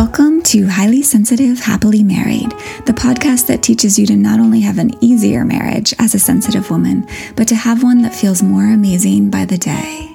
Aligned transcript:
Welcome 0.00 0.40
to 0.44 0.66
Highly 0.66 1.02
Sensitive 1.02 1.58
Happily 1.58 2.02
Married, 2.02 2.52
the 2.86 2.94
podcast 2.94 3.48
that 3.48 3.62
teaches 3.62 3.98
you 3.98 4.06
to 4.06 4.16
not 4.16 4.40
only 4.40 4.60
have 4.60 4.78
an 4.78 4.92
easier 5.04 5.44
marriage 5.44 5.92
as 5.98 6.14
a 6.14 6.18
sensitive 6.18 6.70
woman, 6.70 7.06
but 7.36 7.46
to 7.48 7.54
have 7.54 7.82
one 7.82 8.00
that 8.00 8.14
feels 8.14 8.42
more 8.42 8.64
amazing 8.64 9.28
by 9.28 9.44
the 9.44 9.58
day. 9.58 10.06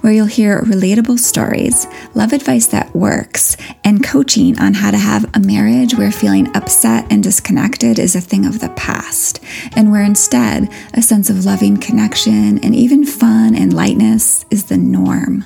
Where 0.00 0.14
you'll 0.14 0.24
hear 0.24 0.62
relatable 0.62 1.18
stories, 1.18 1.86
love 2.14 2.32
advice 2.32 2.68
that 2.68 2.96
works, 2.96 3.58
and 3.84 4.02
coaching 4.02 4.58
on 4.58 4.72
how 4.72 4.92
to 4.92 4.98
have 4.98 5.26
a 5.36 5.40
marriage 5.40 5.94
where 5.94 6.10
feeling 6.10 6.56
upset 6.56 7.04
and 7.12 7.22
disconnected 7.22 7.98
is 7.98 8.16
a 8.16 8.22
thing 8.22 8.46
of 8.46 8.60
the 8.60 8.70
past, 8.70 9.40
and 9.76 9.90
where 9.92 10.04
instead 10.04 10.72
a 10.94 11.02
sense 11.02 11.28
of 11.28 11.44
loving 11.44 11.76
connection 11.76 12.64
and 12.64 12.74
even 12.74 13.04
fun 13.04 13.54
and 13.54 13.74
lightness 13.74 14.46
is 14.50 14.64
the 14.64 14.78
norm. 14.78 15.44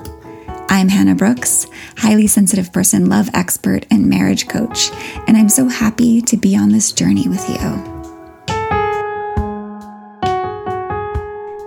I'm 0.73 0.89
Hannah 0.89 1.14
Brooks, 1.14 1.66
highly 1.98 2.26
sensitive 2.26 2.72
person, 2.72 3.11
love 3.11 3.29
expert, 3.35 3.85
and 3.90 4.08
marriage 4.08 4.49
coach, 4.49 4.90
and 5.26 5.36
I'm 5.36 5.50
so 5.50 5.68
happy 5.68 6.22
to 6.22 6.36
be 6.39 6.57
on 6.57 6.71
this 6.71 6.93
journey 6.93 7.29
with 7.29 7.46
you. 7.46 7.58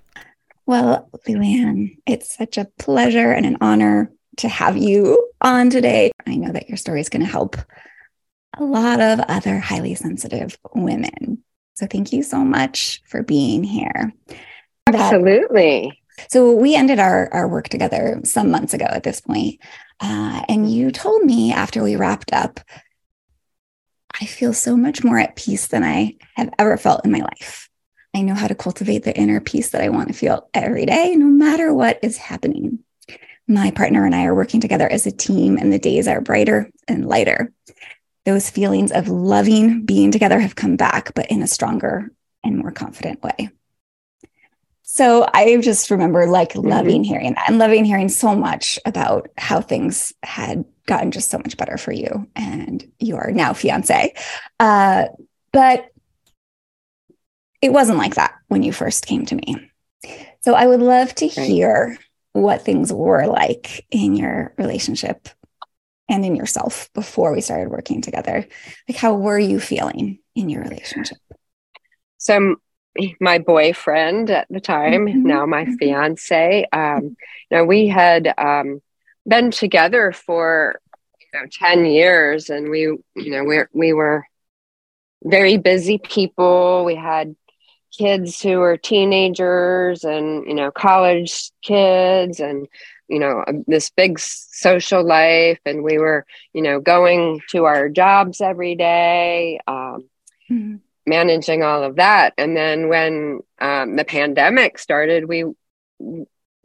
Well, 0.66 1.08
Luanne, 1.28 1.98
it's 2.06 2.34
such 2.34 2.56
a 2.56 2.68
pleasure 2.78 3.30
and 3.30 3.44
an 3.44 3.58
honor 3.60 4.10
to 4.38 4.48
have 4.48 4.76
you 4.76 5.30
on 5.40 5.70
today. 5.70 6.10
I 6.26 6.36
know 6.36 6.52
that 6.52 6.68
your 6.68 6.78
story 6.78 7.00
is 7.00 7.08
going 7.08 7.24
to 7.24 7.30
help 7.30 7.56
a 8.58 8.64
lot 8.64 9.00
of 9.00 9.20
other 9.20 9.58
highly 9.58 9.94
sensitive 9.94 10.58
women. 10.74 11.44
So 11.74 11.86
thank 11.86 12.12
you 12.12 12.22
so 12.22 12.38
much 12.38 13.02
for 13.06 13.22
being 13.22 13.62
here. 13.62 14.12
Absolutely. 14.86 15.92
That, 16.18 16.32
so 16.32 16.52
we 16.52 16.74
ended 16.74 16.98
our, 16.98 17.28
our 17.32 17.48
work 17.48 17.68
together 17.68 18.20
some 18.24 18.50
months 18.50 18.74
ago 18.74 18.86
at 18.88 19.02
this 19.02 19.20
point, 19.20 19.60
uh, 20.00 20.42
and 20.48 20.70
you 20.70 20.90
told 20.90 21.24
me 21.24 21.52
after 21.52 21.82
we 21.82 21.96
wrapped 21.96 22.32
up, 22.32 22.60
I 24.20 24.26
feel 24.26 24.52
so 24.52 24.76
much 24.76 25.04
more 25.04 25.18
at 25.18 25.36
peace 25.36 25.68
than 25.68 25.82
I 25.82 26.16
have 26.34 26.52
ever 26.58 26.76
felt 26.76 27.04
in 27.04 27.12
my 27.12 27.20
life. 27.20 27.68
I 28.14 28.22
know 28.22 28.34
how 28.34 28.46
to 28.46 28.54
cultivate 28.54 29.04
the 29.04 29.16
inner 29.16 29.40
peace 29.40 29.70
that 29.70 29.82
I 29.82 29.88
want 29.88 30.08
to 30.08 30.14
feel 30.14 30.48
every 30.52 30.86
day, 30.86 31.16
no 31.16 31.26
matter 31.26 31.72
what 31.72 31.98
is 32.02 32.18
happening. 32.18 32.80
My 33.48 33.70
partner 33.70 34.04
and 34.04 34.14
I 34.14 34.24
are 34.26 34.34
working 34.34 34.60
together 34.60 34.90
as 34.90 35.06
a 35.06 35.12
team, 35.12 35.56
and 35.56 35.72
the 35.72 35.78
days 35.78 36.06
are 36.06 36.20
brighter 36.20 36.70
and 36.86 37.06
lighter. 37.06 37.52
Those 38.24 38.50
feelings 38.50 38.92
of 38.92 39.08
loving 39.08 39.84
being 39.84 40.12
together 40.12 40.38
have 40.38 40.54
come 40.54 40.76
back, 40.76 41.14
but 41.14 41.30
in 41.30 41.42
a 41.42 41.46
stronger 41.46 42.12
and 42.44 42.58
more 42.58 42.70
confident 42.70 43.22
way. 43.22 43.50
So 44.82 45.26
I 45.32 45.56
just 45.56 45.90
remember 45.90 46.26
like 46.26 46.50
mm-hmm. 46.52 46.68
loving 46.68 47.02
hearing 47.02 47.32
that 47.34 47.48
and 47.48 47.58
loving 47.58 47.84
hearing 47.84 48.10
so 48.10 48.34
much 48.34 48.78
about 48.84 49.30
how 49.38 49.62
things 49.62 50.12
had 50.22 50.66
gotten 50.86 51.10
just 51.10 51.30
so 51.30 51.38
much 51.38 51.56
better 51.56 51.78
for 51.78 51.92
you 51.92 52.28
and 52.36 52.84
your 52.98 53.30
now 53.32 53.54
fiance. 53.54 54.12
Uh, 54.60 55.06
but 55.52 55.91
it 57.62 57.72
wasn't 57.72 57.98
like 57.98 58.16
that 58.16 58.34
when 58.48 58.62
you 58.62 58.72
first 58.72 59.06
came 59.06 59.24
to 59.26 59.36
me. 59.36 59.70
So 60.40 60.54
I 60.54 60.66
would 60.66 60.80
love 60.80 61.14
to 61.16 61.28
hear 61.28 61.96
what 62.32 62.64
things 62.64 62.92
were 62.92 63.26
like 63.26 63.86
in 63.90 64.16
your 64.16 64.52
relationship 64.58 65.28
and 66.08 66.24
in 66.24 66.34
yourself 66.34 66.90
before 66.94 67.32
we 67.32 67.40
started 67.40 67.70
working 67.70 68.02
together. 68.02 68.46
Like, 68.88 68.98
how 68.98 69.14
were 69.14 69.38
you 69.38 69.60
feeling 69.60 70.18
in 70.34 70.48
your 70.48 70.62
relationship? 70.62 71.18
So, 72.18 72.56
my 73.20 73.38
boyfriend 73.38 74.30
at 74.30 74.46
the 74.50 74.60
time, 74.60 75.06
mm-hmm. 75.06 75.26
now 75.26 75.46
my 75.46 75.64
mm-hmm. 75.64 75.76
fiance, 75.76 76.66
um, 76.72 77.16
you 77.50 77.56
know, 77.56 77.64
we 77.64 77.86
had 77.88 78.34
um, 78.36 78.82
been 79.26 79.50
together 79.50 80.12
for 80.12 80.80
you 81.20 81.40
know 81.40 81.46
10 81.50 81.86
years 81.86 82.50
and 82.50 82.68
we, 82.68 82.80
you 82.80 83.02
know, 83.16 83.44
we 83.44 83.62
we 83.72 83.92
were 83.92 84.26
very 85.24 85.56
busy 85.56 85.98
people. 85.98 86.84
We 86.84 86.96
had 86.96 87.34
kids 87.96 88.40
who 88.40 88.58
were 88.58 88.76
teenagers 88.76 90.04
and 90.04 90.46
you 90.46 90.54
know 90.54 90.70
college 90.70 91.50
kids 91.62 92.40
and 92.40 92.66
you 93.08 93.18
know 93.18 93.44
this 93.66 93.90
big 93.90 94.18
social 94.18 95.06
life 95.06 95.60
and 95.66 95.84
we 95.84 95.98
were 95.98 96.24
you 96.54 96.62
know 96.62 96.80
going 96.80 97.40
to 97.50 97.64
our 97.64 97.88
jobs 97.88 98.40
every 98.40 98.74
day 98.74 99.60
um, 99.66 100.08
mm-hmm. 100.50 100.76
managing 101.06 101.62
all 101.62 101.82
of 101.82 101.96
that 101.96 102.32
and 102.38 102.56
then 102.56 102.88
when 102.88 103.40
um, 103.60 103.96
the 103.96 104.04
pandemic 104.04 104.78
started 104.78 105.28
we 105.28 105.44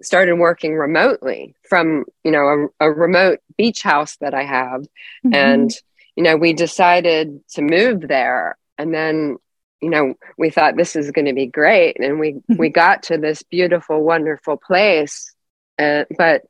started 0.02 0.36
working 0.36 0.76
remotely 0.76 1.56
from 1.68 2.06
you 2.24 2.32
know 2.32 2.70
a, 2.80 2.86
a 2.86 2.92
remote 2.92 3.40
beach 3.58 3.82
house 3.82 4.16
that 4.18 4.34
i 4.34 4.44
have 4.44 4.82
mm-hmm. 4.82 5.34
and 5.34 5.72
you 6.16 6.24
know 6.24 6.38
we 6.38 6.54
decided 6.54 7.42
to 7.50 7.62
move 7.62 8.08
there 8.08 8.58
and 8.78 8.94
then 8.94 9.38
you 9.82 9.90
know 9.90 10.16
we 10.38 10.50
thought 10.50 10.76
this 10.76 10.96
is 10.96 11.12
going 11.12 11.26
to 11.26 11.34
be 11.34 11.46
great 11.46 12.00
and 12.00 12.20
we 12.20 12.42
we 12.58 12.70
got 12.70 13.04
to 13.04 13.18
this 13.18 13.44
beautiful 13.44 14.04
wonderful 14.04 14.58
place 14.58 15.34
but 15.78 16.44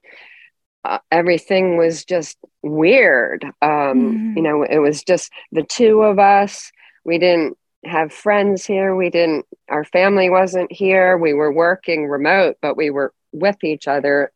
uh, 0.84 1.00
everything 1.12 1.76
was 1.78 2.06
just 2.06 2.38
weird. 2.62 3.44
Um 3.62 3.72
mm-hmm. 3.72 4.38
you 4.38 4.44
know 4.44 4.64
it 4.64 4.80
was 4.80 5.04
just 5.04 5.32
the 5.52 5.64
two 5.64 6.02
of 6.02 6.20
us. 6.20 6.72
We 7.04 7.20
didn't 7.20 7.58
have 7.86 8.14
friends 8.14 8.66
here. 8.66 8.96
We 8.96 9.10
didn't 9.10 9.46
our 9.70 9.84
family 9.84 10.30
wasn't 10.30 10.72
here. 10.72 11.18
We 11.18 11.34
were 11.34 11.52
working 11.52 12.08
remote 12.08 12.58
but 12.62 12.78
we 12.78 12.90
were 12.90 13.14
with 13.34 13.64
each 13.64 13.88
other 13.88 14.32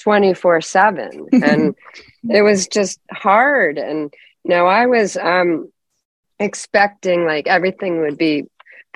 24 0.00 0.62
7 0.62 1.26
and 1.32 1.74
it 2.30 2.42
was 2.42 2.66
just 2.66 3.00
hard. 3.12 3.78
And 3.78 4.12
you 4.44 4.50
know 4.50 4.66
i 4.66 4.86
was 4.86 5.16
um 5.18 5.70
expecting 6.40 7.24
like 7.24 7.46
everything 7.46 8.00
would 8.00 8.18
be 8.18 8.44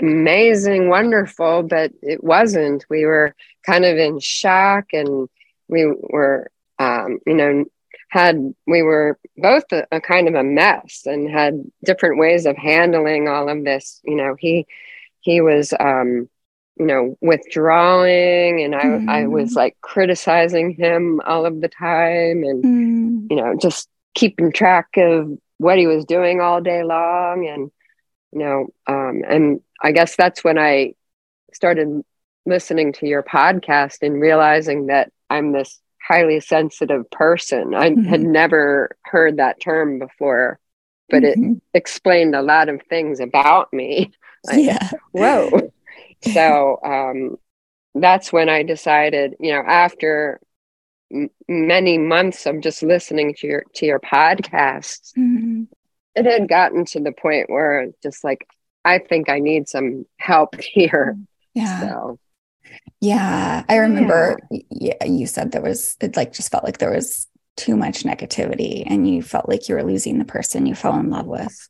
amazing, 0.00 0.88
wonderful, 0.88 1.62
but 1.62 1.92
it 2.02 2.24
wasn't. 2.24 2.84
We 2.90 3.04
were 3.04 3.34
kind 3.64 3.84
of 3.84 3.96
in 3.96 4.18
shock 4.18 4.86
and 4.92 5.28
we 5.68 5.86
were, 5.86 6.50
um, 6.78 7.20
you 7.26 7.34
know, 7.34 7.64
had 8.14 8.54
we 8.66 8.80
were 8.82 9.18
both 9.36 9.64
a, 9.72 9.86
a, 9.90 10.00
kind 10.00 10.28
of 10.28 10.34
a 10.34 10.44
mess 10.44 11.02
and 11.04 11.28
had 11.28 11.64
different 11.84 12.18
ways 12.18 12.46
of 12.46 12.56
handling 12.56 13.28
all 13.28 13.48
of 13.48 13.64
this 13.64 14.00
you 14.04 14.14
know 14.14 14.36
he 14.38 14.64
he 15.18 15.40
was 15.40 15.74
um 15.80 16.28
you 16.76 16.86
know 16.86 17.18
withdrawing 17.20 18.62
and 18.62 18.76
i 18.76 18.84
mm. 18.84 19.08
i 19.08 19.26
was 19.26 19.54
like 19.54 19.76
criticizing 19.80 20.70
him 20.70 21.20
all 21.26 21.44
of 21.44 21.60
the 21.60 21.66
time 21.66 22.44
and 22.44 22.64
mm. 22.64 23.30
you 23.30 23.36
know 23.36 23.56
just 23.60 23.88
keeping 24.14 24.52
track 24.52 24.86
of 24.96 25.36
what 25.58 25.78
he 25.78 25.86
was 25.86 26.04
doing 26.04 26.40
all 26.40 26.60
day 26.60 26.82
long 26.82 27.46
and 27.46 27.70
you 28.32 28.38
know 28.38 28.66
um 28.86 29.22
and 29.28 29.60
i 29.82 29.92
guess 29.92 30.16
that's 30.16 30.42
when 30.42 30.58
i 30.58 30.94
started 31.52 32.02
listening 32.46 32.92
to 32.92 33.06
your 33.06 33.22
podcast 33.22 33.98
and 34.02 34.20
realizing 34.20 34.86
that 34.86 35.12
i'm 35.30 35.52
this 35.52 35.80
highly 36.06 36.40
sensitive 36.40 37.10
person. 37.10 37.74
I 37.74 37.90
mm-hmm. 37.90 38.02
had 38.02 38.20
never 38.20 38.96
heard 39.04 39.38
that 39.38 39.60
term 39.60 39.98
before, 39.98 40.58
but 41.08 41.22
mm-hmm. 41.22 41.52
it 41.52 41.62
explained 41.72 42.34
a 42.34 42.42
lot 42.42 42.68
of 42.68 42.82
things 42.88 43.20
about 43.20 43.72
me. 43.72 44.12
Like, 44.46 44.62
yeah. 44.62 44.90
Whoa. 45.12 45.72
so 46.34 46.78
um, 46.84 47.38
that's 47.94 48.30
when 48.30 48.50
I 48.50 48.62
decided, 48.62 49.36
you 49.40 49.54
know, 49.54 49.62
after 49.66 50.38
m- 51.12 51.30
many 51.48 51.98
months 51.98 52.46
of 52.46 52.60
just 52.60 52.82
listening 52.82 53.34
to 53.38 53.46
your 53.46 53.64
to 53.74 53.86
your 53.86 54.00
podcasts, 54.00 55.12
mm-hmm. 55.16 55.64
it 56.14 56.26
had 56.26 56.48
gotten 56.48 56.84
to 56.86 57.00
the 57.00 57.12
point 57.12 57.50
where 57.50 57.88
just 58.02 58.24
like 58.24 58.46
I 58.84 58.98
think 58.98 59.28
I 59.28 59.38
need 59.38 59.68
some 59.68 60.06
help 60.18 60.60
here. 60.60 61.16
Yeah. 61.54 61.80
So 61.80 62.18
yeah, 63.00 63.64
I 63.68 63.76
remember. 63.76 64.38
Yeah. 64.50 64.60
yeah, 64.70 65.04
you 65.04 65.26
said 65.26 65.52
there 65.52 65.62
was. 65.62 65.96
It 66.00 66.16
like 66.16 66.32
just 66.32 66.50
felt 66.50 66.64
like 66.64 66.78
there 66.78 66.92
was 66.92 67.28
too 67.56 67.76
much 67.76 68.02
negativity, 68.02 68.84
and 68.86 69.08
you 69.08 69.22
felt 69.22 69.48
like 69.48 69.68
you 69.68 69.74
were 69.74 69.84
losing 69.84 70.18
the 70.18 70.24
person 70.24 70.66
you 70.66 70.74
fell 70.74 70.98
in 70.98 71.10
love 71.10 71.26
with. 71.26 71.68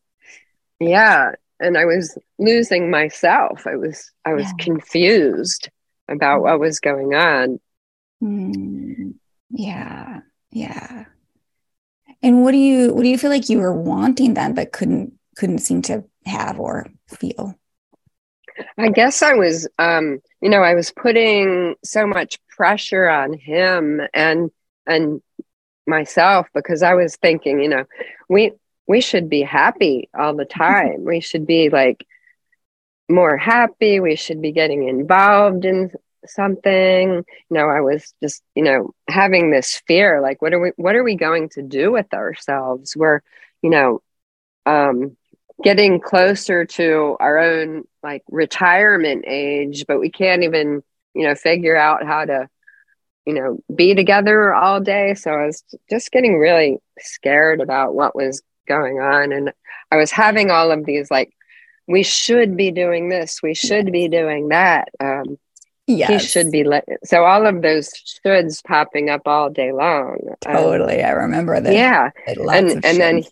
Yeah, 0.81 1.33
and 1.61 1.77
I 1.77 1.85
was 1.85 2.17
losing 2.39 2.91
myself. 2.91 3.67
I 3.67 3.77
was. 3.77 4.13
I 4.25 4.35
was 4.35 4.47
yeah. 4.47 4.65
confused 4.65 5.71
about 6.09 6.43
what 6.43 6.61
was 6.61 6.81
going 6.81 7.15
on. 7.15 7.61
Mm, 8.23 9.15
yeah, 9.55 10.21
yeah. 10.51 11.05
And 12.23 12.43
what 12.43 12.51
do 12.53 12.59
you 12.59 12.93
what 12.93 13.03
do 13.03 13.09
you 13.09 13.19
feel 13.19 13.31
like 13.31 13.49
you 13.49 13.59
were 13.59 13.73
wanting 13.73 14.35
then, 14.35 14.55
but 14.55 14.73
couldn't 14.73 15.13
couldn't 15.37 15.59
seem 15.59 15.83
to 15.83 16.05
have 16.27 16.59
or 16.59 16.87
feel? 17.09 17.55
I 18.79 18.89
guess 18.89 19.23
I 19.23 19.35
was, 19.35 19.69
um, 19.79 20.21
you 20.41 20.49
know, 20.49 20.63
I 20.63 20.75
was 20.75 20.91
putting 20.91 21.75
so 21.85 22.07
much 22.07 22.39
pressure 22.49 23.09
on 23.09 23.33
him 23.33 24.01
and 24.13 24.51
and 24.87 25.23
myself 25.87 26.49
because 26.55 26.83
I 26.83 26.95
was 26.95 27.17
thinking, 27.17 27.61
you 27.61 27.69
know, 27.69 27.85
we 28.29 28.53
we 28.89 29.01
should 29.01 29.29
be 29.29 29.43
happy 29.43 30.09
all 30.19 30.35
the 30.35 30.45
time. 30.45 31.05
We 31.05 31.21
should 31.21 31.47
be 31.47 31.71
like 31.71 32.05
more 33.09 33.37
happy. 33.37 34.01
We 34.01 34.17
should 34.17 34.43
be 34.43 34.51
getting 34.51 34.89
involved 34.89 35.65
in 35.65 35.93
something. 36.27 37.09
You 37.11 37.25
know, 37.51 37.69
I 37.69 37.81
was 37.81 38.15
just, 38.23 38.43
you 38.55 38.63
know, 38.65 38.93
having 39.09 39.51
this 39.51 39.83
fear, 39.87 40.21
like, 40.21 40.43
what 40.43 40.53
are 40.53 40.61
we 40.61 40.73
what 40.77 40.97
are 40.97 41.05
we 41.05 41.17
going 41.17 41.49
to 41.51 41.63
do 41.63 41.93
with 41.93 42.13
ourselves? 42.13 42.97
We're, 42.97 43.21
you 43.63 43.71
know, 43.71 44.03
um, 44.67 45.17
getting 45.63 46.01
closer 46.01 46.65
to 46.65 47.17
our 47.21 47.39
own 47.39 47.85
like 48.03 48.23
retirement 48.31 49.25
age, 49.27 49.85
but 49.87 50.01
we 50.01 50.11
can't 50.11 50.43
even, 50.43 50.83
you 51.15 51.27
know, 51.27 51.35
figure 51.35 51.77
out 51.77 52.05
how 52.05 52.25
to, 52.25 52.49
you 53.27 53.35
know, 53.35 53.59
be 53.75 53.95
together 53.95 54.53
all 54.53 54.81
day. 54.81 55.15
So 55.15 55.31
I 55.31 55.47
was 55.47 55.65
just 55.91 56.11
getting 56.11 56.39
really 56.39 56.79
scared 56.99 57.61
about 57.61 57.95
what 57.95 58.15
was 58.15 58.43
going 58.67 58.99
on. 58.99 59.33
And 59.33 59.53
I 59.91 59.97
was 59.97 60.11
having 60.11 60.51
all 60.51 60.71
of 60.71 60.85
these 60.85 61.11
like, 61.11 61.33
we 61.87 62.03
should 62.03 62.57
be 62.57 62.71
doing 62.71 63.09
this, 63.09 63.43
we 63.43 63.55
should 63.55 63.93
be 63.93 64.09
doing 64.09 64.49
that. 64.49 64.89
Um, 65.01 65.39
yes. 65.87 66.11
He 66.11 66.29
should 66.29 66.51
be 66.51 66.65
let 66.65 66.85
so 67.05 67.25
all 67.25 67.47
of 67.47 67.63
those 67.63 67.93
shoulds 67.93 68.63
popping 68.65 69.11
up 69.11 69.23
all 69.27 69.51
day 69.51 69.73
long. 69.73 70.19
Um, 70.47 70.55
totally. 70.55 71.03
Um, 71.03 71.09
I 71.09 71.13
remember 71.13 71.61
that. 71.61 71.73
Yeah. 71.73 72.11
And 72.27 72.85
and 72.85 73.01
then 73.01 73.23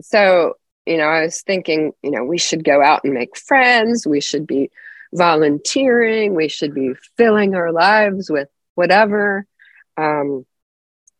so 0.00 0.54
you 0.86 0.98
know, 0.98 1.04
I 1.04 1.22
was 1.22 1.42
thinking, 1.42 1.92
you 2.02 2.10
know, 2.10 2.24
we 2.24 2.38
should 2.38 2.64
go 2.64 2.82
out 2.82 3.04
and 3.04 3.14
make 3.14 3.36
friends. 3.36 4.06
We 4.06 4.20
should 4.20 4.46
be 4.46 4.70
volunteering. 5.12 6.34
We 6.34 6.48
should 6.48 6.74
be 6.74 6.94
filling 7.16 7.54
our 7.54 7.72
lives 7.72 8.30
with 8.30 8.48
whatever. 8.74 9.46
Um, 9.96 10.44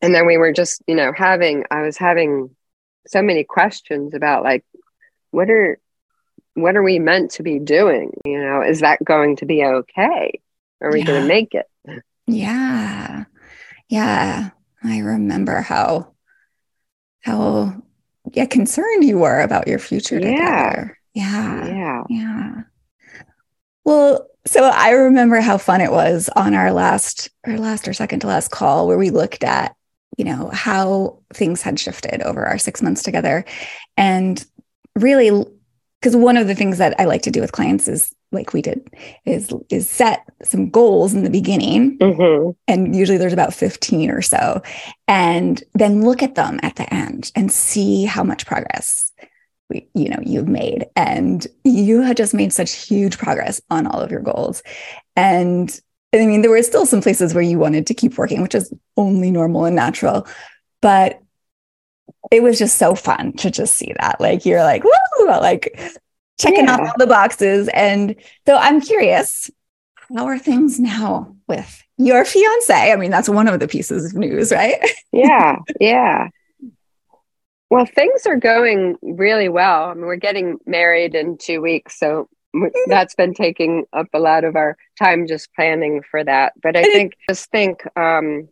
and 0.01 0.13
then 0.13 0.27
we 0.27 0.37
were 0.37 0.51
just, 0.51 0.83
you 0.87 0.95
know, 0.95 1.11
having, 1.15 1.63
I 1.71 1.81
was 1.81 1.97
having 1.97 2.55
so 3.07 3.21
many 3.21 3.43
questions 3.43 4.13
about 4.13 4.43
like, 4.43 4.63
what 5.31 5.49
are, 5.49 5.79
what 6.53 6.75
are 6.75 6.83
we 6.83 6.99
meant 6.99 7.31
to 7.31 7.43
be 7.43 7.59
doing? 7.59 8.11
You 8.23 8.39
know, 8.39 8.61
is 8.61 8.81
that 8.81 9.03
going 9.03 9.37
to 9.37 9.45
be 9.45 9.63
okay? 9.63 10.39
Are 10.81 10.91
we 10.91 10.99
yeah. 10.99 11.05
going 11.05 11.21
to 11.21 11.27
make 11.27 11.53
it? 11.53 11.65
Yeah. 12.27 13.25
Yeah. 13.89 14.49
I 14.83 14.99
remember 14.99 15.61
how, 15.61 16.13
how 17.21 17.81
yeah 18.33 18.45
concerned 18.45 19.03
you 19.03 19.19
were 19.19 19.41
about 19.41 19.67
your 19.67 19.79
future 19.79 20.19
yeah. 20.19 20.29
together. 20.69 20.99
Yeah. 21.13 21.67
Yeah. 21.67 22.03
Yeah. 22.09 22.61
Well, 23.83 24.27
so 24.47 24.63
I 24.63 24.91
remember 24.91 25.41
how 25.41 25.57
fun 25.57 25.81
it 25.81 25.91
was 25.91 26.29
on 26.35 26.53
our 26.53 26.71
last 26.71 27.29
our 27.45 27.57
last 27.57 27.87
or 27.87 27.93
second 27.93 28.19
to 28.21 28.27
last 28.27 28.51
call 28.51 28.87
where 28.87 28.97
we 28.97 29.09
looked 29.09 29.43
at, 29.43 29.75
you 30.17 30.25
know, 30.25 30.49
how 30.53 31.19
things 31.33 31.61
had 31.61 31.79
shifted 31.79 32.21
over 32.21 32.45
our 32.45 32.57
6 32.57 32.81
months 32.81 33.03
together 33.03 33.45
and 33.97 34.45
really 34.95 35.45
because 35.99 36.15
one 36.15 36.37
of 36.37 36.47
the 36.47 36.55
things 36.55 36.77
that 36.77 36.99
I 36.99 37.05
like 37.05 37.23
to 37.23 37.31
do 37.31 37.41
with 37.41 37.51
clients 37.51 37.87
is 37.87 38.14
like 38.35 38.53
we 38.53 38.61
did 38.61 38.87
is 39.25 39.51
is 39.69 39.89
set 39.89 40.23
some 40.43 40.69
goals 40.69 41.13
in 41.13 41.23
the 41.23 41.29
beginning. 41.29 41.97
Mm-hmm. 41.97 42.51
and 42.67 42.95
usually 42.95 43.17
there's 43.17 43.33
about 43.33 43.53
15 43.53 44.11
or 44.11 44.21
so. 44.21 44.61
And 45.07 45.63
then 45.73 46.03
look 46.03 46.21
at 46.21 46.35
them 46.35 46.59
at 46.61 46.75
the 46.75 46.91
end 46.93 47.31
and 47.35 47.51
see 47.51 48.05
how 48.05 48.23
much 48.23 48.45
progress 48.45 49.11
we, 49.69 49.87
you 49.95 50.09
know 50.09 50.19
you've 50.23 50.47
made. 50.47 50.85
And 50.95 51.47
you 51.63 52.01
had 52.01 52.17
just 52.17 52.33
made 52.33 52.53
such 52.53 52.71
huge 52.71 53.17
progress 53.17 53.61
on 53.71 53.87
all 53.87 53.99
of 53.99 54.11
your 54.11 54.21
goals. 54.21 54.61
And 55.15 55.79
i 56.13 56.25
mean 56.25 56.41
there 56.41 56.51
were 56.51 56.63
still 56.63 56.85
some 56.85 57.01
places 57.01 57.33
where 57.33 57.43
you 57.43 57.59
wanted 57.59 57.85
to 57.87 57.93
keep 57.93 58.17
working 58.17 58.41
which 58.41 58.55
is 58.55 58.73
only 58.95 59.31
normal 59.31 59.65
and 59.65 59.75
natural 59.75 60.25
but 60.81 61.19
it 62.31 62.43
was 62.43 62.57
just 62.59 62.77
so 62.77 62.95
fun 62.95 63.33
to 63.33 63.51
just 63.51 63.75
see 63.75 63.93
that. 63.99 64.19
Like 64.19 64.45
you're 64.45 64.63
like 64.63 64.83
woo! 64.83 65.27
Like 65.27 65.79
checking 66.39 66.65
yeah. 66.65 66.73
off 66.73 66.79
all 66.81 66.93
the 66.97 67.07
boxes. 67.07 67.69
And 67.73 68.15
so 68.45 68.57
I'm 68.57 68.81
curious, 68.81 69.49
how 70.15 70.25
are 70.25 70.39
things 70.39 70.79
now 70.79 71.35
with 71.47 71.83
your 71.97 72.25
fiance? 72.25 72.91
I 72.91 72.95
mean, 72.95 73.11
that's 73.11 73.29
one 73.29 73.47
of 73.47 73.59
the 73.59 73.67
pieces 73.67 74.05
of 74.05 74.19
news, 74.19 74.51
right? 74.51 74.79
yeah, 75.11 75.57
yeah. 75.79 76.29
Well, 77.69 77.85
things 77.85 78.25
are 78.27 78.37
going 78.37 78.95
really 79.01 79.49
well. 79.49 79.85
I 79.85 79.93
mean, 79.95 80.05
we're 80.05 80.17
getting 80.17 80.59
married 80.65 81.15
in 81.15 81.37
two 81.37 81.61
weeks, 81.61 81.99
so 81.99 82.29
that's 82.87 83.15
been 83.15 83.33
taking 83.33 83.85
up 83.91 84.07
a 84.13 84.19
lot 84.19 84.43
of 84.43 84.55
our 84.55 84.77
time 84.99 85.27
just 85.27 85.53
planning 85.55 86.01
for 86.09 86.23
that. 86.23 86.53
But 86.61 86.77
I 86.77 86.83
think 86.83 87.13
just 87.27 87.49
think 87.49 87.83
um, 87.97 88.47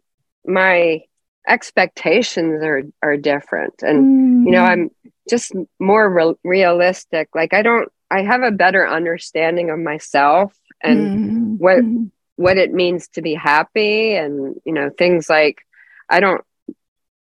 my 0.46 1.04
expectations 1.48 2.64
are 2.64 2.84
are 3.02 3.18
different, 3.18 3.82
and 3.82 4.44
mm. 4.44 4.46
you 4.46 4.52
know, 4.52 4.64
I'm 4.64 4.90
just 5.30 5.54
more 5.80 6.10
re- 6.10 6.36
realistic 6.44 7.30
like 7.34 7.54
i 7.54 7.62
don't 7.62 7.92
i 8.12 8.22
have 8.22 8.42
a 8.42 8.52
better 8.52 8.88
understanding 8.88 9.70
of 9.70 9.80
myself 9.80 10.54
and 10.82 11.00
mm-hmm. 11.00 11.54
what 11.58 11.84
what 12.36 12.58
it 12.58 12.74
means 12.74 13.08
to 13.08 13.22
be 13.22 13.34
happy 13.34 14.16
and 14.16 14.56
you 14.66 14.74
know 14.74 14.90
things 14.90 15.30
like 15.30 15.66
i 16.10 16.20
don't 16.20 16.42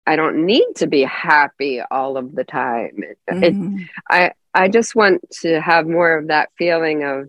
i 0.07 0.17
don't 0.17 0.45
need 0.45 0.67
to 0.77 0.87
be 0.87 1.03
happy 1.03 1.81
all 1.91 2.17
of 2.17 2.35
the 2.35 2.45
time 2.45 3.03
mm-hmm. 3.31 3.79
it, 3.79 3.89
i 4.11 4.33
i 4.53 4.69
just 4.69 4.95
want 4.95 5.23
to 5.31 5.61
have 5.61 5.87
more 5.87 6.19
of 6.19 6.29
that 6.29 6.51
feeling 6.59 7.03
of 7.03 7.29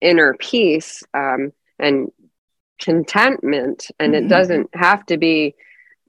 inner 0.00 0.34
peace 0.34 1.02
um, 1.12 1.52
and 1.78 2.10
contentment 2.80 3.88
and 3.98 4.14
mm-hmm. 4.14 4.24
it 4.24 4.28
doesn't 4.28 4.70
have 4.74 5.04
to 5.04 5.18
be 5.18 5.54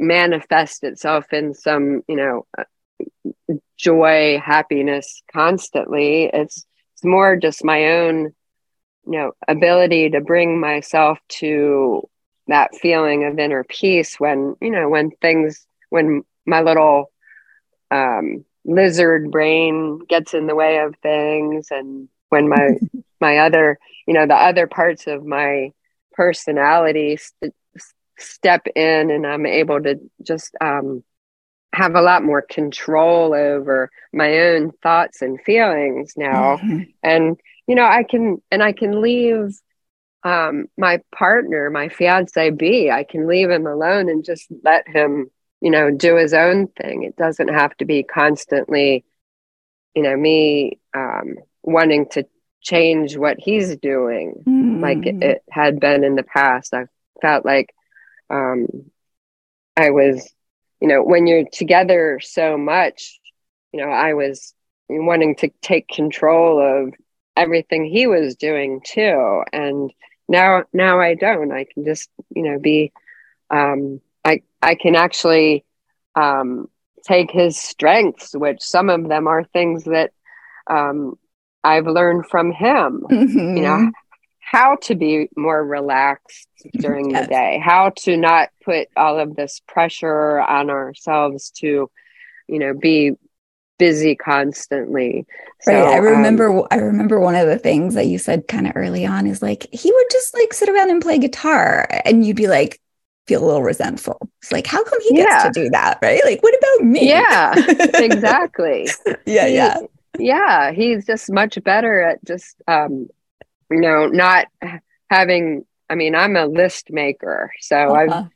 manifest 0.01 0.83
itself 0.83 1.31
in 1.31 1.53
some 1.53 2.01
you 2.07 2.15
know 2.15 2.45
joy, 3.77 4.39
happiness 4.43 5.21
constantly. 5.33 6.29
It's 6.31 6.65
it's 6.93 7.03
more 7.03 7.35
just 7.35 7.65
my 7.65 7.85
own, 7.99 8.33
you 9.05 9.11
know, 9.11 9.31
ability 9.47 10.11
to 10.11 10.21
bring 10.21 10.59
myself 10.59 11.19
to 11.39 12.07
that 12.47 12.75
feeling 12.75 13.25
of 13.25 13.39
inner 13.39 13.63
peace 13.63 14.19
when, 14.19 14.55
you 14.61 14.71
know, 14.71 14.87
when 14.89 15.11
things 15.21 15.65
when 15.89 16.23
my 16.45 16.61
little 16.61 17.11
um, 17.89 18.45
lizard 18.65 19.31
brain 19.31 19.99
gets 20.07 20.33
in 20.33 20.47
the 20.47 20.55
way 20.55 20.79
of 20.79 20.95
things 21.01 21.67
and 21.71 22.07
when 22.29 22.47
my 22.47 22.77
my 23.21 23.39
other, 23.39 23.79
you 24.07 24.13
know, 24.13 24.27
the 24.27 24.35
other 24.35 24.67
parts 24.67 25.07
of 25.07 25.25
my 25.25 25.71
personality 26.13 27.17
st- 27.17 27.55
step 28.21 28.67
in 28.75 29.11
and 29.11 29.25
I'm 29.25 29.45
able 29.45 29.81
to 29.81 29.99
just 30.23 30.55
um 30.61 31.03
have 31.73 31.95
a 31.95 32.01
lot 32.01 32.23
more 32.23 32.41
control 32.41 33.33
over 33.33 33.89
my 34.13 34.39
own 34.39 34.71
thoughts 34.83 35.21
and 35.21 35.41
feelings 35.41 36.13
now 36.17 36.57
mm-hmm. 36.57 36.81
and 37.01 37.39
you 37.67 37.75
know 37.75 37.85
i 37.85 38.03
can 38.03 38.41
and 38.51 38.61
i 38.61 38.73
can 38.73 39.01
leave 39.01 39.57
um 40.23 40.65
my 40.77 40.99
partner 41.15 41.69
my 41.69 41.87
fiance 41.87 42.49
be 42.49 42.91
i 42.91 43.03
can 43.03 43.27
leave 43.27 43.49
him 43.49 43.65
alone 43.65 44.09
and 44.09 44.25
just 44.25 44.47
let 44.63 44.87
him 44.87 45.31
you 45.61 45.71
know 45.71 45.91
do 45.91 46.15
his 46.17 46.33
own 46.33 46.67
thing 46.67 47.03
it 47.03 47.15
doesn't 47.15 47.49
have 47.49 47.75
to 47.77 47.85
be 47.85 48.03
constantly 48.03 49.05
you 49.95 50.03
know 50.03 50.15
me 50.15 50.79
um 50.93 51.35
wanting 51.63 52.05
to 52.09 52.25
change 52.61 53.15
what 53.15 53.37
he's 53.39 53.75
doing 53.77 54.35
mm-hmm. 54.45 54.81
like 54.81 55.05
it, 55.05 55.23
it 55.23 55.43
had 55.49 55.79
been 55.79 56.03
in 56.03 56.15
the 56.15 56.23
past 56.23 56.73
i 56.73 56.85
felt 57.21 57.45
like 57.45 57.73
um 58.31 58.67
i 59.77 59.89
was 59.89 60.33
you 60.81 60.87
know, 60.87 61.03
when 61.03 61.27
you're 61.27 61.45
together 61.45 62.19
so 62.21 62.57
much, 62.57 63.19
you 63.71 63.79
know, 63.79 63.89
I 63.89 64.15
was 64.15 64.53
wanting 64.89 65.35
to 65.37 65.51
take 65.61 65.87
control 65.87 66.59
of 66.59 66.93
everything 67.37 67.85
he 67.85 68.07
was 68.07 68.35
doing 68.35 68.81
too. 68.83 69.43
And 69.53 69.93
now, 70.27 70.63
now 70.73 70.99
I 70.99 71.13
don't, 71.13 71.51
I 71.51 71.65
can 71.71 71.85
just, 71.85 72.09
you 72.35 72.43
know, 72.43 72.59
be, 72.59 72.91
um, 73.51 74.01
I, 74.25 74.41
I 74.61 74.75
can 74.75 74.95
actually, 74.95 75.63
um, 76.15 76.67
take 77.03 77.31
his 77.31 77.57
strengths, 77.57 78.35
which 78.35 78.61
some 78.61 78.89
of 78.89 79.07
them 79.07 79.27
are 79.27 79.43
things 79.43 79.83
that, 79.83 80.11
um, 80.67 81.17
I've 81.63 81.85
learned 81.85 82.25
from 82.25 82.51
him, 82.51 83.05
mm-hmm. 83.07 83.57
you 83.57 83.61
know, 83.61 83.91
how 84.51 84.75
to 84.75 84.95
be 84.95 85.29
more 85.37 85.65
relaxed 85.65 86.45
during 86.73 87.11
yes. 87.11 87.21
the 87.21 87.27
day, 87.29 87.61
how 87.63 87.89
to 87.95 88.17
not 88.17 88.49
put 88.65 88.89
all 88.97 89.17
of 89.17 89.33
this 89.37 89.61
pressure 89.65 90.41
on 90.41 90.69
ourselves 90.69 91.51
to, 91.51 91.89
you 92.49 92.59
know, 92.59 92.73
be 92.73 93.13
busy 93.79 94.13
constantly. 94.13 95.25
So, 95.61 95.71
right. 95.71 95.93
I 95.93 95.97
remember 95.99 96.49
um, 96.49 96.67
I 96.69 96.75
remember 96.75 97.17
one 97.17 97.35
of 97.35 97.47
the 97.47 97.57
things 97.57 97.93
that 97.93 98.07
you 98.07 98.17
said 98.17 98.49
kind 98.49 98.67
of 98.67 98.73
early 98.75 99.05
on 99.05 99.25
is 99.25 99.41
like 99.41 99.67
he 99.71 99.89
would 99.89 100.07
just 100.11 100.33
like 100.33 100.53
sit 100.53 100.67
around 100.67 100.89
and 100.89 101.01
play 101.01 101.17
guitar 101.17 101.87
and 102.03 102.25
you'd 102.25 102.35
be 102.35 102.49
like 102.49 102.81
feel 103.27 103.45
a 103.45 103.45
little 103.45 103.63
resentful. 103.63 104.17
It's 104.41 104.51
like 104.51 104.67
how 104.67 104.83
come 104.83 104.99
he 105.07 105.15
gets 105.15 105.45
to 105.45 105.51
do 105.53 105.69
that, 105.69 105.99
right? 106.01 106.19
Like 106.25 106.43
what 106.43 106.57
about 106.57 106.87
me? 106.89 107.07
Yeah. 107.07 107.53
exactly. 107.93 108.89
yeah, 109.25 109.47
he, 109.47 109.55
yeah. 109.55 109.77
Yeah, 110.19 110.71
he's 110.73 111.05
just 111.05 111.31
much 111.31 111.57
better 111.63 112.01
at 112.01 112.25
just 112.25 112.61
um 112.67 113.07
you 113.71 113.79
know, 113.79 114.07
not 114.07 114.47
having, 115.09 115.65
I 115.89 115.95
mean, 115.95 116.15
I'm 116.15 116.35
a 116.35 116.45
list 116.45 116.91
maker. 116.91 117.51
So 117.59 117.75
uh-huh. 117.75 117.93
I've 117.93 118.29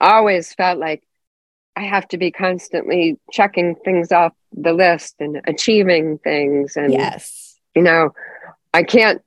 always 0.00 0.54
felt 0.54 0.78
like 0.78 1.02
I 1.76 1.82
have 1.82 2.08
to 2.08 2.18
be 2.18 2.30
constantly 2.30 3.18
checking 3.32 3.74
things 3.76 4.10
off 4.12 4.32
the 4.52 4.72
list 4.72 5.16
and 5.20 5.40
achieving 5.46 6.18
things. 6.18 6.76
And, 6.76 6.92
yes, 6.92 7.58
you 7.74 7.82
know, 7.82 8.14
I 8.72 8.82
can't 8.82 9.22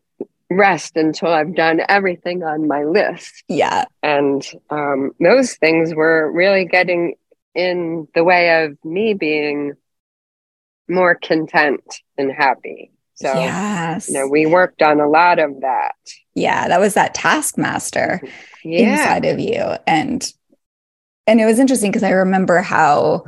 rest 0.49 0.97
until 0.97 1.29
I've 1.29 1.55
done 1.55 1.81
everything 1.87 2.43
on 2.43 2.67
my 2.67 2.83
list. 2.83 3.43
Yeah. 3.47 3.85
And 4.03 4.45
um, 4.69 5.11
those 5.19 5.55
things 5.55 5.95
were 5.95 6.29
really 6.31 6.65
getting 6.65 7.15
in 7.55 8.07
the 8.13 8.23
way 8.23 8.63
of 8.63 8.77
me 8.83 9.13
being 9.13 9.73
more 10.89 11.15
content 11.15 11.81
and 12.17 12.31
happy. 12.31 12.91
So, 13.21 13.33
yes. 13.33 14.09
you 14.09 14.15
know, 14.15 14.27
we 14.27 14.45
worked 14.45 14.81
on 14.81 14.99
a 14.99 15.07
lot 15.07 15.39
of 15.39 15.61
that. 15.61 15.95
Yeah, 16.33 16.67
that 16.67 16.79
was 16.79 16.93
that 16.95 17.13
taskmaster 17.13 18.21
yeah. 18.63 18.91
inside 18.91 19.25
of 19.25 19.39
you. 19.39 19.63
And 19.85 20.31
and 21.27 21.39
it 21.39 21.45
was 21.45 21.59
interesting 21.59 21.91
because 21.91 22.03
I 22.03 22.11
remember 22.11 22.59
how, 22.59 23.23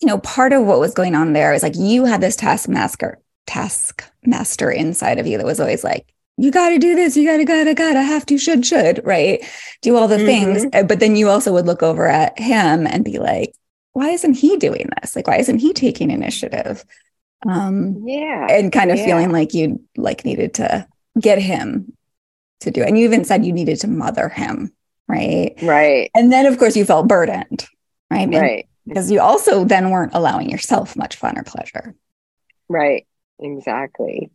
you 0.00 0.08
know, 0.08 0.18
part 0.18 0.52
of 0.52 0.64
what 0.64 0.80
was 0.80 0.94
going 0.94 1.14
on 1.14 1.32
there 1.32 1.52
is 1.52 1.62
like 1.62 1.76
you 1.76 2.04
had 2.04 2.20
this 2.20 2.36
taskmaster 2.36 3.20
taskmaster 3.46 4.70
inside 4.70 5.18
of 5.18 5.26
you 5.26 5.38
that 5.38 5.46
was 5.46 5.60
always 5.60 5.84
like, 5.84 6.12
you 6.36 6.50
got 6.50 6.70
to 6.70 6.78
do 6.78 6.94
this, 6.94 7.16
you 7.16 7.26
got 7.26 7.38
to, 7.38 7.44
got 7.44 7.64
to, 7.64 7.74
got 7.74 7.94
to, 7.94 8.02
have 8.02 8.26
to, 8.26 8.36
should, 8.36 8.66
should, 8.66 9.00
right? 9.04 9.42
Do 9.80 9.96
all 9.96 10.08
the 10.08 10.16
mm-hmm. 10.16 10.62
things. 10.62 10.86
But 10.86 11.00
then 11.00 11.16
you 11.16 11.30
also 11.30 11.52
would 11.52 11.66
look 11.66 11.82
over 11.82 12.06
at 12.06 12.38
him 12.38 12.86
and 12.86 13.04
be 13.04 13.18
like, 13.18 13.54
why 13.92 14.10
isn't 14.10 14.34
he 14.34 14.58
doing 14.58 14.90
this? 15.00 15.16
Like, 15.16 15.26
why 15.26 15.38
isn't 15.38 15.60
he 15.60 15.72
taking 15.72 16.10
initiative? 16.10 16.84
Um 17.46 18.02
yeah 18.06 18.46
and 18.50 18.72
kind 18.72 18.90
of 18.90 18.96
yeah. 18.96 19.04
feeling 19.04 19.30
like 19.30 19.54
you 19.54 19.80
like 19.96 20.24
needed 20.24 20.54
to 20.54 20.86
get 21.20 21.38
him 21.38 21.92
to 22.60 22.70
do 22.70 22.82
it. 22.82 22.88
And 22.88 22.98
you 22.98 23.04
even 23.04 23.24
said 23.24 23.44
you 23.44 23.52
needed 23.52 23.80
to 23.80 23.88
mother 23.88 24.28
him 24.28 24.72
right? 25.08 25.54
Right. 25.62 26.10
And 26.16 26.32
then 26.32 26.46
of 26.46 26.58
course 26.58 26.76
you 26.76 26.84
felt 26.84 27.08
burdened 27.08 27.66
right? 28.10 28.28
Right. 28.28 28.68
because 28.86 29.10
you 29.10 29.20
also 29.20 29.64
then 29.64 29.90
weren't 29.90 30.14
allowing 30.14 30.50
yourself 30.50 30.96
much 30.96 31.16
fun 31.16 31.38
or 31.38 31.42
pleasure. 31.42 31.94
Right. 32.68 33.06
Exactly. 33.38 34.30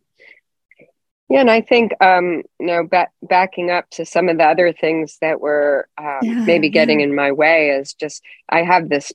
Yeah 1.28 1.40
and 1.40 1.50
i 1.50 1.60
think 1.60 1.92
um 2.00 2.42
you 2.60 2.66
know 2.66 2.86
ba- 2.86 3.08
backing 3.22 3.70
up 3.70 3.88
to 3.90 4.04
some 4.04 4.28
of 4.28 4.38
the 4.38 4.44
other 4.44 4.72
things 4.72 5.18
that 5.20 5.40
were 5.40 5.88
um, 5.98 6.18
yeah, 6.22 6.44
maybe 6.44 6.68
getting 6.68 7.00
yeah. 7.00 7.06
in 7.06 7.14
my 7.14 7.32
way 7.32 7.70
is 7.70 7.94
just 7.94 8.22
i 8.48 8.62
have 8.62 8.88
this 8.88 9.12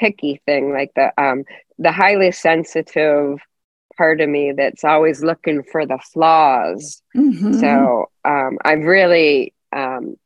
picky 0.00 0.40
thing 0.46 0.72
like 0.72 0.90
the 0.96 1.12
um 1.22 1.44
the 1.78 1.92
highly 1.92 2.32
sensitive 2.32 3.38
part 3.96 4.20
of 4.20 4.28
me 4.28 4.52
that's 4.52 4.82
always 4.82 5.22
looking 5.22 5.62
for 5.62 5.84
the 5.84 5.98
flaws 6.12 7.02
mm-hmm. 7.14 7.52
so 7.52 8.10
um 8.24 8.58
i've 8.64 8.84
really 8.84 9.52
um 9.72 10.16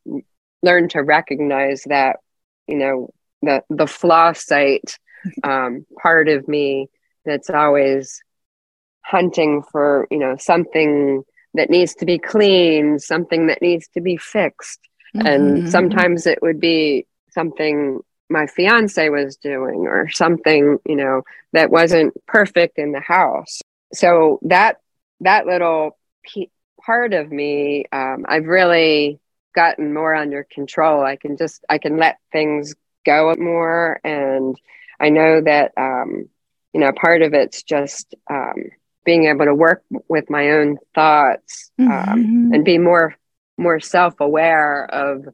learned 0.63 0.91
to 0.91 1.01
recognize 1.01 1.83
that 1.87 2.21
you 2.69 2.77
know 2.77 3.11
the 3.43 3.63
the 3.69 3.87
flaw 3.87 4.33
site 4.33 4.99
um 5.43 5.85
part 6.01 6.29
of 6.29 6.47
me 6.47 6.89
that's 7.25 7.51
always 7.51 8.23
hunting 9.05 9.63
for 9.71 10.07
you 10.11 10.19
know 10.19 10.37
something 10.39 11.25
that 11.55 11.71
needs 11.71 11.95
to 11.95 12.05
be 12.05 12.19
cleaned, 12.19 13.01
something 13.01 13.47
that 13.47 13.63
needs 13.63 13.87
to 13.95 14.01
be 14.01 14.17
fixed 14.17 14.81
mm-hmm. 15.15 15.27
and 15.27 15.71
sometimes 15.71 16.27
it 16.27 16.41
would 16.43 16.61
be 16.61 17.07
something 17.31 18.01
my 18.31 18.47
fiance 18.47 19.09
was 19.09 19.37
doing 19.37 19.87
or 19.87 20.09
something 20.11 20.79
you 20.87 20.97
know 20.97 21.23
that 21.53 21.71
wasn't 21.71 22.15
perfect 22.27 22.79
in 22.79 22.93
the 22.93 23.01
house. 23.01 23.61
So 23.93 24.39
that 24.43 24.81
that 25.21 25.47
little 25.47 25.99
p- 26.25 26.51
part 26.85 27.15
of 27.15 27.31
me 27.31 27.85
um, 27.93 28.27
i've 28.29 28.47
really 28.47 29.21
gotten 29.55 29.95
more 29.95 30.15
under 30.15 30.45
control. 30.45 31.05
I 31.05 31.17
can 31.17 31.37
just 31.37 31.65
i 31.69 31.79
can 31.79 31.97
let 31.97 32.19
things 32.33 32.75
go 33.05 33.35
more. 33.39 34.01
And 34.05 34.59
i 35.01 35.11
know 35.11 35.41
that 35.41 35.73
um, 35.77 36.29
you 36.73 36.81
know 36.81 36.93
part 36.93 37.23
of 37.23 37.35
it's 37.35 37.63
just 37.63 38.15
um, 38.31 38.71
being 39.05 39.27
able 39.27 39.45
to 39.45 39.55
work 39.55 39.85
with 40.09 40.29
my 40.31 40.51
own 40.51 40.79
thoughts 40.95 41.71
um, 41.79 41.89
mm-hmm. 41.89 42.55
and 42.55 42.65
be 42.65 42.79
more 42.79 43.15
more 43.57 43.81
self-aware 43.81 44.87
of 44.87 45.27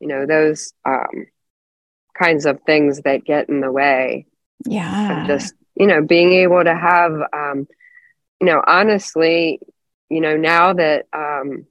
you 0.00 0.08
know 0.08 0.26
those 0.26 0.72
um, 0.84 1.26
kinds 2.18 2.46
of 2.46 2.60
things 2.62 3.02
that 3.02 3.24
get 3.24 3.48
in 3.48 3.60
the 3.60 3.72
way. 3.72 4.26
Yeah. 4.66 5.26
just, 5.26 5.54
you 5.74 5.86
know, 5.86 6.02
being 6.02 6.32
able 6.32 6.62
to 6.62 6.74
have, 6.74 7.12
um, 7.32 7.68
you 8.40 8.46
know, 8.46 8.62
honestly, 8.66 9.60
you 10.08 10.20
know, 10.20 10.36
now 10.36 10.72
that 10.72 11.06
um, 11.12 11.66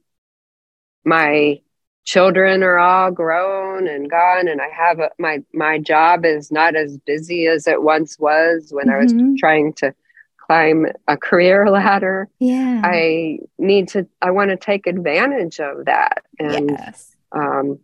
my 1.04 1.60
children 2.08 2.62
are 2.62 2.78
all 2.78 3.10
grown 3.10 3.86
and 3.86 4.10
gone 4.10 4.48
and 4.48 4.62
i 4.62 4.68
have 4.68 4.98
a, 4.98 5.10
my 5.18 5.42
my 5.52 5.78
job 5.78 6.24
is 6.24 6.50
not 6.50 6.74
as 6.74 6.96
busy 7.04 7.46
as 7.46 7.66
it 7.66 7.82
once 7.82 8.18
was 8.18 8.68
when 8.72 8.86
mm-hmm. 8.86 8.94
i 8.94 9.02
was 9.02 9.12
mm-hmm. 9.12 9.34
trying 9.36 9.74
to 9.74 9.94
climb 10.38 10.86
a 11.06 11.18
career 11.18 11.68
ladder 11.70 12.26
yeah 12.38 12.80
i 12.82 13.38
need 13.58 13.88
to 13.88 14.08
i 14.22 14.30
want 14.30 14.48
to 14.48 14.56
take 14.56 14.86
advantage 14.86 15.60
of 15.60 15.84
that 15.84 16.24
and 16.38 16.70
yes. 16.70 17.14
um, 17.32 17.78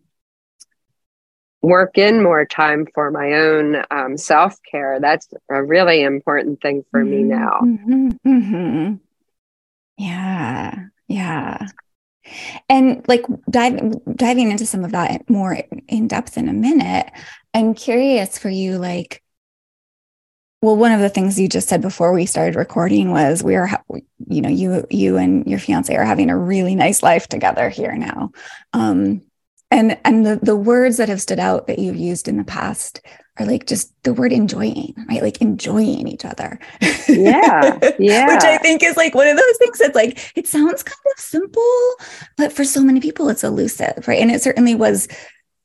work 1.64 1.96
in 1.96 2.22
more 2.22 2.44
time 2.44 2.86
for 2.94 3.10
my 3.10 3.32
own 3.32 3.82
um, 3.90 4.16
self 4.16 4.58
care. 4.70 5.00
That's 5.00 5.28
a 5.50 5.62
really 5.62 6.02
important 6.02 6.60
thing 6.60 6.84
for 6.90 7.02
mm-hmm, 7.02 7.10
me 7.10 7.22
now. 7.22 7.60
Mm-hmm, 7.62 8.08
mm-hmm. 8.26 8.94
Yeah, 9.96 10.74
yeah. 11.08 11.66
And 12.68 13.06
like 13.08 13.24
diving 13.50 14.00
diving 14.14 14.50
into 14.50 14.66
some 14.66 14.84
of 14.84 14.92
that 14.92 15.28
more 15.28 15.58
in 15.88 16.08
depth 16.08 16.36
in 16.36 16.48
a 16.48 16.52
minute, 16.52 17.10
I'm 17.52 17.74
curious 17.74 18.38
for 18.38 18.48
you, 18.48 18.78
like, 18.78 19.22
well, 20.62 20.76
one 20.76 20.92
of 20.92 21.00
the 21.00 21.10
things 21.10 21.38
you 21.38 21.48
just 21.48 21.68
said 21.68 21.82
before 21.82 22.12
we 22.12 22.24
started 22.26 22.56
recording 22.56 23.10
was 23.10 23.42
we 23.42 23.54
are, 23.56 23.68
you 24.28 24.40
know, 24.40 24.48
you 24.48 24.86
you 24.90 25.16
and 25.18 25.46
your 25.46 25.58
fiance 25.58 25.94
are 25.94 26.04
having 26.04 26.30
a 26.30 26.38
really 26.38 26.74
nice 26.74 27.02
life 27.02 27.28
together 27.28 27.68
here 27.68 27.94
now. 27.94 28.32
Um, 28.72 29.22
and 29.74 29.98
and 30.04 30.24
the 30.24 30.38
the 30.42 30.56
words 30.56 30.96
that 30.96 31.08
have 31.08 31.20
stood 31.20 31.38
out 31.38 31.66
that 31.66 31.78
you've 31.78 31.96
used 31.96 32.28
in 32.28 32.36
the 32.36 32.44
past 32.44 33.00
are 33.38 33.46
like 33.46 33.66
just 33.66 33.92
the 34.04 34.14
word 34.14 34.32
enjoying 34.32 34.94
right 35.08 35.22
like 35.22 35.40
enjoying 35.40 36.06
each 36.06 36.24
other 36.24 36.58
yeah 37.08 37.78
yeah 37.98 38.26
which 38.32 38.44
i 38.44 38.56
think 38.58 38.82
is 38.82 38.96
like 38.96 39.14
one 39.14 39.26
of 39.26 39.36
those 39.36 39.56
things 39.58 39.78
that's 39.78 39.96
like 39.96 40.32
it 40.36 40.46
sounds 40.46 40.82
kind 40.82 40.96
of 41.12 41.20
simple 41.20 41.94
but 42.36 42.52
for 42.52 42.64
so 42.64 42.82
many 42.82 43.00
people 43.00 43.28
it's 43.28 43.44
elusive 43.44 44.06
right 44.06 44.20
and 44.20 44.30
it 44.30 44.40
certainly 44.40 44.74
was 44.74 45.08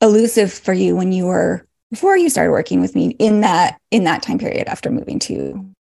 elusive 0.00 0.52
for 0.52 0.72
you 0.72 0.96
when 0.96 1.12
you 1.12 1.26
were 1.26 1.64
before 1.90 2.16
you 2.16 2.28
started 2.28 2.50
working 2.50 2.80
with 2.80 2.94
me 2.94 3.10
in 3.18 3.40
that 3.40 3.80
in 3.90 4.04
that 4.04 4.22
time 4.22 4.38
period 4.38 4.66
after 4.66 4.90
moving 4.90 5.18
to 5.18 5.72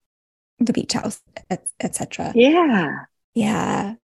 the 0.60 0.74
beach 0.74 0.94
house, 0.94 1.22
etc. 1.80 2.34
Et 2.36 2.36
yeah. 2.36 3.06
Yeah. 3.34 3.96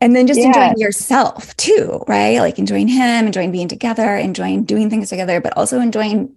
And 0.00 0.16
then 0.16 0.26
just 0.26 0.40
yeah. 0.40 0.46
enjoying 0.46 0.78
yourself 0.78 1.54
too, 1.56 2.02
right? 2.08 2.38
Like 2.38 2.58
enjoying 2.58 2.88
him, 2.88 3.26
enjoying 3.26 3.52
being 3.52 3.68
together, 3.68 4.16
enjoying 4.16 4.64
doing 4.64 4.88
things 4.88 5.10
together, 5.10 5.40
but 5.40 5.56
also 5.56 5.78
enjoying 5.78 6.36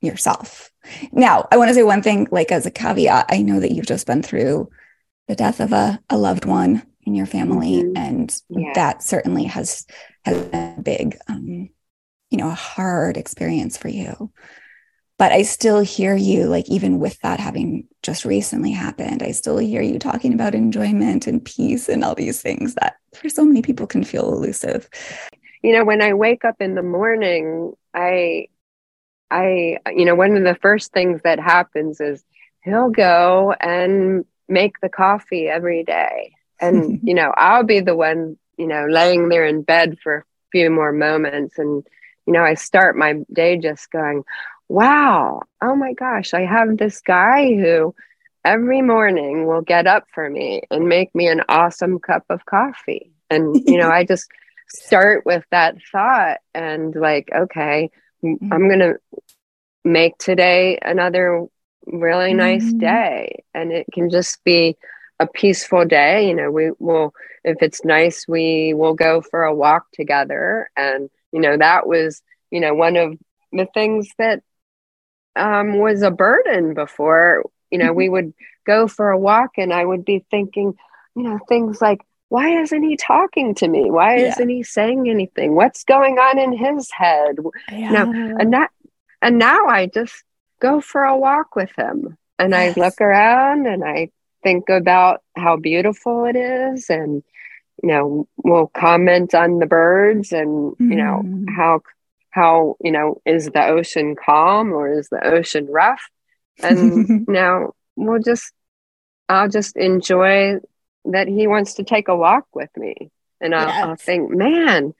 yourself. 0.00 0.70
Now, 1.12 1.46
I 1.50 1.56
want 1.56 1.68
to 1.68 1.74
say 1.74 1.82
one 1.82 2.02
thing, 2.02 2.28
like 2.30 2.50
as 2.50 2.66
a 2.66 2.70
caveat, 2.70 3.26
I 3.28 3.42
know 3.42 3.60
that 3.60 3.72
you've 3.72 3.86
just 3.86 4.06
been 4.06 4.22
through 4.22 4.68
the 5.28 5.36
death 5.36 5.60
of 5.60 5.72
a, 5.72 6.00
a 6.10 6.18
loved 6.18 6.44
one 6.44 6.82
in 7.04 7.14
your 7.14 7.26
family, 7.26 7.82
mm-hmm. 7.82 7.96
and 7.96 8.42
yeah. 8.48 8.72
that 8.74 9.02
certainly 9.02 9.44
has 9.44 9.86
has 10.24 10.42
been 10.46 10.74
a 10.78 10.82
big, 10.82 11.16
um, 11.28 11.68
you 12.30 12.38
know, 12.38 12.48
a 12.48 12.54
hard 12.54 13.16
experience 13.16 13.76
for 13.76 13.88
you. 13.88 14.32
But 15.16 15.32
I 15.32 15.42
still 15.42 15.80
hear 15.80 16.16
you, 16.16 16.46
like 16.46 16.68
even 16.68 16.98
with 16.98 17.18
that 17.20 17.40
having 17.40 17.86
just 18.02 18.24
recently 18.24 18.72
happened, 18.72 19.22
I 19.22 19.30
still 19.30 19.58
hear 19.58 19.80
you 19.80 19.98
talking 19.98 20.34
about 20.34 20.54
enjoyment 20.54 21.26
and 21.26 21.44
peace 21.44 21.88
and 21.88 22.02
all 22.02 22.14
these 22.14 22.42
things 22.42 22.74
that 22.74 22.96
for 23.16 23.28
so 23.28 23.44
many 23.44 23.62
people 23.62 23.86
can 23.86 24.04
feel 24.04 24.32
elusive. 24.32 24.88
You 25.62 25.72
know, 25.72 25.84
when 25.84 26.02
I 26.02 26.14
wake 26.14 26.44
up 26.44 26.56
in 26.60 26.74
the 26.74 26.82
morning, 26.82 27.72
I 27.94 28.48
I, 29.30 29.78
you 29.94 30.04
know, 30.04 30.14
one 30.14 30.36
of 30.36 30.44
the 30.44 30.54
first 30.60 30.92
things 30.92 31.20
that 31.24 31.40
happens 31.40 32.00
is 32.00 32.24
he'll 32.62 32.90
go 32.90 33.52
and 33.60 34.24
make 34.48 34.80
the 34.80 34.88
coffee 34.88 35.48
every 35.48 35.82
day. 35.84 36.34
And, 36.60 37.00
you 37.02 37.14
know, 37.14 37.32
I'll 37.36 37.64
be 37.64 37.80
the 37.80 37.96
one, 37.96 38.38
you 38.56 38.66
know, 38.66 38.86
laying 38.88 39.28
there 39.28 39.44
in 39.44 39.62
bed 39.62 39.98
for 40.02 40.18
a 40.18 40.24
few 40.52 40.70
more 40.70 40.92
moments. 40.92 41.58
And, 41.58 41.84
you 42.26 42.32
know, 42.32 42.42
I 42.42 42.54
start 42.54 42.96
my 42.96 43.14
day 43.32 43.58
just 43.58 43.90
going, 43.90 44.22
wow, 44.68 45.42
oh 45.60 45.74
my 45.74 45.92
gosh, 45.94 46.32
I 46.32 46.42
have 46.42 46.76
this 46.76 47.00
guy 47.00 47.54
who 47.54 47.94
every 48.44 48.82
morning 48.82 49.46
will 49.46 49.62
get 49.62 49.86
up 49.86 50.04
for 50.14 50.28
me 50.28 50.62
and 50.70 50.88
make 50.88 51.14
me 51.14 51.28
an 51.28 51.42
awesome 51.48 51.98
cup 51.98 52.24
of 52.28 52.44
coffee. 52.46 53.12
And, 53.30 53.56
you 53.66 53.78
know, 53.78 53.90
I 53.90 54.04
just 54.04 54.28
start 54.68 55.24
with 55.24 55.44
that 55.50 55.76
thought 55.92 56.38
and 56.54 56.94
like, 56.94 57.28
okay, 57.34 57.90
Mm-hmm. 58.24 58.52
I'm 58.52 58.68
going 58.68 58.80
to 58.80 58.94
make 59.84 60.16
today 60.18 60.78
another 60.80 61.46
really 61.86 62.32
nice 62.32 62.64
mm-hmm. 62.64 62.78
day. 62.78 63.44
And 63.52 63.70
it 63.70 63.86
can 63.92 64.08
just 64.08 64.42
be 64.44 64.76
a 65.20 65.26
peaceful 65.26 65.84
day. 65.84 66.28
You 66.28 66.34
know, 66.34 66.50
we 66.50 66.70
will, 66.78 67.12
if 67.44 67.58
it's 67.60 67.84
nice, 67.84 68.26
we 68.26 68.72
will 68.74 68.94
go 68.94 69.20
for 69.20 69.44
a 69.44 69.54
walk 69.54 69.86
together. 69.92 70.70
And, 70.76 71.10
you 71.32 71.40
know, 71.40 71.56
that 71.56 71.86
was, 71.86 72.22
you 72.50 72.60
know, 72.60 72.74
one 72.74 72.96
of 72.96 73.18
the 73.52 73.66
things 73.74 74.08
that 74.18 74.42
um, 75.36 75.78
was 75.78 76.02
a 76.02 76.10
burden 76.10 76.74
before. 76.74 77.44
You 77.74 77.78
know, 77.78 77.86
mm-hmm. 77.86 77.96
we 77.96 78.08
would 78.08 78.34
go 78.64 78.86
for 78.86 79.10
a 79.10 79.18
walk 79.18 79.58
and 79.58 79.72
I 79.72 79.84
would 79.84 80.04
be 80.04 80.24
thinking, 80.30 80.74
you 81.16 81.22
know, 81.24 81.40
things 81.48 81.82
like, 81.82 82.02
why 82.28 82.60
isn't 82.62 82.84
he 82.84 82.96
talking 82.96 83.56
to 83.56 83.66
me? 83.66 83.90
Why 83.90 84.18
yeah. 84.18 84.28
isn't 84.28 84.48
he 84.48 84.62
saying 84.62 85.10
anything? 85.10 85.56
What's 85.56 85.82
going 85.82 86.18
on 86.18 86.38
in 86.38 86.52
his 86.52 86.88
head? 86.92 87.38
Yeah. 87.72 87.90
Now, 87.90 88.12
and 88.12 88.52
that, 88.52 88.70
and 89.20 89.38
now 89.38 89.66
I 89.66 89.86
just 89.86 90.22
go 90.60 90.80
for 90.80 91.02
a 91.02 91.16
walk 91.16 91.56
with 91.56 91.72
him 91.76 92.16
and 92.38 92.52
yes. 92.52 92.76
I 92.76 92.80
look 92.80 93.00
around 93.00 93.66
and 93.66 93.82
I 93.82 94.10
think 94.44 94.68
about 94.68 95.20
how 95.36 95.56
beautiful 95.56 96.26
it 96.26 96.36
is 96.36 96.90
and 96.90 97.24
you 97.82 97.88
know 97.88 98.28
we'll 98.36 98.68
comment 98.68 99.34
on 99.34 99.58
the 99.58 99.66
birds 99.66 100.32
and 100.32 100.72
mm-hmm. 100.72 100.92
you 100.92 100.96
know 100.96 101.22
mm-hmm. 101.24 101.52
how 101.54 101.80
how 102.30 102.76
you 102.80 102.92
know 102.92 103.20
is 103.24 103.46
the 103.46 103.66
ocean 103.66 104.14
calm 104.14 104.72
or 104.72 104.92
is 104.92 105.08
the 105.08 105.26
ocean 105.26 105.66
rough 105.66 106.08
and 106.62 107.26
now 107.28 107.72
we'll 107.96 108.22
just 108.22 108.52
i'll 109.28 109.48
just 109.48 109.76
enjoy 109.76 110.58
that 111.04 111.28
he 111.28 111.46
wants 111.46 111.74
to 111.74 111.84
take 111.84 112.08
a 112.08 112.16
walk 112.16 112.46
with 112.54 112.70
me. 112.76 113.10
And 113.40 113.54
I'll, 113.54 113.68
yes. 113.68 113.84
I'll 113.84 113.96
think, 113.96 114.30
man, 114.30 114.94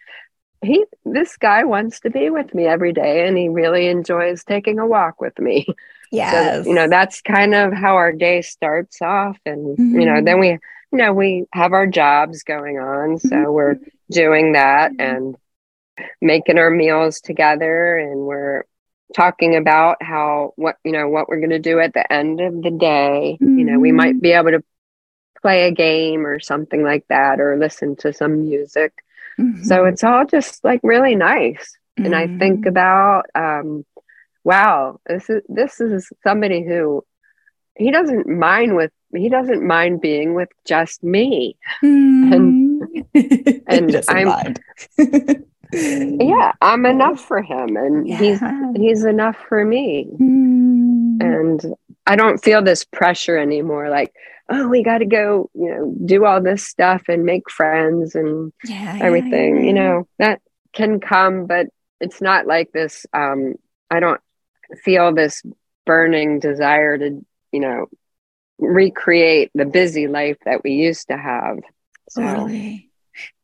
he 0.62 0.84
this 1.04 1.36
guy 1.36 1.64
wants 1.64 2.00
to 2.00 2.10
be 2.10 2.30
with 2.30 2.54
me 2.54 2.66
every 2.66 2.92
day 2.92 3.26
and 3.26 3.36
he 3.36 3.48
really 3.48 3.88
enjoys 3.88 4.44
taking 4.44 4.78
a 4.78 4.86
walk 4.86 5.20
with 5.20 5.38
me. 5.38 5.66
Yes. 5.66 5.74
So, 6.64 6.68
you 6.68 6.74
know, 6.76 6.88
that's 6.88 7.22
kind 7.22 7.54
of 7.54 7.72
how 7.72 7.96
our 7.96 8.12
day 8.12 8.42
starts 8.42 9.02
off. 9.02 9.36
And, 9.44 9.76
mm-hmm. 9.76 10.00
you 10.00 10.06
know, 10.06 10.22
then 10.22 10.38
we, 10.38 10.50
you 10.50 10.58
know, 10.92 11.12
we 11.12 11.46
have 11.52 11.72
our 11.72 11.88
jobs 11.88 12.44
going 12.44 12.78
on. 12.78 13.18
So 13.18 13.30
mm-hmm. 13.30 13.50
we're 13.50 13.78
doing 14.10 14.52
that 14.52 14.92
and 14.98 15.36
making 16.20 16.58
our 16.58 16.70
meals 16.70 17.20
together 17.20 17.96
and 17.96 18.20
we're 18.20 18.64
talking 19.14 19.56
about 19.56 20.02
how 20.02 20.52
what 20.56 20.76
you 20.84 20.92
know 20.92 21.08
what 21.08 21.28
we're 21.28 21.40
going 21.40 21.50
to 21.50 21.58
do 21.58 21.78
at 21.78 21.92
the 21.92 22.12
end 22.12 22.40
of 22.40 22.62
the 22.62 22.70
day 22.70 23.36
mm-hmm. 23.40 23.58
you 23.58 23.64
know 23.64 23.78
we 23.78 23.92
might 23.92 24.14
mm-hmm. 24.14 24.20
be 24.20 24.32
able 24.32 24.50
to 24.50 24.62
play 25.44 25.68
a 25.68 25.72
game 25.72 26.26
or 26.26 26.40
something 26.40 26.82
like 26.82 27.04
that 27.08 27.38
or 27.38 27.58
listen 27.58 27.94
to 27.96 28.14
some 28.14 28.46
music. 28.46 29.04
Mm-hmm. 29.38 29.64
So 29.64 29.84
it's 29.84 30.02
all 30.02 30.24
just 30.24 30.64
like 30.64 30.80
really 30.82 31.16
nice. 31.16 31.76
Mm-hmm. 31.98 32.06
And 32.06 32.16
I 32.16 32.26
think 32.38 32.60
mm-hmm. 32.60 32.68
about 32.68 33.24
um 33.34 33.84
wow, 34.42 35.00
this 35.06 35.28
is 35.28 35.42
this 35.50 35.82
is 35.82 36.10
somebody 36.22 36.64
who 36.64 37.04
he 37.76 37.90
doesn't 37.90 38.26
mind 38.26 38.74
with 38.74 38.90
he 39.14 39.28
doesn't 39.28 39.62
mind 39.62 40.00
being 40.00 40.32
with 40.32 40.48
just 40.64 41.04
me. 41.04 41.58
Mm-hmm. 41.82 42.32
And 42.32 43.62
and 43.66 44.04
I'm 44.08 45.44
yeah, 45.74 46.52
I'm 46.60 46.86
enough 46.86 47.20
for 47.20 47.42
him 47.42 47.76
and 47.76 48.06
yeah. 48.06 48.18
he's 48.18 48.40
he's 48.76 49.04
enough 49.04 49.36
for 49.48 49.64
me. 49.64 50.08
Mm-hmm. 50.12 51.18
And 51.20 51.74
I 52.06 52.16
don't 52.16 52.42
feel 52.42 52.62
this 52.62 52.84
pressure 52.84 53.36
anymore 53.36 53.88
like 53.88 54.14
oh, 54.48 54.68
we 54.68 54.82
got 54.82 54.98
to 54.98 55.06
go, 55.06 55.50
you 55.54 55.70
know, 55.70 55.94
do 56.04 56.24
all 56.24 56.42
this 56.42 56.64
stuff 56.66 57.02
and 57.08 57.24
make 57.24 57.50
friends 57.50 58.14
and 58.14 58.52
yeah, 58.64 58.98
everything. 59.00 59.56
Yeah. 59.58 59.62
You 59.62 59.72
know, 59.72 60.08
that 60.18 60.40
can 60.72 61.00
come, 61.00 61.46
but 61.46 61.66
it's 62.00 62.20
not 62.20 62.46
like 62.46 62.72
this. 62.72 63.06
Um, 63.12 63.54
I 63.90 64.00
don't 64.00 64.20
feel 64.82 65.14
this 65.14 65.42
burning 65.86 66.40
desire 66.40 66.98
to, 66.98 67.24
you 67.52 67.60
know, 67.60 67.86
recreate 68.58 69.50
the 69.54 69.64
busy 69.64 70.08
life 70.08 70.38
that 70.44 70.62
we 70.62 70.72
used 70.72 71.08
to 71.08 71.16
have. 71.16 71.58
So, 72.10 72.22
totally. 72.22 72.90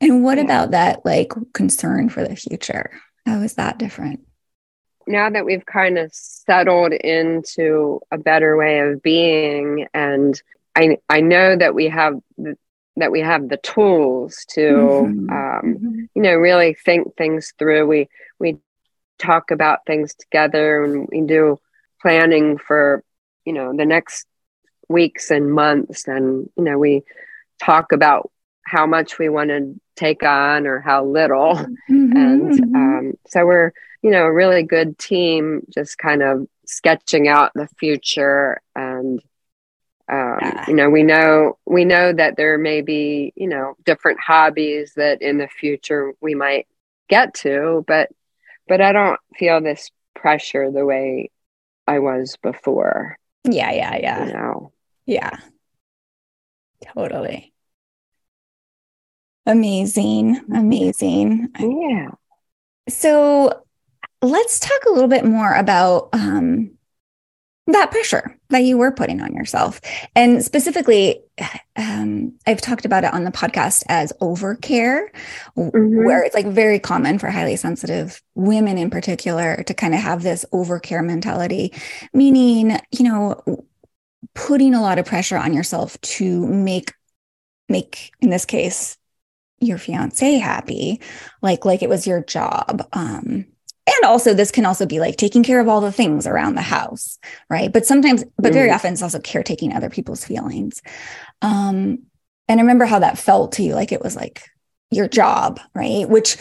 And 0.00 0.24
what 0.24 0.38
about 0.38 0.72
that, 0.72 1.04
like, 1.04 1.32
concern 1.52 2.08
for 2.08 2.26
the 2.26 2.36
future? 2.36 2.90
How 3.26 3.40
is 3.42 3.54
that 3.54 3.78
different? 3.78 4.20
now 5.06 5.28
that 5.28 5.44
we've 5.44 5.66
kind 5.66 5.98
of 5.98 6.12
settled 6.12 6.92
into 6.92 8.00
a 8.10 8.18
better 8.18 8.56
way 8.56 8.80
of 8.80 9.02
being 9.02 9.86
and 9.92 10.40
I 10.76 10.98
I 11.08 11.20
know 11.20 11.56
that 11.56 11.74
we 11.74 11.88
have 11.88 12.14
the, 12.38 12.56
that 12.96 13.10
we 13.10 13.20
have 13.20 13.48
the 13.48 13.56
tools 13.56 14.44
to 14.50 14.60
mm-hmm. 14.60 15.30
Um, 15.30 15.74
mm-hmm. 15.74 16.00
you 16.14 16.22
know 16.22 16.34
really 16.34 16.74
think 16.74 17.16
things 17.16 17.52
through. 17.58 17.86
We 17.86 18.08
we 18.38 18.58
talk 19.18 19.50
about 19.50 19.84
things 19.86 20.14
together 20.14 20.84
and 20.84 21.08
we 21.10 21.22
do 21.22 21.58
planning 22.00 22.58
for 22.58 23.02
you 23.44 23.52
know 23.52 23.76
the 23.76 23.84
next 23.84 24.26
weeks 24.88 25.30
and 25.30 25.52
months 25.52 26.08
and 26.08 26.48
you 26.56 26.64
know 26.64 26.78
we 26.78 27.02
talk 27.62 27.92
about 27.92 28.30
how 28.70 28.86
much 28.86 29.18
we 29.18 29.28
want 29.28 29.50
to 29.50 29.74
take 29.96 30.22
on 30.22 30.66
or 30.66 30.80
how 30.80 31.04
little 31.04 31.54
mm-hmm, 31.54 32.16
and 32.16 32.50
mm-hmm. 32.52 32.74
um, 32.74 33.12
so 33.26 33.44
we're 33.44 33.72
you 34.02 34.10
know 34.10 34.24
a 34.24 34.32
really 34.32 34.62
good 34.62 34.96
team 34.98 35.62
just 35.68 35.98
kind 35.98 36.22
of 36.22 36.46
sketching 36.66 37.26
out 37.26 37.50
the 37.54 37.68
future 37.78 38.60
and 38.76 39.20
um, 40.08 40.38
yeah. 40.40 40.64
you 40.68 40.74
know 40.74 40.88
we 40.88 41.02
know 41.02 41.58
we 41.66 41.84
know 41.84 42.12
that 42.12 42.36
there 42.36 42.58
may 42.58 42.80
be 42.80 43.32
you 43.34 43.48
know 43.48 43.74
different 43.84 44.20
hobbies 44.20 44.92
that 44.94 45.20
in 45.20 45.38
the 45.38 45.48
future 45.48 46.12
we 46.20 46.34
might 46.34 46.66
get 47.08 47.34
to 47.34 47.84
but 47.88 48.08
but 48.68 48.80
i 48.80 48.92
don't 48.92 49.18
feel 49.36 49.60
this 49.60 49.90
pressure 50.14 50.70
the 50.70 50.86
way 50.86 51.30
i 51.88 51.98
was 51.98 52.36
before 52.42 53.18
yeah 53.44 53.72
yeah 53.72 53.96
yeah 53.96 54.26
you 54.26 54.32
know? 54.32 54.72
yeah 55.06 55.36
totally 56.94 57.52
amazing 59.46 60.40
amazing 60.54 61.48
yeah 61.58 62.08
so 62.88 63.64
let's 64.22 64.60
talk 64.60 64.84
a 64.86 64.90
little 64.90 65.08
bit 65.08 65.24
more 65.24 65.54
about 65.54 66.08
um 66.12 66.70
that 67.72 67.90
pressure 67.90 68.36
that 68.50 68.64
you 68.64 68.76
were 68.76 68.92
putting 68.92 69.20
on 69.20 69.34
yourself. 69.34 69.80
And 70.14 70.44
specifically, 70.44 71.22
um, 71.76 72.34
I've 72.46 72.60
talked 72.60 72.84
about 72.84 73.04
it 73.04 73.12
on 73.12 73.24
the 73.24 73.30
podcast 73.30 73.84
as 73.88 74.12
overcare, 74.20 75.06
mm-hmm. 75.56 76.04
where 76.04 76.22
it's 76.22 76.34
like 76.34 76.46
very 76.46 76.78
common 76.78 77.18
for 77.18 77.30
highly 77.30 77.56
sensitive 77.56 78.20
women 78.34 78.78
in 78.78 78.90
particular 78.90 79.62
to 79.64 79.74
kind 79.74 79.94
of 79.94 80.00
have 80.00 80.22
this 80.22 80.44
overcare 80.52 81.04
mentality, 81.04 81.72
meaning, 82.12 82.78
you 82.90 83.04
know, 83.04 83.64
putting 84.34 84.74
a 84.74 84.82
lot 84.82 84.98
of 84.98 85.06
pressure 85.06 85.36
on 85.36 85.52
yourself 85.52 86.00
to 86.02 86.46
make 86.46 86.92
make 87.68 88.10
in 88.20 88.30
this 88.30 88.44
case 88.44 88.96
your 89.60 89.78
fiance 89.78 90.38
happy 90.38 91.00
like 91.42 91.64
like 91.64 91.82
it 91.82 91.88
was 91.88 92.06
your 92.06 92.22
job 92.22 92.86
um 92.92 93.44
and 93.86 94.04
also 94.04 94.34
this 94.34 94.50
can 94.50 94.66
also 94.66 94.86
be 94.86 95.00
like 95.00 95.16
taking 95.16 95.42
care 95.42 95.60
of 95.60 95.68
all 95.68 95.80
the 95.80 95.92
things 95.92 96.26
around 96.26 96.54
the 96.54 96.62
house 96.62 97.18
right? 97.48 97.72
But 97.72 97.86
sometimes 97.86 98.24
but 98.38 98.52
very 98.52 98.70
often 98.70 98.92
it's 98.92 99.02
also 99.02 99.20
caretaking 99.20 99.72
other 99.72 99.90
people's 99.90 100.24
feelings. 100.24 100.82
Um 101.42 102.00
and 102.48 102.58
i 102.58 102.62
remember 102.62 102.84
how 102.84 102.98
that 102.98 103.18
felt 103.18 103.52
to 103.52 103.62
you 103.62 103.74
like 103.74 103.92
it 103.92 104.02
was 104.02 104.16
like 104.16 104.42
your 104.90 105.08
job 105.08 105.60
right? 105.74 106.08
Which 106.08 106.36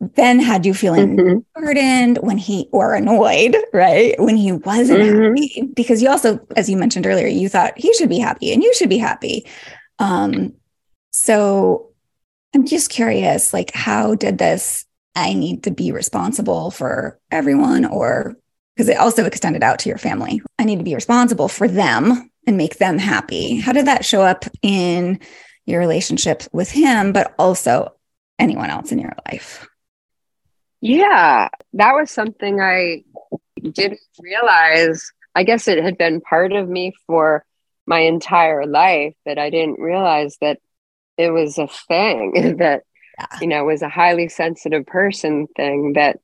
then 0.00 0.38
had 0.38 0.64
you 0.64 0.74
feeling 0.74 1.16
mm-hmm. 1.16 1.60
burdened 1.60 2.18
when 2.18 2.38
he 2.38 2.68
or 2.72 2.94
annoyed 2.94 3.56
right? 3.72 4.14
When 4.18 4.36
he 4.36 4.52
wasn't 4.52 5.00
mm-hmm. 5.00 5.36
happy 5.36 5.72
because 5.74 6.02
you 6.02 6.08
also 6.08 6.40
as 6.56 6.68
you 6.68 6.76
mentioned 6.76 7.06
earlier 7.06 7.26
you 7.26 7.48
thought 7.48 7.78
he 7.78 7.92
should 7.94 8.08
be 8.08 8.18
happy 8.18 8.52
and 8.52 8.62
you 8.62 8.72
should 8.74 8.88
be 8.88 8.98
happy. 8.98 9.46
Um 9.98 10.54
so 11.10 11.88
i'm 12.54 12.66
just 12.66 12.90
curious 12.90 13.52
like 13.52 13.72
how 13.72 14.14
did 14.14 14.38
this 14.38 14.86
I 15.18 15.34
need 15.34 15.64
to 15.64 15.72
be 15.72 15.90
responsible 15.90 16.70
for 16.70 17.18
everyone, 17.32 17.84
or 17.84 18.36
because 18.74 18.88
it 18.88 18.98
also 18.98 19.24
extended 19.24 19.64
out 19.64 19.80
to 19.80 19.88
your 19.88 19.98
family. 19.98 20.40
I 20.60 20.64
need 20.64 20.78
to 20.78 20.84
be 20.84 20.94
responsible 20.94 21.48
for 21.48 21.66
them 21.66 22.30
and 22.46 22.56
make 22.56 22.78
them 22.78 22.98
happy. 22.98 23.56
How 23.56 23.72
did 23.72 23.86
that 23.86 24.04
show 24.04 24.22
up 24.22 24.44
in 24.62 25.18
your 25.66 25.80
relationship 25.80 26.44
with 26.52 26.70
him, 26.70 27.12
but 27.12 27.34
also 27.36 27.96
anyone 28.38 28.70
else 28.70 28.92
in 28.92 29.00
your 29.00 29.12
life? 29.26 29.66
Yeah, 30.80 31.48
that 31.72 31.92
was 31.94 32.12
something 32.12 32.60
I 32.60 33.02
didn't 33.60 33.98
realize. 34.20 35.10
I 35.34 35.42
guess 35.42 35.66
it 35.66 35.82
had 35.82 35.98
been 35.98 36.20
part 36.20 36.52
of 36.52 36.68
me 36.68 36.94
for 37.08 37.44
my 37.86 38.00
entire 38.00 38.66
life, 38.66 39.14
but 39.24 39.36
I 39.36 39.50
didn't 39.50 39.80
realize 39.80 40.36
that 40.40 40.60
it 41.18 41.30
was 41.30 41.58
a 41.58 41.68
thing 41.68 42.56
that 42.58 42.84
yeah. 43.18 43.26
you 43.40 43.48
know, 43.48 43.64
was 43.64 43.82
a 43.82 43.88
highly 43.88 44.28
sensitive 44.28 44.86
person 44.86 45.48
thing 45.56 45.94
that 45.94 46.20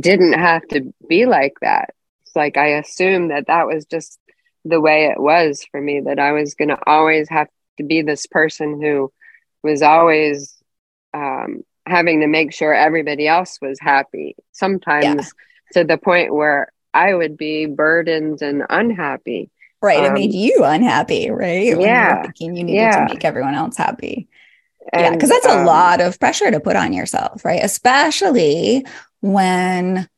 didn't 0.00 0.34
have 0.34 0.66
to 0.68 0.92
be 1.08 1.26
like 1.26 1.54
that. 1.60 1.94
It's 2.22 2.36
like 2.36 2.56
I 2.56 2.78
assumed 2.78 3.30
that 3.30 3.46
that 3.46 3.66
was 3.66 3.84
just 3.84 4.18
the 4.64 4.80
way 4.80 5.06
it 5.06 5.20
was 5.20 5.64
for 5.70 5.80
me, 5.80 6.00
that 6.00 6.18
I 6.18 6.32
was 6.32 6.54
going 6.54 6.68
to 6.68 6.78
always 6.86 7.28
have 7.28 7.48
to 7.78 7.84
be 7.84 8.02
this 8.02 8.26
person 8.26 8.80
who 8.80 9.12
was 9.62 9.82
always 9.82 10.56
um, 11.14 11.62
having 11.86 12.20
to 12.20 12.26
make 12.26 12.52
sure 12.52 12.74
everybody 12.74 13.28
else 13.28 13.58
was 13.60 13.78
happy, 13.80 14.36
sometimes 14.52 15.32
yeah. 15.74 15.82
to 15.82 15.86
the 15.86 15.98
point 15.98 16.34
where 16.34 16.72
I 16.94 17.14
would 17.14 17.36
be 17.36 17.66
burdened 17.66 18.42
and 18.42 18.64
unhappy. 18.68 19.50
Right. 19.82 19.98
Um, 19.98 20.04
it 20.06 20.12
made 20.12 20.32
you 20.32 20.62
unhappy, 20.62 21.30
right? 21.30 21.78
Yeah. 21.78 22.22
thinking 22.22 22.56
you 22.56 22.64
needed 22.64 22.78
yeah. 22.78 23.06
to 23.06 23.12
make 23.12 23.24
everyone 23.24 23.54
else 23.54 23.76
happy. 23.76 24.28
And, 24.92 25.02
yeah, 25.02 25.10
because 25.10 25.28
that's 25.28 25.46
um, 25.46 25.60
a 25.60 25.64
lot 25.64 26.00
of 26.00 26.18
pressure 26.18 26.50
to 26.50 26.60
put 26.60 26.76
on 26.76 26.92
yourself, 26.92 27.44
right? 27.44 27.60
Especially 27.62 28.86
when 29.20 30.08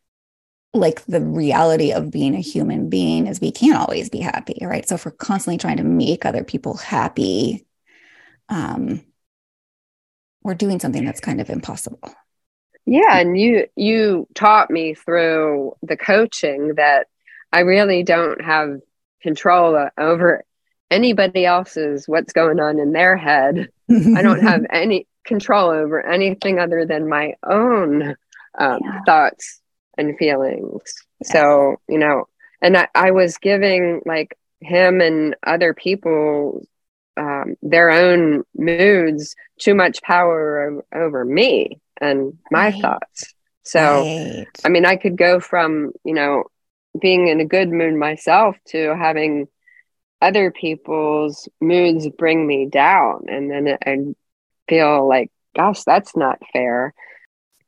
like 0.75 1.05
the 1.07 1.21
reality 1.21 1.93
of 1.93 2.11
being 2.11 2.35
a 2.35 2.41
human 2.41 2.89
being 2.89 3.27
is 3.27 3.41
we 3.41 3.53
can't 3.53 3.79
always 3.79 4.11
be 4.11 4.19
happy, 4.19 4.59
right? 4.61 4.87
So 4.89 4.97
if 4.97 5.05
we're 5.05 5.13
constantly 5.13 5.59
trying 5.59 5.77
to 5.77 5.85
make 5.85 6.27
other 6.27 6.45
people 6.45 6.77
happy, 6.77 7.65
um, 8.49 9.03
we're 10.43 10.55
doing 10.55 10.81
something 10.81 11.05
that's 11.05 11.21
kind 11.21 11.41
of 11.41 11.49
impossible. 11.49 12.01
Yeah, 12.87 13.17
and 13.19 13.39
you 13.39 13.67
you 13.77 14.29
taught 14.35 14.71
me 14.71 14.93
through 14.93 15.75
the 15.83 15.97
coaching 15.97 16.75
that 16.75 17.07
I 17.51 17.61
really 17.61 18.03
don't 18.03 18.43
have 18.43 18.81
control 19.25 19.89
over 19.99 20.45
anybody 20.91 21.47
else's 21.47 22.07
what's 22.07 22.35
going 22.35 22.61
on 22.61 22.79
in 22.79 22.93
their 22.93 23.17
head. 23.17 23.71
I 23.91 24.21
don't 24.23 24.43
have 24.51 24.65
any 24.71 25.07
control 25.25 25.71
over 25.71 26.07
anything 26.07 26.59
other 26.59 26.85
than 26.85 27.09
my 27.09 27.33
own 27.43 28.15
um, 28.59 28.79
yeah. 28.85 29.01
thoughts 29.07 29.61
and 29.97 30.17
feelings. 30.19 30.95
Yeah. 31.25 31.33
So, 31.33 31.77
you 31.89 31.99
know, 31.99 32.27
and 32.61 32.77
I, 32.77 32.89
I, 32.95 33.11
was 33.13 33.39
giving 33.39 34.03
like 34.05 34.37
him 34.61 35.01
and 35.01 35.35
other 35.47 35.73
people 35.73 36.63
um, 37.17 37.57
their 37.63 37.91
own 37.91 38.45
moods 38.55 39.35
too 39.59 39.75
much 39.75 40.03
power 40.03 40.83
over, 40.93 41.07
over 41.07 41.25
me 41.25 41.81
and 42.01 42.37
my 42.51 42.67
right. 42.67 42.83
thoughts. 42.83 43.35
So, 43.63 44.03
right. 44.03 44.47
I 44.65 44.69
mean, 44.69 44.85
I 44.85 44.97
could 44.97 45.17
go 45.17 45.41
from, 45.41 45.93
you 46.05 46.13
know, 46.13 46.45
being 47.01 47.29
in 47.29 47.41
a 47.41 47.45
good 47.45 47.71
mood 47.71 47.95
myself 47.95 48.57
to 48.67 48.95
having 48.97 49.49
other 50.21 50.51
people's 50.51 51.49
moods 51.61 52.09
bring 52.09 52.47
me 52.47 52.67
down. 52.67 53.25
And 53.29 53.51
then 53.51 53.77
I 53.85 54.15
feel 54.69 55.07
like 55.09 55.31
gosh 55.55 55.83
that's 55.85 56.17
not 56.17 56.39
fair. 56.53 56.95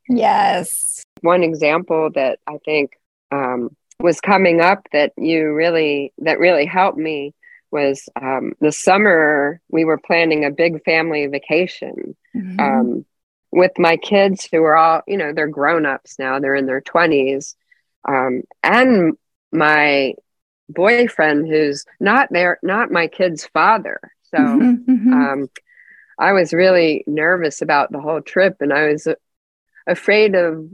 Yes. 0.08 1.02
One 1.22 1.42
example 1.42 2.10
that 2.14 2.38
i 2.46 2.58
think 2.64 2.92
um, 3.32 3.74
was 4.00 4.20
coming 4.20 4.60
up 4.60 4.86
that 4.92 5.12
you 5.16 5.52
really 5.52 6.12
that 6.18 6.38
really 6.38 6.66
helped 6.66 6.98
me 6.98 7.34
was 7.70 8.08
um, 8.20 8.52
the 8.60 8.72
summer 8.72 9.60
we 9.68 9.84
were 9.84 9.98
planning 9.98 10.44
a 10.44 10.50
big 10.50 10.82
family 10.84 11.26
vacation 11.26 12.16
mm-hmm. 12.34 12.60
um, 12.60 13.04
with 13.50 13.72
my 13.78 13.96
kids 13.96 14.48
who 14.50 14.62
are 14.62 14.76
all 14.76 15.02
you 15.06 15.16
know 15.16 15.32
they're 15.32 15.48
grown-ups 15.48 16.18
now. 16.18 16.38
They're 16.38 16.54
in 16.54 16.66
their 16.66 16.80
20s 16.80 17.54
um, 18.09 18.42
and 18.62 19.16
my 19.53 20.14
boyfriend 20.69 21.47
who's 21.47 21.85
not 22.01 22.29
there, 22.31 22.59
not 22.62 22.90
my 22.90 23.07
kid's 23.07 23.47
father. 23.47 24.01
So 24.25 24.38
mm-hmm, 24.38 24.90
mm-hmm. 24.90 25.12
Um, 25.12 25.49
I 26.19 26.33
was 26.33 26.53
really 26.53 27.05
nervous 27.07 27.62
about 27.62 27.92
the 27.92 28.01
whole 28.01 28.23
trip, 28.23 28.57
and 28.61 28.73
I 28.73 28.88
was 28.88 29.07
uh, 29.07 29.14
afraid 29.87 30.35
of, 30.35 30.69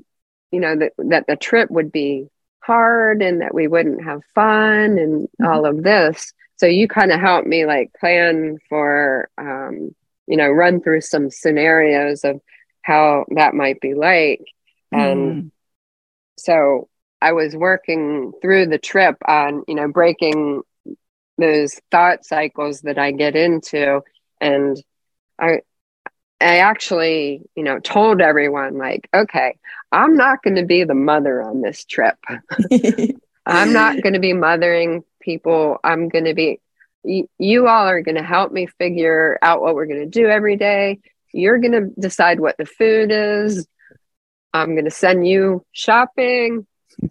you 0.51 0.61
know, 0.61 0.77
that 0.77 0.93
that 0.99 1.27
the 1.27 1.37
trip 1.37 1.71
would 1.71 1.93
be 1.93 2.29
hard 2.61 3.23
and 3.23 3.41
that 3.41 3.55
we 3.55 3.67
wouldn't 3.67 4.05
have 4.05 4.23
fun 4.35 4.99
and 4.99 5.29
mm-hmm. 5.29 5.47
all 5.47 5.67
of 5.67 5.83
this. 5.83 6.33
So 6.57 6.67
you 6.67 6.87
kind 6.87 7.11
of 7.11 7.21
helped 7.21 7.49
me 7.49 7.67
like 7.67 7.93
plan 7.99 8.59
for, 8.69 9.29
um, 9.37 9.95
you 10.29 10.37
know, 10.37 10.49
run 10.49 10.81
through 10.81 11.01
some 11.01 11.29
scenarios 11.29 12.25
of 12.25 12.41
how 12.83 13.25
that 13.35 13.55
might 13.55 13.81
be 13.81 13.95
like, 13.95 14.45
and 14.93 15.45
mm. 15.45 15.51
so 16.39 16.89
I 17.23 17.33
was 17.33 17.55
working 17.55 18.33
through 18.43 18.67
the 18.67 18.79
trip 18.79 19.17
on, 19.27 19.63
you 19.69 19.77
know, 19.77 19.89
breaking 19.89 20.63
those 21.39 21.81
thought 21.91 22.25
cycles 22.25 22.81
that 22.83 22.99
I 22.99 23.13
get 23.13 23.37
into. 23.37 24.01
And 24.41 24.77
I, 25.39 25.61
I 26.41 26.59
actually, 26.59 27.43
you 27.55 27.63
know, 27.63 27.79
told 27.79 28.21
everyone, 28.21 28.77
like, 28.77 29.09
okay, 29.15 29.57
I'm 29.93 30.17
not 30.17 30.43
going 30.43 30.57
to 30.57 30.65
be 30.65 30.83
the 30.83 30.95
mother 30.95 31.41
on 31.41 31.63
this 31.63 31.85
trip. 31.85 32.17
I'm 33.47 33.73
not 33.73 34.03
going 34.03 34.15
to 34.15 34.21
be 34.21 34.33
mothering 34.33 35.05
people. 35.21 35.79
I'm 35.85 36.09
going 36.09 36.25
to 36.25 36.35
be, 36.35 36.61
y- 37.05 37.29
you 37.39 37.69
all 37.69 37.87
are 37.87 38.03
going 38.03 38.17
to 38.17 38.23
help 38.23 38.51
me 38.51 38.67
figure 38.67 39.39
out 39.43 39.63
what 39.63 39.77
we're 39.77 39.87
going 39.87 40.11
to 40.11 40.21
do 40.21 40.27
every 40.27 40.57
day. 40.57 40.99
You're 41.33 41.59
going 41.59 41.73
to 41.73 42.01
decide 42.01 42.41
what 42.41 42.57
the 42.59 42.67
food 42.67 43.11
is. 43.13 43.67
I'm 44.53 44.73
going 44.73 44.85
to 44.85 44.91
send 44.91 45.27
you 45.27 45.65
shopping. 45.73 46.67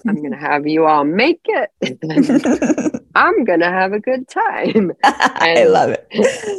I'm 0.08 0.16
going 0.16 0.32
to 0.32 0.38
have 0.38 0.68
you 0.68 0.86
all 0.86 1.04
make 1.04 1.42
it. 1.46 3.02
I'm 3.16 3.44
going 3.44 3.60
to 3.60 3.70
have 3.70 3.94
a 3.94 4.00
good 4.00 4.28
time. 4.28 4.94
I 5.04 5.66
love 5.66 5.92
it. 5.92 6.08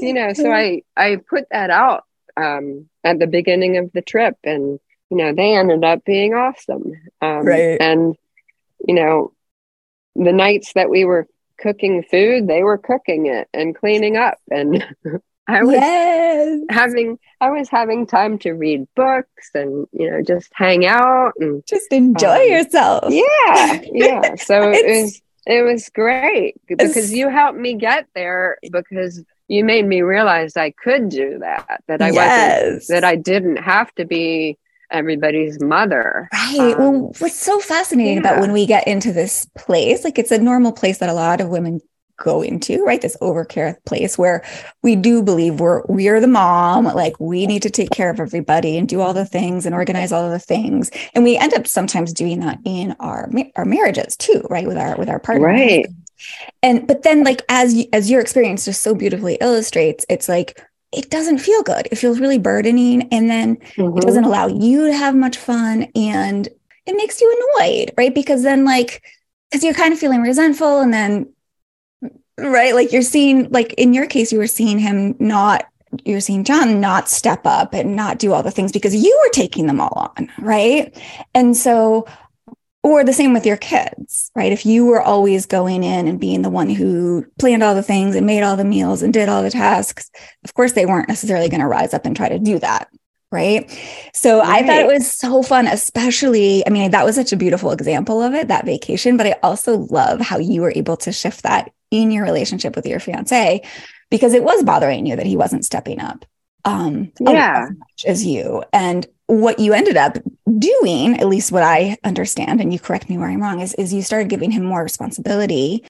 You 0.03 0.13
know, 0.15 0.33
so 0.33 0.51
I 0.51 0.83
I 0.97 1.17
put 1.29 1.47
that 1.51 1.71
out 1.71 2.05
um, 2.37 2.89
at 3.05 3.19
the 3.19 3.27
beginning 3.27 3.77
of 3.79 3.93
the 3.93 4.03
trip, 4.03 4.37
and 4.45 4.79
you 5.11 5.17
know 5.17 5.35
they 5.35 5.57
ended 5.57 5.85
up 5.85 6.05
being 6.05 6.35
awesome. 6.35 6.93
Um, 7.21 7.47
right. 7.47 7.81
And 7.81 8.17
you 8.87 8.95
know, 8.95 9.33
the 10.15 10.33
nights 10.33 10.73
that 10.75 10.91
we 10.91 11.05
were 11.05 11.27
cooking 11.59 12.03
food, 12.03 12.49
they 12.49 12.63
were 12.63 12.79
cooking 12.79 13.27
it 13.27 13.49
and 13.55 13.75
cleaning 13.75 14.17
up, 14.17 14.39
and 14.51 14.85
I 15.49 15.63
was 15.63 15.75
yes. 15.75 16.61
having 16.71 17.19
I 17.41 17.51
was 17.51 17.69
having 17.69 18.07
time 18.07 18.39
to 18.41 18.53
read 18.53 18.87
books 18.95 19.51
and 19.55 19.87
you 19.93 20.11
know 20.11 20.23
just 20.23 20.51
hang 20.55 20.87
out 20.87 21.33
and 21.39 21.65
just 21.67 21.93
enjoy 21.93 22.45
um, 22.45 22.51
yourself. 22.51 23.05
Yeah, 23.13 23.81
yeah. 23.93 24.35
So 24.37 24.71
it 24.71 24.87
was 24.87 25.21
it 25.47 25.63
was 25.63 25.89
great 25.89 26.61
because 26.67 27.13
you 27.13 27.29
helped 27.29 27.59
me 27.59 27.75
get 27.75 28.07
there 28.15 28.59
because 28.71 29.25
you 29.49 29.65
made 29.65 29.87
me 29.87 30.03
realize 30.03 30.57
I 30.57 30.71
could 30.71 31.09
do 31.09 31.39
that. 31.41 31.83
That 31.89 32.01
I 32.01 32.11
yes. 32.11 32.65
wasn't 32.65 32.89
that 32.89 33.05
I 33.05 33.17
didn't 33.17 33.57
have 33.57 33.93
to 33.97 34.05
be 34.05 34.59
everybody's 34.93 35.61
mother. 35.61 36.29
Right. 36.33 36.75
Um, 36.75 36.79
well, 36.79 37.13
what's 37.19 37.39
so 37.39 37.59
fascinating 37.59 38.15
yeah. 38.15 38.21
about 38.21 38.41
when 38.41 38.53
we 38.53 38.67
get 38.67 38.87
into 38.87 39.13
this 39.13 39.47
place, 39.57 40.05
like 40.05 40.19
it's 40.19 40.31
a 40.31 40.39
normal 40.39 40.71
place 40.71 40.99
that 40.99 41.09
a 41.09 41.15
lot 41.15 41.41
of 41.41 41.49
women 41.49 41.81
go 42.23 42.41
into, 42.41 42.83
right? 42.85 43.03
This 43.03 43.17
overcare 43.21 43.77
place 43.85 44.17
where 44.17 44.45
we 44.83 44.97
do 44.97 45.23
believe 45.23 45.61
we're 45.61 45.83
we 45.89 46.09
are 46.09 46.21
the 46.21 46.27
mom, 46.27 46.85
like 46.85 47.19
we 47.21 47.47
need 47.47 47.63
to 47.63 47.71
take 47.71 47.91
care 47.91 48.11
of 48.11 48.21
everybody 48.21 48.79
and 48.79 48.89
do 48.89 49.01
all 49.01 49.13
the 49.13 49.27
things 49.27 49.67
and 49.67 49.75
organize 49.75 50.13
all 50.13 50.25
of 50.25 50.31
the 50.31 50.39
things. 50.39 50.91
And 51.15 51.25
we 51.25 51.37
end 51.37 51.53
up 51.55 51.67
sometimes 51.67 52.13
doing 52.13 52.41
that 52.41 52.59
in 52.65 52.97
our 53.01 53.31
our 53.57 53.65
marriages 53.65 54.17
too, 54.17 54.47
right? 54.49 54.67
With 54.67 54.79
our 54.79 54.97
with 54.97 55.09
our 55.09 55.19
partner. 55.19 55.49
Right. 55.49 55.87
And 56.63 56.87
but 56.87 57.03
then 57.03 57.25
like 57.25 57.43
as 57.49 57.85
as 57.93 58.11
your 58.11 58.21
experience 58.21 58.65
just 58.65 58.83
so 58.83 58.95
beautifully 58.95 59.37
illustrates, 59.41 60.07
it's 60.09 60.29
like 60.29 60.61
it 60.93 61.11
doesn't 61.11 61.39
feel 61.39 61.63
good. 61.63 61.89
It 61.91 61.97
feels 61.97 62.21
really 62.21 62.39
burdening 62.39 63.09
and 63.11 63.29
then 63.29 63.57
mm-hmm. 63.57 63.99
it 63.99 64.03
doesn't 64.03 64.25
allow 64.25 64.47
you 64.47 64.87
to 64.87 64.95
have 64.95 65.15
much 65.15 65.39
fun 65.39 65.89
and 65.97 66.49
it 66.87 66.97
makes 66.97 67.21
you 67.21 67.53
annoyed, 67.59 67.93
right? 67.97 68.15
Because 68.15 68.43
then 68.43 68.65
like 68.65 69.03
because 69.51 69.65
you're 69.65 69.75
kind 69.75 69.93
of 69.93 69.99
feeling 69.99 70.23
resentful 70.23 70.81
and 70.81 70.93
then 70.93 71.33
right 72.39 72.75
like 72.75 72.93
you're 72.93 73.03
seeing 73.03 73.49
like 73.51 73.73
in 73.75 73.93
your 73.93 74.07
case 74.07 74.33
you 74.33 74.39
were 74.39 74.47
seeing 74.47 74.79
him 74.79 75.15
not 75.19 75.67
you're 76.05 76.21
seeing 76.21 76.45
John 76.45 76.81
not 76.81 77.09
step 77.09 77.43
up 77.45 77.75
and 77.75 77.95
not 77.95 78.19
do 78.19 78.33
all 78.33 78.43
the 78.43 78.51
things 78.51 78.73
because 78.73 78.95
you 78.95 79.19
were 79.23 79.33
taking 79.33 79.67
them 79.67 79.81
all 79.81 80.13
on, 80.17 80.31
right? 80.39 80.97
And 81.35 81.57
so, 81.57 82.07
or 82.83 83.05
the 83.05 83.13
same 83.13 83.33
with 83.33 83.47
your 83.47 83.57
kids, 83.57 84.31
right? 84.35 84.53
If 84.53 84.67
you 84.67 84.87
were 84.87 85.01
always 85.01 85.47
going 85.47 85.85
in 85.85 86.09
and 86.09 86.19
being 86.19 86.43
the 86.43 86.51
one 86.51 86.69
who 86.69 87.25
planned 87.39 87.63
all 87.63 87.75
the 87.75 87.83
things 87.83 88.17
and 88.17 88.27
made 88.27 88.43
all 88.43 88.57
the 88.57 88.65
meals 88.65 89.03
and 89.03 89.13
did 89.13 89.29
all 89.29 89.43
the 89.43 89.51
tasks, 89.51 90.11
of 90.45 90.55
course, 90.55 90.73
they 90.73 90.87
weren't 90.87 91.09
necessarily 91.09 91.49
going 91.49 91.61
to 91.61 91.67
rise 91.67 91.95
up 91.95 92.07
and 92.07 92.17
try 92.17 92.29
to 92.29 92.39
do 92.39 92.59
that. 92.59 92.89
Right. 93.33 93.69
So 94.13 94.41
right. 94.41 94.63
I 94.63 94.67
thought 94.67 94.81
it 94.81 94.87
was 94.87 95.11
so 95.11 95.43
fun, 95.43 95.67
especially, 95.67 96.65
I 96.67 96.71
mean, 96.71 96.91
that 96.91 97.05
was 97.05 97.17
such 97.17 97.33
a 97.33 97.37
beautiful 97.37 97.73
example 97.73 98.23
of 98.23 98.35
it, 98.35 98.49
that 98.49 98.67
vacation. 98.67 99.17
But 99.17 99.27
I 99.27 99.37
also 99.43 99.79
love 99.91 100.21
how 100.21 100.39
you 100.39 100.61
were 100.61 100.73
able 100.77 100.99
to 100.99 101.13
shift 101.13 101.43
that 101.43 101.73
in 101.91 102.11
your 102.11 102.25
relationship 102.25 102.77
with 102.77 102.87
your 102.87 103.01
fiance 103.01 103.63
because 104.11 104.35
it 104.35 104.45
was 104.45 104.63
bothering 104.63 105.07
you 105.07 105.17
that 105.17 105.27
he 105.27 105.37
wasn't 105.37 105.65
stepping 105.65 105.99
up 105.99 106.25
um 106.65 107.11
yeah. 107.19 107.65
as 107.65 107.77
much 107.77 108.05
as 108.07 108.27
you. 108.27 108.63
And 108.73 109.07
what 109.27 109.59
you 109.59 109.73
ended 109.73 109.97
up 109.97 110.19
doing, 110.59 111.19
at 111.19 111.27
least 111.27 111.53
what 111.53 111.63
I 111.63 111.97
understand, 112.05 112.61
and 112.61 112.73
you 112.73 112.79
correct 112.79 113.09
me 113.09 113.17
where 113.17 113.29
I'm 113.29 113.41
wrong, 113.43 113.61
is, 113.61 113.75
is 113.75 113.95
you 113.95 114.03
started 114.03 114.29
giving 114.29 114.51
him 114.51 114.65
more 114.65 114.83
responsibility. 114.83 115.85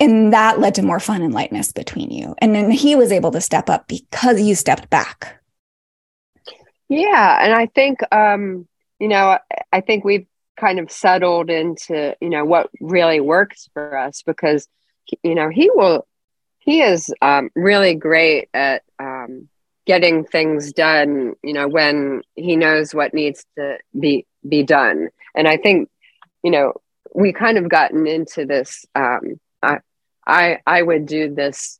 And 0.00 0.32
that 0.32 0.58
led 0.58 0.74
to 0.74 0.82
more 0.82 0.98
fun 0.98 1.22
and 1.22 1.32
lightness 1.32 1.70
between 1.72 2.10
you. 2.10 2.34
And 2.38 2.52
then 2.54 2.70
he 2.70 2.96
was 2.96 3.12
able 3.12 3.30
to 3.30 3.40
step 3.40 3.70
up 3.70 3.86
because 3.86 4.40
you 4.40 4.56
stepped 4.56 4.90
back. 4.90 5.40
Yeah. 6.96 7.38
And 7.42 7.52
I 7.52 7.66
think, 7.66 8.00
um, 8.12 8.68
you 8.98 9.08
know, 9.08 9.38
I 9.72 9.80
think 9.80 10.04
we've 10.04 10.26
kind 10.58 10.78
of 10.78 10.90
settled 10.90 11.50
into, 11.50 12.16
you 12.20 12.30
know, 12.30 12.44
what 12.44 12.70
really 12.80 13.20
works 13.20 13.68
for 13.72 13.96
us 13.96 14.22
because, 14.22 14.68
you 15.22 15.34
know, 15.34 15.48
he 15.48 15.70
will 15.70 16.06
he 16.64 16.80
is 16.80 17.12
um, 17.20 17.50
really 17.54 17.94
great 17.94 18.48
at 18.54 18.82
um, 18.98 19.48
getting 19.86 20.24
things 20.24 20.72
done. 20.72 21.34
You 21.42 21.52
know, 21.52 21.68
when 21.68 22.22
he 22.34 22.56
knows 22.56 22.94
what 22.94 23.12
needs 23.12 23.44
to 23.58 23.78
be 23.98 24.26
be 24.48 24.62
done, 24.62 25.10
and 25.34 25.46
I 25.46 25.58
think 25.58 25.90
you 26.42 26.50
know 26.50 26.72
we 27.14 27.32
kind 27.32 27.58
of 27.58 27.68
gotten 27.68 28.06
into 28.06 28.46
this. 28.46 28.86
Um, 28.94 29.38
I, 29.62 29.78
I 30.26 30.58
I 30.66 30.82
would 30.82 31.04
do 31.04 31.34
this 31.34 31.78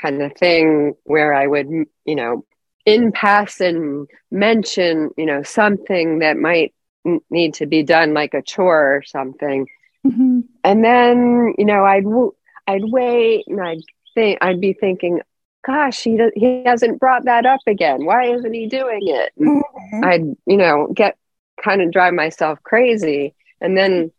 kind 0.00 0.20
of 0.20 0.34
thing 0.34 0.94
where 1.04 1.32
I 1.32 1.46
would 1.46 1.68
you 1.68 2.14
know 2.16 2.44
in 2.86 3.12
passing 3.12 4.06
mention 4.30 5.10
you 5.18 5.26
know 5.26 5.42
something 5.42 6.20
that 6.20 6.38
might 6.38 6.72
need 7.30 7.54
to 7.54 7.66
be 7.66 7.82
done 7.82 8.14
like 8.14 8.32
a 8.34 8.42
chore 8.42 8.96
or 8.96 9.02
something 9.02 9.66
mm-hmm. 10.06 10.40
and 10.64 10.84
then 10.84 11.54
you 11.58 11.64
know 11.64 11.84
i'd 11.84 12.04
i'd 12.68 12.84
wait 12.84 13.44
and 13.46 13.60
i'd 13.60 13.82
think 14.16 14.38
I'd 14.40 14.60
be 14.60 14.72
thinking, 14.72 15.20
gosh, 15.64 16.02
he 16.02 16.16
does, 16.16 16.32
he 16.34 16.64
hasn't 16.64 16.98
brought 16.98 17.26
that 17.26 17.46
up 17.46 17.60
again. 17.68 18.04
Why 18.04 18.32
isn't 18.32 18.52
he 18.52 18.66
doing 18.66 19.02
it? 19.04 19.32
Mm-hmm. 19.38 20.04
I'd 20.04 20.36
you 20.46 20.56
know 20.56 20.88
get 20.92 21.16
kind 21.62 21.82
of 21.82 21.92
drive 21.92 22.14
myself 22.14 22.60
crazy, 22.64 23.36
and 23.60 23.78
then 23.78 24.10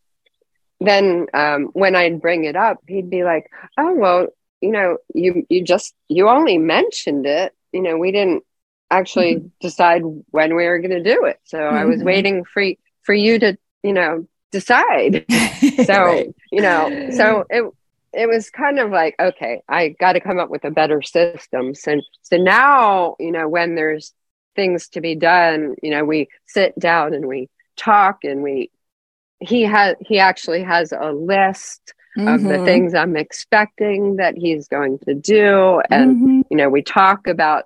then 0.80 1.26
um, 1.34 1.66
when 1.74 1.96
I'd 1.96 2.22
bring 2.22 2.46
it 2.46 2.56
up, 2.56 2.78
he'd 2.88 3.10
be 3.10 3.26
like, 3.26 3.52
oh 3.78 3.94
well, 3.96 4.28
you 4.62 4.72
know, 4.72 5.00
you 5.14 5.46
you 5.50 5.64
just 5.64 5.94
you 6.08 6.30
only 6.30 6.58
mentioned 6.58 7.26
it. 7.26 7.54
You 7.74 7.82
know, 7.82 7.98
we 7.98 8.14
didn't 8.14 8.44
actually 8.90 9.36
mm-hmm. 9.36 9.48
decide 9.60 10.02
when 10.32 10.56
we 10.56 10.66
were 10.66 10.80
going 10.80 10.92
to 10.92 11.04
do 11.04 11.26
it. 11.26 11.40
So 11.44 11.58
mm-hmm. 11.58 11.76
I 11.76 11.86
was 11.86 11.98
mm-hmm. 11.98 12.06
waiting 12.06 12.44
for 12.46 12.64
for 13.04 13.14
you 13.14 13.40
to 13.40 13.58
you 13.84 13.94
know 13.94 14.28
decide. 14.52 15.26
so 15.86 16.04
right. 16.04 16.36
you 16.52 16.62
know, 16.62 17.10
so 17.12 17.46
it 17.50 17.64
it 18.14 18.28
was 18.28 18.50
kind 18.50 18.80
of 18.80 18.90
like 18.90 19.16
okay 19.20 19.62
i 19.68 19.90
got 19.90 20.14
to 20.14 20.20
come 20.20 20.40
up 20.40 20.50
with 20.50 20.64
a 20.66 20.72
better 20.72 21.02
system 21.02 21.74
so, 21.76 22.02
so 22.22 22.38
now 22.38 23.16
you 23.20 23.32
know 23.32 23.48
when 23.48 23.76
there's 23.76 24.14
things 24.56 24.88
to 24.90 25.02
be 25.02 25.16
done 25.16 25.76
you 25.84 25.92
know 25.92 26.04
we 26.04 26.28
sit 26.48 26.78
down 26.80 27.14
and 27.14 27.28
we 27.28 27.50
talk 27.76 28.24
and 28.24 28.42
we 28.42 28.72
he 29.40 29.64
has 29.64 29.96
he 30.02 30.18
actually 30.18 30.64
has 30.64 30.92
a 30.92 31.12
list 31.12 31.94
mm-hmm. 32.18 32.28
of 32.28 32.42
the 32.42 32.50
mm-hmm. 32.50 32.66
things 32.66 32.94
i'm 32.96 33.16
expecting 33.16 34.16
that 34.16 34.36
he's 34.36 34.68
going 34.68 34.98
to 35.00 35.14
do 35.14 35.82
and 35.92 36.16
mm-hmm. 36.16 36.42
you 36.50 36.58
know 36.58 36.70
we 36.70 36.82
talk 36.82 37.28
about 37.28 37.66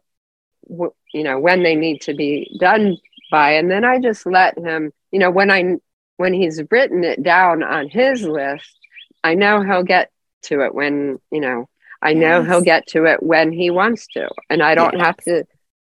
you 1.13 1.23
know 1.23 1.39
when 1.39 1.63
they 1.63 1.75
need 1.75 2.01
to 2.01 2.13
be 2.13 2.55
done 2.59 2.97
by 3.29 3.51
and 3.53 3.69
then 3.71 3.85
i 3.85 3.99
just 3.99 4.25
let 4.25 4.57
him 4.57 4.91
you 5.11 5.19
know 5.19 5.31
when 5.31 5.49
i 5.51 5.75
when 6.17 6.33
he's 6.33 6.61
written 6.69 7.03
it 7.03 7.23
down 7.23 7.63
on 7.63 7.89
his 7.89 8.23
list 8.23 8.77
i 9.23 9.33
know 9.33 9.61
he'll 9.61 9.83
get 9.83 10.11
to 10.43 10.61
it 10.61 10.73
when, 10.73 11.19
you 11.31 11.39
know, 11.39 11.67
I 12.01 12.13
know 12.13 12.39
yes. 12.39 12.47
he'll 12.47 12.61
get 12.61 12.87
to 12.87 13.05
it 13.05 13.21
when 13.21 13.51
he 13.51 13.69
wants 13.69 14.07
to. 14.13 14.29
And 14.49 14.61
I 14.61 14.75
don't 14.75 14.97
yes. 14.97 15.05
have 15.05 15.17
to 15.17 15.45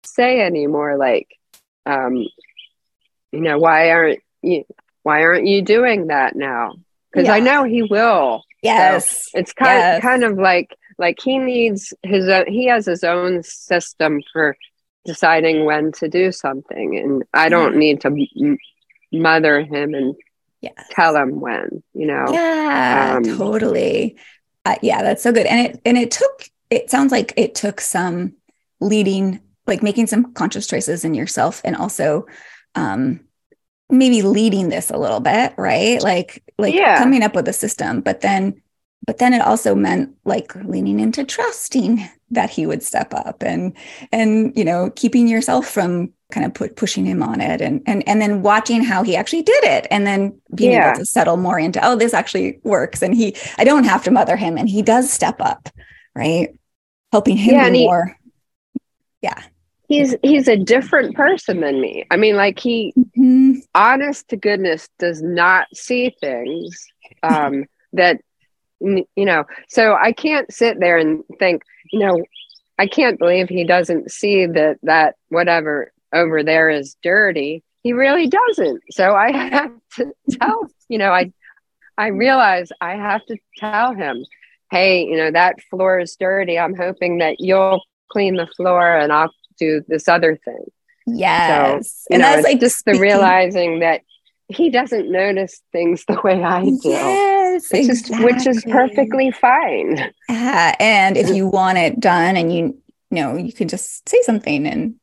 say 0.03 0.41
anymore 0.41 0.97
like, 0.97 1.27
um, 1.85 2.15
you 3.31 3.41
know, 3.41 3.59
why 3.59 3.91
aren't 3.91 4.19
you 4.41 4.65
why 5.03 5.23
aren't 5.23 5.47
you 5.47 5.61
doing 5.61 6.07
that 6.07 6.35
now? 6.35 6.75
Because 7.11 7.27
yeah. 7.27 7.33
I 7.33 7.39
know 7.39 7.63
he 7.63 7.83
will. 7.83 8.43
Yes. 8.63 9.29
So 9.31 9.39
it's 9.39 9.53
kind 9.53 9.77
yes. 9.77 10.01
kind 10.01 10.23
of 10.23 10.37
like 10.37 10.75
like 10.97 11.19
he 11.21 11.37
needs 11.37 11.93
his 12.01 12.27
own 12.27 12.47
he 12.47 12.65
has 12.67 12.85
his 12.85 13.03
own 13.03 13.43
system 13.43 14.21
for 14.33 14.57
deciding 15.05 15.65
when 15.65 15.91
to 15.93 16.07
do 16.07 16.31
something 16.31 16.97
and 16.97 17.23
I 17.33 17.49
don't 17.49 17.77
need 17.77 18.01
to 18.01 18.07
m- 18.07 18.57
mother 19.11 19.61
him 19.61 19.93
and 19.93 20.15
yes. 20.61 20.73
tell 20.91 21.15
him 21.15 21.39
when, 21.39 21.83
you 21.93 22.05
know. 22.05 22.25
Yeah, 22.29 23.15
um, 23.17 23.37
totally 23.37 24.17
uh, 24.65 24.75
yeah, 24.81 25.01
that's 25.01 25.23
so 25.23 25.31
good. 25.31 25.45
And 25.45 25.67
it 25.67 25.81
and 25.85 25.97
it 25.97 26.11
took 26.11 26.49
it 26.69 26.89
sounds 26.89 27.11
like 27.11 27.33
it 27.35 27.55
took 27.55 27.81
some 27.81 28.35
leading, 28.79 29.39
like 29.65 29.81
making 29.81 30.07
some 30.07 30.33
conscious 30.33 30.67
choices 30.67 31.03
in 31.03 31.13
yourself, 31.13 31.61
and 31.63 31.75
also 31.75 32.27
um, 32.75 33.21
maybe 33.89 34.21
leading 34.21 34.69
this 34.69 34.91
a 34.91 34.97
little 34.97 35.19
bit, 35.19 35.53
right? 35.57 36.01
Like 36.01 36.43
like 36.57 36.75
yeah. 36.75 36.97
coming 36.97 37.23
up 37.23 37.35
with 37.35 37.47
a 37.47 37.53
system, 37.53 38.01
but 38.01 38.21
then 38.21 38.61
but 39.07 39.17
then 39.17 39.33
it 39.33 39.41
also 39.41 39.75
meant 39.75 40.15
like 40.25 40.53
leaning 40.55 40.99
into 40.99 41.23
trusting 41.23 42.07
that 42.31 42.49
he 42.49 42.65
would 42.65 42.83
step 42.83 43.13
up 43.13 43.41
and 43.43 43.75
and 44.11 44.55
you 44.55 44.63
know 44.63 44.91
keeping 44.95 45.27
yourself 45.27 45.67
from 45.67 46.11
kind 46.31 46.45
of 46.45 46.53
put 46.53 46.75
pushing 46.75 47.05
him 47.05 47.23
on 47.23 47.41
it 47.41 47.61
and 47.61 47.81
and 47.87 48.07
and 48.07 48.21
then 48.21 48.41
watching 48.41 48.83
how 48.83 49.03
he 49.03 49.15
actually 49.15 49.41
did 49.41 49.63
it 49.63 49.87
and 49.89 50.05
then 50.05 50.39
being 50.53 50.71
yeah. 50.71 50.89
able 50.89 50.99
to 50.99 51.05
settle 51.05 51.37
more 51.37 51.59
into 51.59 51.83
oh 51.85 51.95
this 51.95 52.13
actually 52.13 52.59
works 52.63 53.01
and 53.01 53.15
he 53.15 53.35
I 53.57 53.63
don't 53.63 53.85
have 53.85 54.03
to 54.03 54.11
mother 54.11 54.35
him 54.35 54.57
and 54.57 54.69
he 54.69 54.81
does 54.81 55.11
step 55.11 55.41
up 55.41 55.69
right 56.15 56.49
helping 57.11 57.37
him 57.37 57.55
yeah, 57.55 57.69
more 57.71 58.17
he, 58.73 58.79
yeah 59.23 59.43
he's 59.87 60.15
he's 60.21 60.47
a 60.47 60.57
different 60.57 61.15
person 61.15 61.61
than 61.61 61.81
me 61.81 62.05
I 62.11 62.17
mean 62.17 62.35
like 62.35 62.59
he 62.59 62.93
mm-hmm. 62.97 63.59
honest 63.73 64.27
to 64.29 64.37
goodness 64.37 64.87
does 64.99 65.23
not 65.23 65.67
see 65.73 66.15
things 66.21 66.85
um 67.23 67.65
that 67.93 68.21
you 68.81 69.05
know 69.17 69.43
so 69.67 69.95
I 69.95 70.11
can't 70.11 70.51
sit 70.53 70.79
there 70.79 70.97
and 70.97 71.23
think 71.37 71.63
you 71.91 71.99
know 71.99 72.23
I 72.79 72.87
can't 72.87 73.19
believe 73.19 73.49
he 73.49 73.65
doesn't 73.65 74.09
see 74.09 74.45
that 74.45 74.77
that 74.83 75.15
whatever 75.27 75.91
over 76.13 76.43
there 76.43 76.69
is 76.69 76.95
dirty. 77.03 77.63
He 77.83 77.93
really 77.93 78.27
doesn't. 78.27 78.81
So 78.91 79.13
I 79.13 79.31
have 79.49 79.71
to 79.95 80.13
tell, 80.39 80.67
you 80.87 80.97
know, 80.97 81.11
I 81.11 81.33
I 81.97 82.07
realize 82.07 82.69
I 82.79 82.95
have 82.95 83.25
to 83.25 83.37
tell 83.57 83.93
him, 83.93 84.25
hey, 84.71 85.03
you 85.03 85.17
know, 85.17 85.31
that 85.31 85.61
floor 85.69 85.99
is 85.99 86.15
dirty. 86.15 86.57
I'm 86.57 86.75
hoping 86.75 87.17
that 87.17 87.41
you'll 87.41 87.83
clean 88.09 88.35
the 88.35 88.47
floor 88.47 88.95
and 88.95 89.11
I'll 89.11 89.33
do 89.57 89.83
this 89.89 90.07
other 90.07 90.39
thing. 90.45 90.65
Yes. 91.05 92.05
So, 92.07 92.13
and 92.13 92.21
know, 92.21 92.29
that's 92.29 92.43
like 92.45 92.61
just 92.61 92.85
the 92.85 92.97
realizing 92.97 93.79
that 93.79 94.01
he 94.47 94.69
doesn't 94.69 95.11
notice 95.11 95.61
things 95.73 96.05
the 96.07 96.19
way 96.23 96.41
I 96.41 96.63
do. 96.63 96.79
Yes, 96.83 97.38
which 97.71 97.87
exactly. 97.87 98.17
is 98.17 98.23
which 98.23 98.47
is 98.47 98.63
perfectly 98.65 99.31
fine. 99.31 100.11
Yeah. 100.27 100.75
And 100.79 101.17
if 101.17 101.29
you 101.29 101.47
want 101.47 101.77
it 101.77 101.99
done 101.99 102.37
and 102.37 102.53
you, 102.53 102.81
you 103.11 103.21
know, 103.21 103.35
you 103.35 103.53
can 103.53 103.67
just 103.67 104.07
say 104.07 104.21
something 104.23 104.67
and 104.67 104.95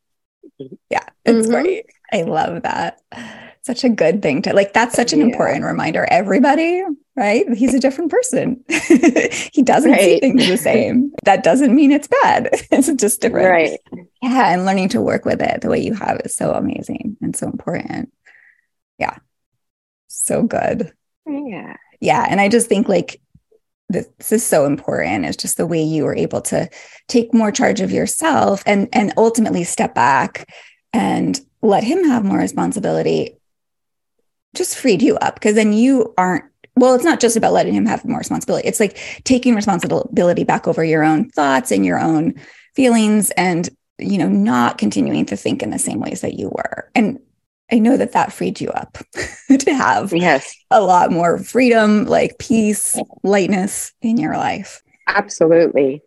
yeah, 0.91 1.05
it's 1.25 1.47
mm-hmm. 1.47 1.51
great. 1.51 1.87
I 2.13 2.23
love 2.23 2.63
that. 2.63 3.01
Such 3.63 3.85
a 3.85 3.89
good 3.89 4.23
thing 4.23 4.43
to 4.43 4.55
like. 4.55 4.73
That's 4.73 4.95
such 4.95 5.13
an 5.13 5.19
yeah. 5.19 5.27
important 5.27 5.65
reminder. 5.65 6.07
Everybody, 6.09 6.85
right? 7.17 7.53
He's 7.53 7.75
a 7.75 7.81
different 7.81 8.13
person. 8.13 8.65
he 8.69 9.63
doesn't 9.63 9.91
right. 9.91 10.01
see 10.01 10.21
things 10.21 10.47
the 10.47 10.57
same. 10.57 11.13
That 11.25 11.43
doesn't 11.43 11.75
mean 11.75 11.91
it's 11.91 12.09
bad. 12.23 12.51
it's 12.71 12.93
just 12.93 13.21
different. 13.21 13.49
Right. 13.49 13.81
Yeah. 14.23 14.53
And 14.53 14.65
learning 14.65 14.91
to 14.91 15.01
work 15.01 15.25
with 15.25 15.43
it 15.43 15.63
the 15.63 15.69
way 15.69 15.81
you 15.81 15.95
have 15.95 16.21
is 16.25 16.37
so 16.37 16.53
amazing 16.53 17.17
and 17.21 17.35
so 17.35 17.47
important. 17.47 18.13
Yeah. 18.99 19.17
So 20.07 20.45
good. 20.45 20.93
Yeah. 21.27 21.77
Yeah. 22.01 22.27
And 22.29 22.41
I 22.41 22.49
just 22.49 22.69
think 22.69 22.89
like 22.89 23.21
this 23.89 24.33
is 24.33 24.45
so 24.45 24.67
important 24.67 25.27
is 25.27 25.37
just 25.37 25.57
the 25.57 25.67
way 25.67 25.83
you 25.83 26.05
were 26.05 26.17
able 26.17 26.41
to 26.43 26.69
take 27.09 27.33
more 27.33 27.53
charge 27.53 27.81
of 27.81 27.93
yourself 27.93 28.63
and 28.67 28.89
and 28.93 29.13
ultimately 29.17 29.65
step 29.65 29.95
back 29.95 30.49
and 30.93 31.41
let 31.63 31.85
him 31.85 32.05
have 32.05 32.25
more 32.25 32.39
responsibility 32.39 33.37
just 34.57 34.77
freed 34.77 35.03
you 35.03 35.17
up 35.17 35.35
because 35.35 35.55
then 35.55 35.73
you 35.73 36.15
aren't 36.19 36.45
well, 36.79 36.95
it's 36.95 37.05
not 37.05 37.21
just 37.21 37.37
about 37.37 37.55
letting 37.55 37.75
him 37.75 37.87
have 37.87 38.05
more 38.05 38.19
responsibility. 38.19 38.69
It's 38.69 38.81
like 38.81 38.99
taking 39.25 39.55
responsibility 39.55 40.45
back 40.45 40.69
over 40.69 40.85
your 40.85 41.05
own 41.05 41.31
thoughts 41.31 41.71
and 41.71 41.87
your 41.87 41.99
own 41.99 42.35
feelings 42.75 43.31
and, 43.31 43.69
you 43.99 44.19
know, 44.19 44.29
not 44.29 44.77
continuing 44.77 45.25
to 45.27 45.37
think 45.37 45.63
in 45.63 45.71
the 45.71 45.79
same 45.79 46.01
ways 46.01 46.21
that 46.21 46.35
you 46.35 46.51
were. 46.51 46.91
And 46.95 47.19
I 47.71 47.79
know 47.79 47.97
that 47.97 48.13
that 48.13 48.33
freed 48.33 48.61
you 48.61 48.71
up 48.71 48.99
to 49.59 49.75
have 49.75 50.13
yes. 50.13 50.55
a 50.71 50.81
lot 50.81 51.11
more 51.11 51.39
freedom, 51.39 52.05
like 52.05 52.39
peace, 52.39 52.99
lightness 53.23 53.93
in 54.03 54.19
your 54.19 54.37
life. 54.37 54.83
Absolutely. 55.09 56.03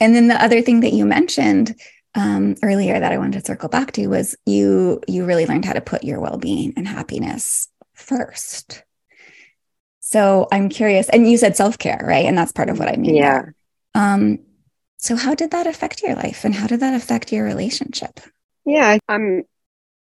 And 0.00 0.14
then 0.14 0.28
the 0.28 0.42
other 0.42 0.62
thing 0.62 0.80
that 0.80 0.92
you 0.92 1.04
mentioned 1.04 1.74
um, 2.14 2.56
earlier 2.62 2.98
that 2.98 3.12
I 3.12 3.18
wanted 3.18 3.40
to 3.40 3.46
circle 3.46 3.68
back 3.68 3.92
to 3.92 4.06
was 4.08 4.36
you 4.46 5.00
you 5.06 5.24
really 5.24 5.46
learned 5.46 5.64
how 5.64 5.72
to 5.72 5.80
put 5.80 6.04
your 6.04 6.20
well-being 6.20 6.72
and 6.76 6.86
happiness 6.86 7.68
first. 7.94 8.82
So 10.00 10.48
I'm 10.50 10.68
curious, 10.68 11.08
and 11.10 11.30
you 11.30 11.36
said 11.36 11.54
self-care, 11.54 12.02
right? 12.02 12.24
And 12.24 12.36
that's 12.36 12.52
part 12.52 12.70
of 12.70 12.78
what 12.78 12.88
I 12.88 12.96
mean. 12.96 13.14
Yeah. 13.14 13.42
Um, 13.94 14.38
so 14.96 15.16
how 15.16 15.34
did 15.34 15.50
that 15.50 15.66
affect 15.66 16.02
your 16.02 16.14
life 16.14 16.44
and 16.44 16.54
how 16.54 16.66
did 16.66 16.80
that 16.80 16.94
affect 16.94 17.30
your 17.30 17.44
relationship? 17.44 18.20
Yeah, 18.64 18.98
I'm 19.08 19.44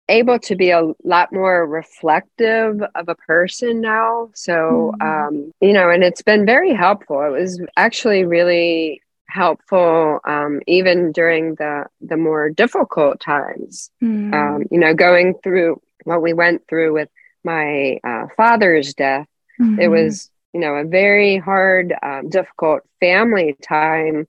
able 0.09 0.39
to 0.39 0.55
be 0.55 0.71
a 0.71 0.93
lot 1.03 1.31
more 1.31 1.65
reflective 1.65 2.81
of 2.95 3.09
a 3.09 3.15
person 3.15 3.81
now. 3.81 4.29
So, 4.33 4.93
mm-hmm. 5.01 5.01
um, 5.01 5.53
you 5.61 5.73
know, 5.73 5.89
and 5.89 6.03
it's 6.03 6.21
been 6.21 6.45
very 6.45 6.73
helpful. 6.73 7.21
It 7.23 7.29
was 7.29 7.61
actually 7.77 8.25
really 8.25 9.01
helpful 9.31 10.19
um, 10.25 10.61
even 10.67 11.11
during 11.11 11.55
the 11.55 11.85
the 12.01 12.17
more 12.17 12.49
difficult 12.49 13.19
times 13.19 13.89
mm. 14.03 14.33
um, 14.33 14.63
you 14.69 14.77
know 14.77 14.93
going 14.93 15.35
through 15.41 15.81
what 16.03 16.21
we 16.21 16.33
went 16.33 16.67
through 16.67 16.93
with 16.93 17.09
my 17.43 17.97
uh, 18.03 18.25
father's 18.35 18.93
death 18.93 19.27
mm-hmm. 19.59 19.79
it 19.79 19.87
was 19.87 20.29
you 20.53 20.59
know 20.59 20.75
a 20.75 20.83
very 20.83 21.37
hard 21.37 21.93
um, 22.03 22.29
difficult 22.29 22.81
family 22.99 23.55
time 23.61 24.27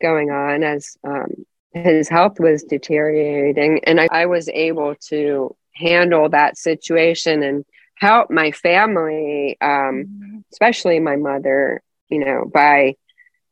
going 0.00 0.30
on 0.30 0.62
as 0.62 0.96
um, 1.02 1.44
his 1.72 2.08
health 2.08 2.40
was 2.40 2.62
deteriorating 2.62 3.80
and 3.84 4.00
I, 4.00 4.08
I 4.10 4.26
was 4.26 4.48
able 4.48 4.94
to 5.08 5.54
handle 5.74 6.28
that 6.30 6.56
situation 6.56 7.42
and 7.42 7.64
help 7.96 8.30
my 8.30 8.50
family 8.52 9.56
um, 9.60 10.04
mm-hmm. 10.04 10.38
especially 10.52 11.00
my 11.00 11.16
mother 11.16 11.82
you 12.08 12.24
know 12.24 12.50
by 12.52 12.94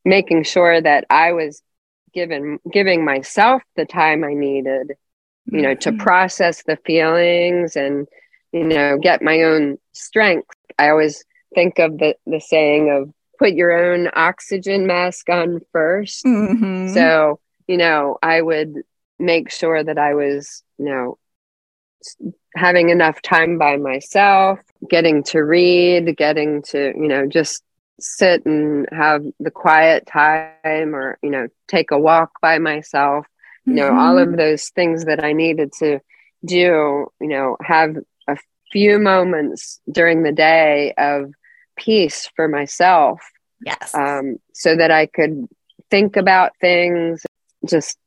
making 0.06 0.44
sure 0.44 0.80
that 0.80 1.04
I 1.10 1.32
was 1.32 1.60
given 2.14 2.58
giving 2.72 3.04
myself 3.04 3.62
the 3.76 3.84
time 3.84 4.24
I 4.24 4.32
needed, 4.32 4.92
you 5.44 5.60
know, 5.60 5.74
mm-hmm. 5.74 5.96
to 5.96 6.02
process 6.02 6.62
the 6.62 6.78
feelings 6.86 7.76
and 7.76 8.06
you 8.52 8.64
know 8.64 8.98
get 8.98 9.20
my 9.20 9.42
own 9.42 9.76
strength. 9.92 10.48
I 10.78 10.88
always 10.88 11.24
think 11.54 11.78
of 11.78 11.98
the 11.98 12.16
the 12.26 12.40
saying 12.40 12.90
of 12.90 13.12
put 13.38 13.52
your 13.52 13.72
own 13.72 14.08
oxygen 14.14 14.86
mask 14.86 15.28
on 15.28 15.60
1st 15.74 16.24
mm-hmm. 16.24 16.94
So 16.94 17.38
you 17.66 17.76
know, 17.76 18.18
I 18.22 18.40
would 18.40 18.82
make 19.18 19.50
sure 19.50 19.82
that 19.82 19.98
I 19.98 20.14
was 20.14 20.62
you 20.78 20.86
know 20.86 21.18
having 22.54 22.90
enough 22.90 23.20
time 23.22 23.58
by 23.58 23.76
myself, 23.76 24.60
getting 24.88 25.22
to 25.24 25.40
read, 25.40 26.16
getting 26.16 26.62
to 26.62 26.92
you 26.96 27.08
know 27.08 27.26
just 27.26 27.62
sit 27.98 28.44
and 28.44 28.86
have 28.92 29.24
the 29.40 29.50
quiet 29.50 30.06
time 30.06 30.94
or 30.94 31.18
you 31.22 31.30
know 31.30 31.48
take 31.68 31.90
a 31.90 31.98
walk 31.98 32.30
by 32.42 32.58
myself 32.58 33.26
you 33.64 33.74
know 33.74 33.88
mm-hmm. 33.88 33.98
all 33.98 34.18
of 34.18 34.36
those 34.36 34.68
things 34.70 35.06
that 35.06 35.24
i 35.24 35.32
needed 35.32 35.72
to 35.72 35.98
do 36.44 37.06
you 37.20 37.28
know 37.28 37.56
have 37.62 37.96
a 38.28 38.36
few 38.70 38.98
moments 38.98 39.80
during 39.90 40.22
the 40.22 40.32
day 40.32 40.92
of 40.98 41.32
peace 41.76 42.28
for 42.36 42.48
myself 42.48 43.20
yes 43.64 43.94
um, 43.94 44.36
so 44.52 44.76
that 44.76 44.90
i 44.90 45.06
could 45.06 45.46
think 45.90 46.16
about 46.16 46.52
things 46.60 47.24
just 47.66 47.98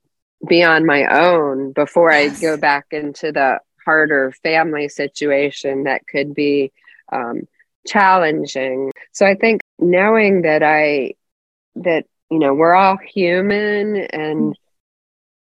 be 0.48 0.64
on 0.64 0.86
my 0.86 1.06
own 1.06 1.72
before 1.74 2.12
yes. 2.12 2.38
i 2.38 2.42
go 2.42 2.58
back 2.58 2.86
into 2.92 3.32
the 3.32 3.60
harder 3.86 4.32
family 4.44 4.88
situation 4.88 5.84
that 5.84 6.08
could 6.08 6.34
be 6.34 6.72
um, 7.12 7.42
challenging 7.86 8.92
so 9.12 9.26
i 9.26 9.36
think 9.36 9.62
knowing 9.80 10.42
that 10.42 10.64
I, 10.64 11.14
that, 11.76 12.06
you 12.30 12.40
know, 12.40 12.54
we're 12.54 12.76
all 12.76 12.98
human 12.98 13.96
and 13.96 14.58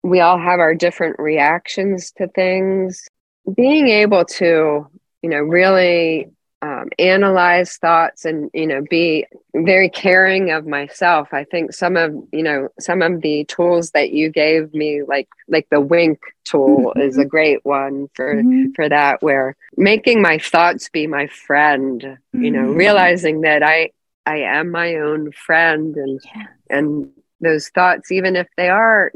we 0.02 0.20
all 0.20 0.40
have 0.40 0.60
our 0.60 0.74
different 0.74 1.20
reactions 1.20 2.12
to 2.18 2.28
things. 2.28 3.08
Being 3.56 3.88
able 3.88 4.26
to, 4.26 4.88
you 5.22 5.30
know, 5.30 5.40
really 5.40 6.32
um, 6.64 6.88
analyze 6.98 7.76
thoughts 7.76 8.24
and 8.24 8.50
you 8.54 8.66
know 8.66 8.82
be 8.90 9.26
very 9.54 9.90
caring 9.90 10.50
of 10.50 10.66
myself 10.66 11.28
i 11.34 11.44
think 11.44 11.74
some 11.74 11.98
of 11.98 12.16
you 12.32 12.42
know 12.42 12.70
some 12.80 13.02
of 13.02 13.22
the 13.22 13.44
tools 13.46 13.92
that 13.92 14.12
you 14.12 14.30
gave 14.30 14.74
me 14.74 15.02
like 15.04 15.28
like 15.50 15.68
the 15.72 15.82
wink 15.82 16.20
tool 16.46 16.94
mm-hmm. 16.96 17.02
is 17.02 17.18
a 17.18 17.26
great 17.26 17.60
one 17.66 18.08
for 18.14 18.36
mm-hmm. 18.36 18.72
for 18.76 18.88
that 18.88 19.22
where 19.22 19.58
making 19.76 20.22
my 20.22 20.38
thoughts 20.38 20.88
be 20.88 21.06
my 21.06 21.28
friend 21.28 22.02
mm-hmm. 22.02 22.44
you 22.44 22.50
know 22.50 22.62
mm-hmm. 22.62 22.78
realizing 22.78 23.42
that 23.42 23.62
i 23.62 23.90
I 24.26 24.38
am 24.38 24.72
my 24.72 24.96
own 24.96 25.34
friend 25.34 25.98
and 25.98 26.22
yeah. 26.34 26.46
and 26.70 27.10
those 27.42 27.68
thoughts 27.68 28.10
even 28.10 28.38
if 28.38 28.48
they 28.56 28.70
are 28.70 29.12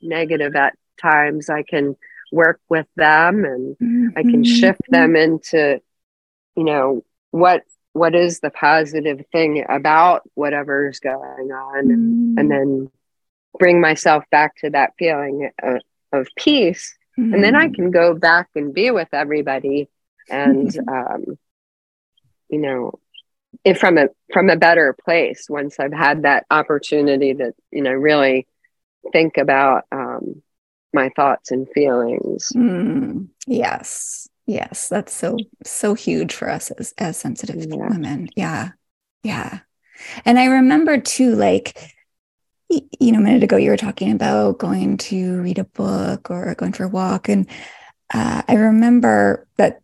negative 0.00 0.56
at 0.56 0.72
times 0.98 1.50
I 1.50 1.64
can 1.64 1.96
work 2.32 2.60
with 2.68 2.86
them 2.96 3.44
and 3.44 3.76
mm-hmm. 3.76 4.08
I 4.16 4.22
can 4.22 4.42
mm-hmm. 4.42 4.54
shift 4.54 4.80
them 4.88 5.16
into 5.16 5.82
you 6.58 6.64
know 6.64 7.04
what 7.30 7.62
what 7.92 8.14
is 8.14 8.40
the 8.40 8.50
positive 8.50 9.24
thing 9.32 9.64
about 9.68 10.22
whatever's 10.34 11.00
going 11.00 11.50
on 11.52 11.84
mm-hmm. 11.84 12.38
and 12.38 12.50
then 12.50 12.90
bring 13.58 13.80
myself 13.80 14.24
back 14.30 14.54
to 14.56 14.70
that 14.70 14.92
feeling 14.98 15.50
of, 15.62 15.80
of 16.12 16.28
peace 16.36 16.96
and 17.16 17.42
then 17.42 17.56
I 17.56 17.64
mm-hmm. 17.64 17.74
can 17.74 17.90
go 17.90 18.14
back 18.14 18.48
and 18.54 18.72
be 18.72 18.90
with 18.92 19.08
everybody 19.12 19.88
and 20.30 20.76
um 20.88 21.38
you 22.48 22.58
know 22.58 22.98
it 23.64 23.78
from 23.78 23.98
a 23.98 24.08
from 24.32 24.50
a 24.50 24.56
better 24.56 24.94
place 25.04 25.46
once 25.48 25.80
I've 25.80 25.92
had 25.92 26.22
that 26.22 26.46
opportunity 26.50 27.34
to 27.34 27.52
you 27.70 27.82
know 27.82 27.92
really 27.92 28.46
think 29.12 29.36
about 29.38 29.84
um, 29.92 30.42
my 30.92 31.10
thoughts 31.14 31.50
and 31.50 31.68
feelings. 31.74 32.52
Mm, 32.54 33.28
yes, 33.46 34.28
yes, 34.48 34.88
that's 34.88 35.12
so 35.12 35.36
so 35.64 35.94
huge 35.94 36.34
for 36.34 36.50
us 36.50 36.72
as 36.72 36.92
as 36.98 37.16
sensitive 37.16 37.56
yeah. 37.56 37.76
women. 37.76 38.28
Yeah, 38.34 38.70
yeah, 39.22 39.60
and 40.24 40.38
I 40.38 40.46
remember 40.46 40.98
too, 40.98 41.36
like 41.36 41.94
you 42.68 43.12
know, 43.12 43.18
a 43.18 43.22
minute 43.22 43.42
ago 43.42 43.56
you 43.56 43.70
were 43.70 43.76
talking 43.76 44.10
about 44.10 44.58
going 44.58 44.96
to 44.98 45.40
read 45.40 45.58
a 45.58 45.64
book 45.64 46.30
or 46.30 46.54
going 46.56 46.72
for 46.72 46.84
a 46.84 46.88
walk, 46.88 47.28
and 47.28 47.48
uh, 48.12 48.42
I 48.48 48.54
remember 48.54 49.46
that. 49.56 49.80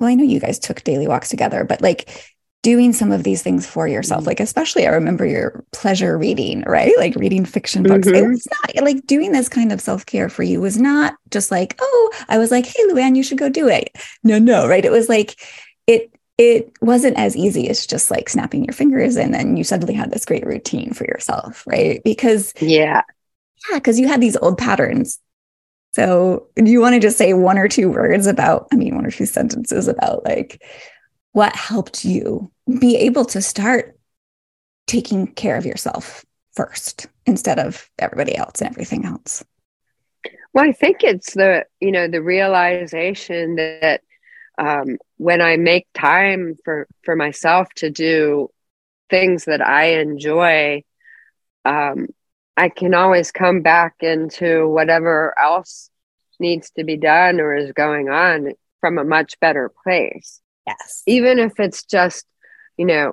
Well, 0.00 0.08
I 0.08 0.14
know 0.14 0.24
you 0.24 0.40
guys 0.40 0.58
took 0.58 0.84
daily 0.84 1.08
walks 1.08 1.28
together, 1.28 1.64
but 1.64 1.82
like 1.82 2.34
doing 2.62 2.92
some 2.92 3.12
of 3.12 3.22
these 3.22 3.42
things 3.42 3.66
for 3.66 3.86
yourself. 3.86 4.20
Mm-hmm. 4.20 4.28
Like, 4.28 4.40
especially, 4.40 4.86
I 4.86 4.90
remember 4.90 5.24
your 5.24 5.64
pleasure 5.72 6.18
reading, 6.18 6.62
right? 6.62 6.92
Like 6.98 7.14
reading 7.14 7.44
fiction 7.44 7.82
books. 7.82 8.08
Mm-hmm. 8.08 8.32
It's 8.32 8.48
not 8.50 8.84
like 8.84 9.06
doing 9.06 9.32
this 9.32 9.48
kind 9.48 9.72
of 9.72 9.80
self 9.80 10.06
care 10.06 10.28
for 10.28 10.42
you 10.42 10.60
was 10.60 10.78
not 10.78 11.14
just 11.30 11.50
like, 11.50 11.76
oh, 11.80 12.12
I 12.28 12.38
was 12.38 12.50
like, 12.50 12.66
hey, 12.66 12.82
Luanne, 12.88 13.16
you 13.16 13.22
should 13.22 13.38
go 13.38 13.48
do 13.48 13.68
it. 13.68 13.90
No, 14.24 14.38
no, 14.38 14.66
right? 14.66 14.84
It 14.84 14.92
was 14.92 15.08
like, 15.08 15.40
it, 15.86 16.12
it 16.36 16.72
wasn't 16.80 17.16
as 17.18 17.36
easy 17.36 17.68
as 17.68 17.86
just 17.86 18.10
like 18.10 18.28
snapping 18.28 18.64
your 18.64 18.74
fingers 18.74 19.16
and 19.16 19.34
then 19.34 19.56
you 19.56 19.64
suddenly 19.64 19.94
had 19.94 20.10
this 20.10 20.24
great 20.24 20.46
routine 20.46 20.92
for 20.92 21.04
yourself, 21.04 21.66
right? 21.66 22.00
Because, 22.04 22.52
yeah. 22.60 23.02
Yeah, 23.70 23.78
because 23.78 23.98
you 23.98 24.06
had 24.06 24.20
these 24.20 24.36
old 24.36 24.56
patterns 24.56 25.18
so, 25.92 26.46
do 26.54 26.70
you 26.70 26.80
want 26.80 26.94
to 26.94 27.00
just 27.00 27.18
say 27.18 27.32
one 27.32 27.58
or 27.58 27.66
two 27.66 27.90
words 27.90 28.26
about, 28.26 28.68
I 28.72 28.76
mean, 28.76 28.94
one 28.94 29.06
or 29.06 29.10
two 29.10 29.26
sentences 29.26 29.88
about 29.88 30.24
like 30.24 30.62
what 31.32 31.54
helped 31.54 32.04
you 32.04 32.50
be 32.80 32.96
able 32.96 33.24
to 33.26 33.42
start 33.42 33.98
taking 34.86 35.26
care 35.26 35.56
of 35.56 35.66
yourself 35.66 36.24
first 36.52 37.06
instead 37.26 37.58
of 37.58 37.88
everybody 37.98 38.36
else 38.36 38.60
and 38.60 38.70
everything 38.70 39.04
else? 39.04 39.44
Well, 40.52 40.64
I 40.64 40.72
think 40.72 41.04
it's 41.04 41.34
the, 41.34 41.66
you 41.80 41.92
know, 41.92 42.08
the 42.08 42.22
realization 42.22 43.56
that 43.56 44.00
um, 44.58 44.98
when 45.18 45.40
I 45.40 45.56
make 45.56 45.86
time 45.94 46.56
for, 46.64 46.88
for 47.04 47.14
myself 47.14 47.68
to 47.76 47.90
do 47.90 48.50
things 49.08 49.44
that 49.44 49.64
I 49.64 50.00
enjoy, 50.00 50.82
um, 51.64 52.08
I 52.56 52.70
can 52.70 52.94
always 52.94 53.30
come 53.30 53.62
back 53.62 53.96
into 54.00 54.66
whatever 54.66 55.38
else 55.38 55.90
needs 56.40 56.70
to 56.72 56.84
be 56.84 56.96
done 56.96 57.40
or 57.40 57.54
is 57.54 57.72
going 57.72 58.08
on 58.08 58.52
from 58.80 58.98
a 58.98 59.04
much 59.04 59.38
better 59.40 59.70
place. 59.84 60.40
Yes. 60.68 61.02
Even 61.06 61.38
if 61.38 61.58
it's 61.58 61.84
just, 61.84 62.26
you 62.76 62.84
know, 62.84 63.12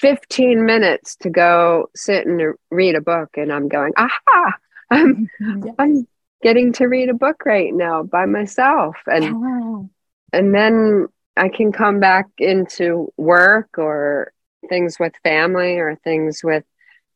15 0.00 0.64
minutes 0.64 1.16
to 1.16 1.30
go 1.30 1.88
sit 1.94 2.26
and 2.26 2.54
read 2.70 2.94
a 2.94 3.00
book 3.00 3.30
and 3.36 3.52
I'm 3.52 3.68
going, 3.68 3.92
aha, 3.96 4.52
I'm, 4.90 5.28
yes. 5.40 5.74
I'm 5.78 6.06
getting 6.42 6.72
to 6.74 6.86
read 6.86 7.08
a 7.08 7.14
book 7.14 7.44
right 7.46 7.72
now 7.72 8.02
by 8.02 8.26
myself. 8.26 8.96
And, 9.06 9.88
and 10.32 10.54
then 10.54 11.06
I 11.36 11.48
can 11.48 11.72
come 11.72 12.00
back 12.00 12.26
into 12.38 13.12
work 13.16 13.78
or 13.78 14.32
things 14.68 14.98
with 14.98 15.12
family 15.22 15.78
or 15.78 15.96
things 16.04 16.40
with 16.42 16.64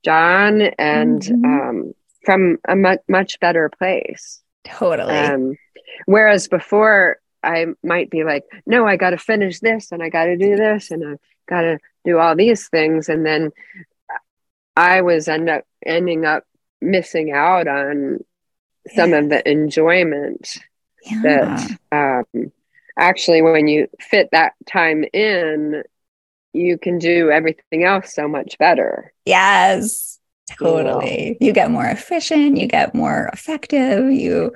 John 0.05 0.63
and 0.79 1.21
mm-hmm. 1.21 1.45
um, 1.45 1.93
from 2.25 2.59
a 2.67 2.77
much 2.77 3.01
much 3.09 3.41
better 3.41 3.71
place. 3.79 4.41
Totally. 4.65 5.15
Um, 5.15 5.57
whereas 6.07 6.49
before 6.49 7.19
I 7.43 7.67
might 7.83 8.11
be 8.11 8.25
like, 8.25 8.45
no, 8.67 8.87
I 8.87 8.97
got 8.97 9.11
to 9.11 9.19
finish 9.19 9.61
this 9.61 9.93
and 9.93 10.03
I 10.03 10.09
got 10.09 10.25
to 10.27 10.37
do 10.37 10.57
this 10.57 10.91
and 10.91 11.05
I 11.07 11.17
got 11.49 11.63
to 11.63 11.79
do 12.05 12.19
all 12.19 12.35
these 12.35 12.69
things, 12.69 13.09
and 13.09 13.27
then 13.27 13.51
I 14.77 15.03
was 15.03 15.29
end 15.29 15.51
up 15.51 15.65
ending 15.85 16.25
up 16.25 16.45
missing 16.81 17.33
out 17.33 17.69
on 17.69 18.25
some 18.95 19.11
yeah. 19.11 19.19
of 19.19 19.29
the 19.29 19.51
enjoyment 19.51 20.57
yeah. 21.05 21.23
that 21.23 22.25
um, 22.35 22.53
actually 22.99 23.43
when 23.43 23.69
you 23.69 23.89
fit 24.01 24.31
that 24.33 24.55
time 24.67 25.05
in 25.13 25.83
you 26.53 26.79
can 26.79 26.99
do 26.99 27.31
everything 27.31 27.85
else 27.85 28.15
so 28.15 28.27
much 28.27 28.57
better 28.59 29.13
yes 29.27 30.19
totally 30.59 31.37
yeah. 31.41 31.47
you 31.47 31.53
get 31.53 31.71
more 31.71 31.85
efficient 31.85 32.57
you 32.57 32.67
get 32.67 32.95
more 32.95 33.29
effective 33.33 34.11
you 34.11 34.53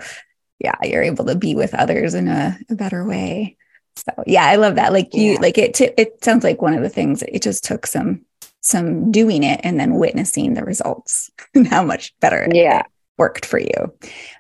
yeah 0.59 0.75
you're 0.83 1.03
able 1.03 1.25
to 1.25 1.35
be 1.35 1.55
with 1.55 1.75
others 1.75 2.15
in 2.15 2.29
a, 2.29 2.59
a 2.71 2.75
better 2.75 3.05
way 3.05 3.57
so 3.97 4.13
yeah 4.27 4.45
i 4.45 4.57
love 4.57 4.77
that 4.77 4.93
like 4.93 5.15
you 5.15 5.33
yeah. 5.33 5.41
like 5.41 5.59
it 5.59 5.75
t- 5.75 5.93
it 5.97 6.23
sounds 6.25 6.45
like 6.45 6.63
one 6.63 6.75
of 6.75 6.83
the 6.83 6.89
things 6.89 7.23
it 7.23 7.43
just 7.43 7.65
took 7.65 7.87
some 7.87 8.25
some 8.61 9.13
doing 9.13 9.43
it 9.43 9.61
and 9.63 9.79
then 9.79 9.97
witnessing 9.97 10.55
the 10.55 10.65
results 10.65 11.31
and 11.55 11.67
how 11.67 11.83
much 11.83 12.15
better 12.21 12.49
yeah 12.53 12.83
worked 13.19 13.47
for 13.47 13.59
you. 13.59 13.93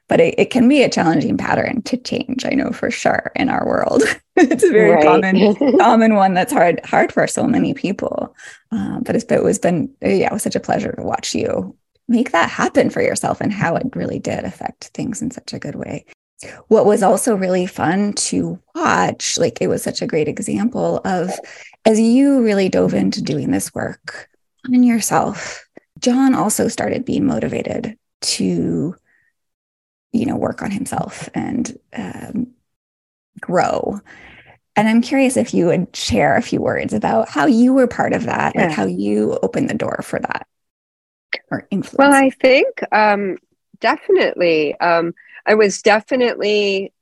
But 0.08 0.20
it, 0.20 0.34
it, 0.38 0.50
can 0.50 0.68
be 0.68 0.82
a 0.82 0.88
challenging 0.88 1.38
pattern 1.38 1.82
to 1.82 1.96
change, 1.96 2.44
I 2.44 2.50
know 2.50 2.70
for 2.70 2.90
sure 2.90 3.32
in 3.36 3.48
our 3.48 3.66
world. 3.66 4.02
it's 4.36 4.64
a 4.64 4.70
very 4.70 4.90
right. 4.90 5.04
common 5.04 5.78
common 5.78 6.14
one 6.14 6.34
that's 6.34 6.52
hard 6.52 6.84
hard 6.84 7.12
for 7.12 7.26
so 7.26 7.44
many 7.44 7.74
people. 7.74 8.34
Um, 8.70 9.02
but 9.04 9.16
it's, 9.16 9.24
but 9.24 9.38
it 9.38 9.44
was 9.44 9.58
been 9.58 9.94
yeah, 10.02 10.26
it 10.26 10.32
was 10.32 10.42
such 10.42 10.56
a 10.56 10.60
pleasure 10.60 10.92
to 10.92 11.02
watch 11.02 11.34
you 11.34 11.76
make 12.08 12.32
that 12.32 12.50
happen 12.50 12.90
for 12.90 13.02
yourself 13.02 13.40
and 13.40 13.52
how 13.52 13.76
it 13.76 13.94
really 13.94 14.18
did 14.18 14.44
affect 14.44 14.84
things 14.88 15.22
in 15.22 15.30
such 15.30 15.52
a 15.52 15.58
good 15.58 15.74
way. 15.74 16.04
What 16.68 16.84
was 16.84 17.02
also 17.02 17.34
really 17.34 17.66
fun 17.66 18.12
to 18.14 18.60
watch, 18.74 19.38
like 19.38 19.58
it 19.60 19.68
was 19.68 19.82
such 19.82 20.02
a 20.02 20.06
great 20.06 20.28
example 20.28 21.00
of 21.04 21.30
as 21.84 21.98
you 21.98 22.42
really 22.42 22.68
dove 22.68 22.92
into 22.92 23.22
doing 23.22 23.50
this 23.50 23.72
work 23.74 24.28
on 24.66 24.82
yourself, 24.82 25.66
John 26.00 26.34
also 26.34 26.68
started 26.68 27.04
being 27.04 27.26
motivated 27.26 27.96
to 28.22 28.94
you 30.14 30.26
know 30.26 30.36
work 30.36 30.62
on 30.62 30.70
himself 30.70 31.28
and 31.34 31.76
um, 31.92 32.46
grow 33.40 34.00
and 34.76 34.88
i'm 34.88 35.02
curious 35.02 35.36
if 35.36 35.52
you 35.52 35.66
would 35.66 35.94
share 35.94 36.36
a 36.36 36.42
few 36.42 36.60
words 36.60 36.94
about 36.94 37.28
how 37.28 37.46
you 37.46 37.74
were 37.74 37.86
part 37.86 38.12
of 38.12 38.24
that 38.24 38.54
yeah. 38.54 38.66
like 38.66 38.70
how 38.70 38.86
you 38.86 39.36
opened 39.42 39.68
the 39.68 39.74
door 39.74 40.00
for 40.02 40.20
that 40.20 40.46
or 41.50 41.66
influence 41.70 41.98
well 41.98 42.12
i 42.12 42.30
think 42.30 42.66
um, 42.92 43.36
definitely 43.80 44.78
um, 44.80 45.14
i 45.46 45.54
was 45.54 45.82
definitely 45.82 46.92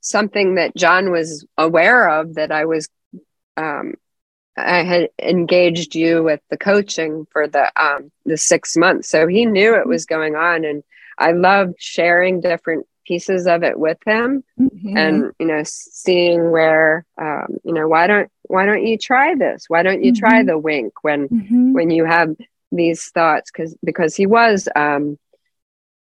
something 0.00 0.54
that 0.56 0.74
john 0.76 1.10
was 1.10 1.46
aware 1.56 2.08
of 2.08 2.34
that 2.34 2.52
i 2.52 2.64
was 2.64 2.88
um, 3.56 3.94
I 4.58 4.82
had 4.82 5.10
engaged 5.20 5.94
you 5.94 6.22
with 6.22 6.40
the 6.50 6.56
coaching 6.56 7.26
for 7.30 7.46
the 7.46 7.70
um, 7.80 8.10
the 8.24 8.36
six 8.36 8.76
months, 8.76 9.08
so 9.08 9.26
he 9.26 9.46
knew 9.46 9.74
it 9.74 9.86
was 9.86 10.06
going 10.06 10.36
on, 10.36 10.64
and 10.64 10.82
I 11.16 11.32
loved 11.32 11.76
sharing 11.78 12.40
different 12.40 12.86
pieces 13.06 13.46
of 13.46 13.62
it 13.62 13.78
with 13.78 13.98
him, 14.04 14.44
mm-hmm. 14.58 14.96
and 14.96 15.32
you 15.38 15.46
know, 15.46 15.62
seeing 15.64 16.50
where 16.50 17.04
um, 17.20 17.58
you 17.64 17.72
know 17.72 17.88
why 17.88 18.06
don't 18.06 18.30
why 18.42 18.66
don't 18.66 18.86
you 18.86 18.98
try 18.98 19.34
this? 19.34 19.64
Why 19.68 19.82
don't 19.82 20.02
you 20.02 20.12
mm-hmm. 20.12 20.26
try 20.26 20.42
the 20.42 20.58
wink 20.58 20.92
when 21.02 21.28
mm-hmm. 21.28 21.72
when 21.72 21.90
you 21.90 22.04
have 22.04 22.34
these 22.70 23.08
thoughts? 23.10 23.50
Because 23.50 23.76
because 23.84 24.14
he 24.16 24.26
was 24.26 24.68
um, 24.74 25.18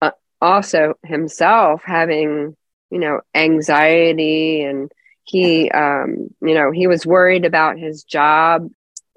uh, 0.03 0.13
also 0.41 0.95
himself 1.05 1.83
having 1.85 2.57
you 2.91 2.99
know 3.01 3.21
anxiety 3.35 4.63
and 4.63 4.91
he 5.25 5.71
um 5.71 6.29
you 6.43 6.55
know 6.55 6.71
he 6.71 6.87
was 6.87 7.07
worried 7.07 7.45
about 7.45 7.79
his 7.79 8.05
job 8.05 8.69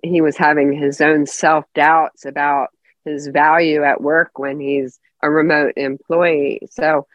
he 0.01 0.21
was 0.21 0.37
having 0.37 0.71
his 0.71 1.01
own 1.01 1.25
self 1.25 1.65
doubts 1.75 2.25
about 2.25 2.69
his 3.05 3.27
value 3.27 3.83
at 3.83 4.01
work 4.01 4.39
when 4.39 4.59
he's 4.59 4.99
a 5.21 5.29
remote 5.29 5.73
employee 5.77 6.61
so 6.71 7.05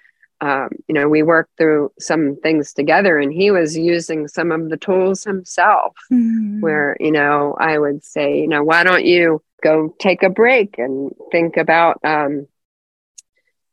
um, 0.40 0.70
you 0.88 0.94
know 0.94 1.08
we 1.08 1.22
worked 1.22 1.56
through 1.56 1.92
some 2.00 2.36
things 2.36 2.72
together 2.72 3.18
and 3.18 3.32
he 3.32 3.50
was 3.50 3.76
using 3.76 4.26
some 4.26 4.50
of 4.50 4.68
the 4.68 4.76
tools 4.76 5.24
himself 5.24 5.94
mm-hmm. 6.12 6.60
where 6.60 6.96
you 7.00 7.12
know 7.12 7.56
i 7.58 7.78
would 7.78 8.04
say 8.04 8.38
you 8.38 8.48
know 8.48 8.62
why 8.62 8.84
don't 8.84 9.04
you 9.04 9.40
go 9.62 9.94
take 9.98 10.22
a 10.22 10.30
break 10.30 10.78
and 10.78 11.12
think 11.30 11.56
about 11.56 12.00
um, 12.04 12.46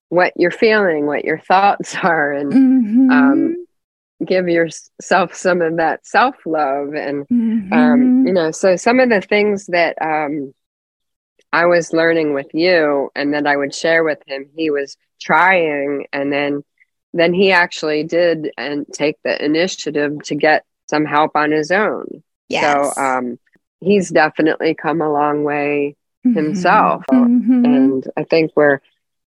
what 0.10 0.34
you're 0.36 0.52
feeling 0.52 1.06
what 1.06 1.26
your 1.26 1.40
thoughts 1.40 1.96
are 2.04 2.32
and 2.32 2.52
mm-hmm. 2.52 3.12
um, 3.12 3.66
give 4.26 4.50
yourself 4.50 5.34
some 5.34 5.62
of 5.62 5.78
that 5.78 6.06
self 6.06 6.36
love 6.46 6.94
and 6.94 7.28
mm-hmm. 7.28 7.74
um, 7.74 8.28
you 8.28 8.34
know 8.34 8.52
so 8.52 8.76
some 8.76 9.00
of 9.00 9.10
the 9.10 9.22
things 9.22 9.68
that 9.68 9.96
um, 10.02 10.54
i 11.54 11.66
was 11.66 11.94
learning 11.94 12.34
with 12.34 12.54
you 12.54 13.10
and 13.16 13.34
that 13.34 13.48
i 13.48 13.56
would 13.56 13.74
share 13.74 14.04
with 14.04 14.20
him 14.28 14.50
he 14.56 14.70
was 14.70 14.98
trying 15.22 16.06
and 16.12 16.32
then 16.34 16.64
then 17.14 17.34
he 17.34 17.52
actually 17.52 18.04
did 18.04 18.52
and 18.58 18.86
take 18.94 19.16
the 19.24 19.44
initiative 19.44 20.22
to 20.22 20.36
get 20.36 20.64
some 20.88 21.06
help 21.06 21.36
on 21.36 21.52
his 21.52 21.72
own 21.72 22.24
yes. 22.50 22.96
so 22.96 23.02
um, 23.02 23.40
he's 23.82 24.10
definitely 24.10 24.74
come 24.74 25.02
a 25.02 25.12
long 25.12 25.44
way 25.44 25.96
mm-hmm. 26.26 26.36
himself 26.36 27.04
mm-hmm. 27.12 27.66
and 27.66 28.08
i 28.18 28.24
think 28.24 28.52
we're 28.56 28.80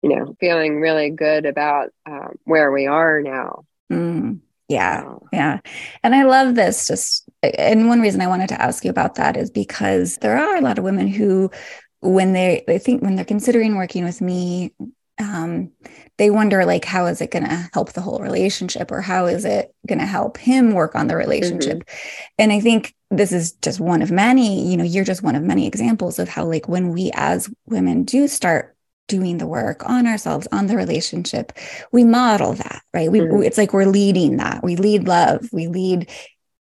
you 0.02 0.16
know 0.16 0.36
feeling 0.40 0.80
really 0.80 1.10
good 1.10 1.46
about 1.46 1.90
um, 2.06 2.38
where 2.44 2.72
we 2.72 2.88
are 2.88 3.22
now 3.22 3.66
mm. 3.92 4.40
Yeah. 4.72 5.16
Yeah. 5.34 5.60
And 6.02 6.16
I 6.16 6.24
love 6.24 6.56
this 6.56 6.88
just 6.88 7.30
and 7.44 7.90
one 7.90 8.00
reason 8.00 8.22
I 8.22 8.28
wanted 8.28 8.48
to 8.50 8.62
ask 8.62 8.86
you 8.86 8.90
about 8.90 9.16
that 9.16 9.36
is 9.36 9.52
because 9.52 10.18
there 10.20 10.38
are 10.38 10.56
a 10.56 10.62
lot 10.62 10.78
of 10.78 10.86
women 10.86 11.10
who 11.10 11.52
when 12.00 12.32
they 12.32 12.64
they 12.68 12.80
think 12.80 13.02
when 13.02 13.16
they're 13.16 13.26
considering 13.26 13.76
working 13.76 14.06
with 14.06 14.22
me 14.22 14.74
um, 15.22 15.72
they 16.18 16.30
wonder 16.30 16.66
like 16.66 16.86
how 16.86 17.06
is 17.06 17.22
it 17.22 17.32
going 17.32 17.46
to 17.46 17.70
help 17.74 17.94
the 17.94 18.02
whole 18.02 18.20
relationship 18.20 18.92
or 18.92 19.02
how 19.02 19.26
is 19.26 19.46
it 19.46 19.74
going 19.88 20.00
to 20.00 20.06
help 20.06 20.38
him 20.38 20.74
work 20.74 20.96
on 20.96 21.08
the 21.08 21.16
relationship? 21.16 21.80
Mm-hmm. 21.80 22.36
and 22.40 22.52
i 22.52 22.60
think 22.60 22.96
this 23.10 23.32
is 23.32 23.54
just 23.54 23.80
one 23.80 24.02
of 24.02 24.12
many 24.12 24.70
you 24.70 24.78
know 24.78 24.84
you're 24.84 25.04
just 25.04 25.24
one 25.24 25.36
of 25.36 25.44
many 25.44 25.68
examples 25.68 26.20
of 26.20 26.30
how 26.30 26.46
like 26.46 26.68
when 26.68 26.90
we 26.90 27.12
as 27.14 27.50
women 27.66 28.04
do 28.04 28.28
start 28.28 28.76
doing 29.08 29.38
the 29.38 29.48
work 29.48 29.88
on 29.90 30.08
ourselves 30.08 30.48
on 30.52 30.68
the 30.68 30.76
relationship 30.76 31.52
we 31.92 32.04
model 32.04 32.54
that 32.54 32.82
right? 32.94 33.12
We 33.12 33.20
mm-hmm. 33.20 33.44
it's 33.44 33.58
like 33.58 33.74
we're 33.74 33.86
leading 33.86 34.38
that. 34.38 34.64
We 34.64 34.76
lead 34.76 35.08
love. 35.08 35.48
We 35.52 35.68
lead 35.68 36.10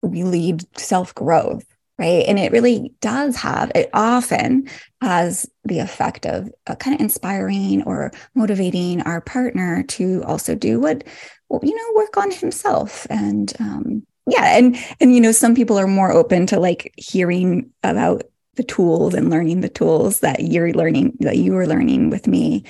we 0.01 0.23
lead 0.23 0.65
self 0.77 1.13
growth 1.15 1.65
right? 1.97 2.23
And 2.27 2.39
it 2.39 2.53
really 2.53 2.93
does 3.01 3.35
have 3.35 3.73
it 3.75 3.89
often 3.93 4.69
has 5.01 5.49
the 5.63 5.79
effect 5.79 6.25
of 6.25 6.51
uh, 6.67 6.75
kind 6.75 6.95
of 6.95 7.01
inspiring 7.01 7.83
or 7.83 8.11
motivating 8.35 9.01
our 9.01 9.21
partner 9.21 9.83
to 9.83 10.23
also 10.25 10.55
do 10.55 10.79
what 10.79 11.03
you 11.63 11.75
know 11.75 11.93
work 11.95 12.17
on 12.17 12.31
himself. 12.31 13.07
And 13.09 13.53
um 13.59 14.05
yeah 14.27 14.57
and 14.57 14.77
and 14.99 15.13
you 15.13 15.21
know 15.21 15.31
some 15.31 15.55
people 15.55 15.79
are 15.79 15.87
more 15.87 16.11
open 16.11 16.45
to 16.47 16.59
like 16.59 16.93
hearing 16.97 17.71
about 17.83 18.23
the 18.55 18.63
tools 18.63 19.13
and 19.13 19.29
learning 19.29 19.61
the 19.61 19.69
tools 19.69 20.19
that 20.19 20.43
you're 20.43 20.73
learning 20.73 21.15
that 21.21 21.37
you 21.37 21.53
were 21.53 21.65
learning 21.65 22.09
with 22.09 22.27
me. 22.27 22.65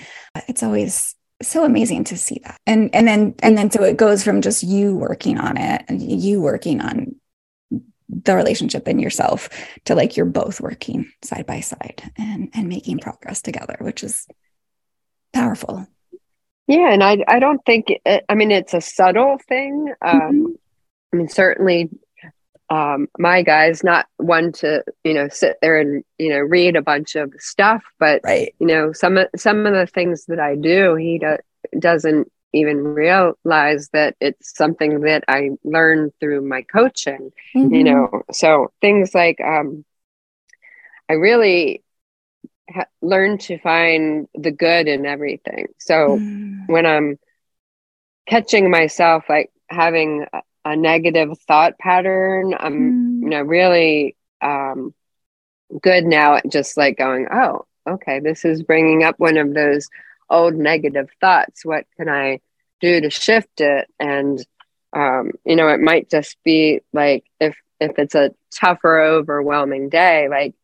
It's 0.47 0.61
always 0.61 1.15
so 1.41 1.63
amazing 1.65 2.03
to 2.05 2.17
see 2.17 2.41
that. 2.43 2.59
And 2.67 2.93
and 2.93 3.07
then 3.07 3.35
and 3.39 3.57
then 3.57 3.71
so 3.71 3.83
it 3.83 3.97
goes 3.97 4.23
from 4.23 4.41
just 4.41 4.61
you 4.61 4.95
working 4.95 5.39
on 5.39 5.57
it 5.57 5.83
and 5.87 6.01
you 6.01 6.41
working 6.41 6.81
on 6.81 7.15
the 8.09 8.35
relationship 8.35 8.87
and 8.87 8.99
yourself 8.99 9.49
to 9.85 9.95
like 9.95 10.17
you're 10.17 10.25
both 10.25 10.59
working 10.59 11.11
side 11.21 11.45
by 11.45 11.59
side 11.59 12.11
and 12.17 12.49
and 12.53 12.67
making 12.67 12.99
progress 12.99 13.41
together 13.41 13.77
which 13.81 14.03
is 14.03 14.27
powerful 15.31 15.87
yeah 16.67 16.91
and 16.91 17.03
i 17.03 17.23
i 17.27 17.39
don't 17.39 17.63
think 17.65 17.87
it, 18.05 18.25
i 18.27 18.35
mean 18.35 18.51
it's 18.51 18.73
a 18.73 18.81
subtle 18.81 19.37
thing 19.47 19.93
um 20.01 20.19
mm-hmm. 20.19 20.45
i 21.13 21.15
mean 21.15 21.29
certainly 21.29 21.89
um, 22.71 23.07
my 23.17 23.41
guy's 23.41 23.83
not 23.83 24.05
one 24.17 24.51
to 24.53 24.83
you 25.03 25.13
know 25.13 25.27
sit 25.27 25.57
there 25.61 25.79
and 25.79 26.03
you 26.19 26.29
know 26.29 26.37
read 26.37 26.75
a 26.75 26.81
bunch 26.81 27.15
of 27.15 27.33
stuff 27.39 27.83
but 27.99 28.21
right. 28.23 28.53
you 28.59 28.67
know 28.67 28.93
some 28.93 29.17
of 29.17 29.27
some 29.35 29.65
of 29.65 29.73
the 29.73 29.87
things 29.87 30.25
that 30.25 30.39
i 30.39 30.55
do 30.55 30.93
he 30.95 31.17
do, 31.17 31.37
doesn't 31.79 32.31
even 32.53 32.83
realize 32.83 33.89
that 33.93 34.15
it's 34.19 34.55
something 34.55 35.01
that 35.01 35.23
i 35.27 35.49
learned 35.63 36.11
through 36.19 36.41
my 36.41 36.61
coaching 36.63 37.31
mm-hmm. 37.55 37.73
you 37.73 37.83
know 37.83 38.23
so 38.31 38.71
things 38.81 39.13
like 39.13 39.39
um, 39.41 39.85
i 41.09 41.13
really 41.13 41.83
ha- 42.69 42.85
learned 43.01 43.39
to 43.39 43.57
find 43.59 44.27
the 44.33 44.51
good 44.51 44.87
in 44.87 45.05
everything 45.05 45.67
so 45.77 46.17
mm. 46.19 46.67
when 46.67 46.85
i'm 46.85 47.17
catching 48.27 48.69
myself 48.69 49.23
like 49.29 49.51
having 49.69 50.25
a 50.65 50.75
negative 50.75 51.37
thought 51.47 51.77
pattern. 51.79 52.53
I'm, 52.57 52.73
mm. 52.73 53.23
you 53.23 53.29
know, 53.29 53.41
really 53.41 54.15
um, 54.41 54.93
good 55.81 56.05
now 56.05 56.35
at 56.35 56.49
just 56.49 56.77
like 56.77 56.97
going, 56.97 57.27
oh, 57.31 57.65
okay, 57.87 58.19
this 58.19 58.45
is 58.45 58.63
bringing 58.63 59.03
up 59.03 59.15
one 59.19 59.37
of 59.37 59.53
those 59.53 59.87
old 60.29 60.55
negative 60.55 61.09
thoughts. 61.21 61.65
What 61.65 61.85
can 61.97 62.09
I 62.09 62.39
do 62.79 63.01
to 63.01 63.09
shift 63.09 63.61
it? 63.61 63.87
And, 63.99 64.43
um, 64.93 65.31
you 65.45 65.55
know, 65.55 65.67
it 65.67 65.79
might 65.79 66.09
just 66.09 66.37
be 66.43 66.81
like 66.93 67.25
if 67.39 67.55
if 67.79 67.97
it's 67.97 68.15
a 68.15 68.31
tougher, 68.53 68.99
overwhelming 68.99 69.89
day, 69.89 70.27
like 70.29 70.55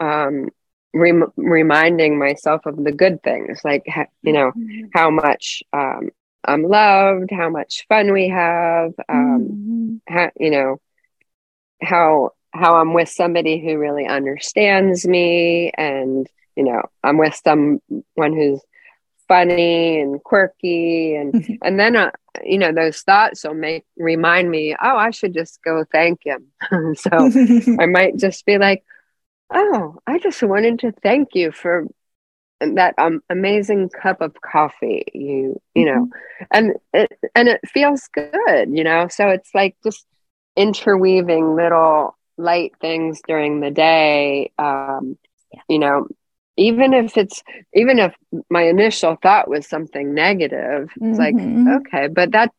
um, 0.00 0.48
rem- 0.94 1.32
reminding 1.36 2.18
myself 2.18 2.66
of 2.66 2.82
the 2.82 2.92
good 2.92 3.22
things, 3.22 3.60
like 3.64 3.84
ha- 3.86 4.06
you 4.22 4.32
know 4.32 4.52
mm-hmm. 4.52 4.86
how 4.94 5.10
much 5.10 5.62
um, 5.72 6.10
I'm 6.44 6.62
loved, 6.62 7.30
how 7.30 7.50
much 7.50 7.86
fun 7.88 8.12
we 8.12 8.28
have, 8.28 8.92
um, 9.08 10.00
mm-hmm. 10.08 10.14
how, 10.14 10.30
you 10.38 10.50
know 10.50 10.80
how 11.82 12.30
how 12.52 12.76
I'm 12.76 12.94
with 12.94 13.08
somebody 13.08 13.62
who 13.62 13.78
really 13.78 14.06
understands 14.06 15.06
me, 15.06 15.72
and 15.76 16.26
you 16.56 16.64
know 16.64 16.82
I'm 17.02 17.18
with 17.18 17.40
someone 17.44 17.80
who's 18.16 18.60
funny 19.28 20.00
and 20.00 20.22
quirky 20.22 21.14
and 21.14 21.32
mm-hmm. 21.32 21.54
and 21.62 21.78
then 21.78 21.96
uh, 21.96 22.10
you 22.44 22.58
know 22.58 22.72
those 22.72 23.00
thoughts 23.00 23.44
will 23.44 23.54
make 23.54 23.84
remind 23.96 24.50
me 24.50 24.74
oh 24.82 24.96
i 24.96 25.10
should 25.10 25.34
just 25.34 25.60
go 25.62 25.84
thank 25.92 26.20
him 26.24 26.46
so 26.94 27.10
i 27.80 27.86
might 27.86 28.16
just 28.16 28.44
be 28.46 28.58
like 28.58 28.84
oh 29.52 29.96
i 30.06 30.18
just 30.18 30.42
wanted 30.42 30.78
to 30.78 30.92
thank 31.02 31.34
you 31.34 31.50
for 31.52 31.86
that 32.60 32.94
um, 32.98 33.22
amazing 33.28 33.88
cup 33.90 34.20
of 34.20 34.34
coffee 34.40 35.04
you 35.12 35.60
you 35.74 35.84
know 35.84 36.06
mm-hmm. 36.06 36.44
and 36.52 36.72
it 36.92 37.18
and 37.34 37.48
it 37.48 37.60
feels 37.66 38.08
good 38.12 38.68
you 38.70 38.84
know 38.84 39.08
so 39.08 39.28
it's 39.28 39.50
like 39.54 39.76
just 39.84 40.06
interweaving 40.56 41.54
little 41.54 42.16
light 42.38 42.72
things 42.80 43.20
during 43.26 43.60
the 43.60 43.70
day 43.70 44.52
um 44.58 45.18
yeah. 45.52 45.60
you 45.68 45.78
know 45.78 46.06
even 46.56 46.94
if 46.94 47.16
it's 47.16 47.42
even 47.74 47.98
if 47.98 48.14
my 48.48 48.62
initial 48.62 49.16
thought 49.22 49.48
was 49.48 49.66
something 49.66 50.14
negative 50.14 50.90
it's 50.96 51.18
mm-hmm. 51.18 51.66
like 51.66 51.82
okay 51.82 52.08
but 52.08 52.32
that 52.32 52.52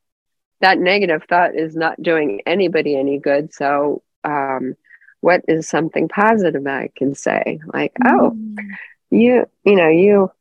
that 0.62 0.80
negative 0.80 1.24
thought 1.28 1.56
is 1.56 1.76
not 1.76 2.02
doing 2.02 2.41
anybody 2.45 2.95
any 2.95 3.18
good 3.18 3.54
so 3.54 4.02
um 4.24 4.76
what 5.22 5.41
is 5.48 5.68
something 5.68 6.08
positive 6.08 6.66
i 6.68 6.89
can 6.95 7.16
say 7.16 7.60
like 7.74 7.93
oh, 8.06 8.32
mm-hmm. 8.32 8.56
oh 8.60 8.76
you 9.10 9.45
you 9.64 9.76
know 9.76 9.89
you 9.89 10.32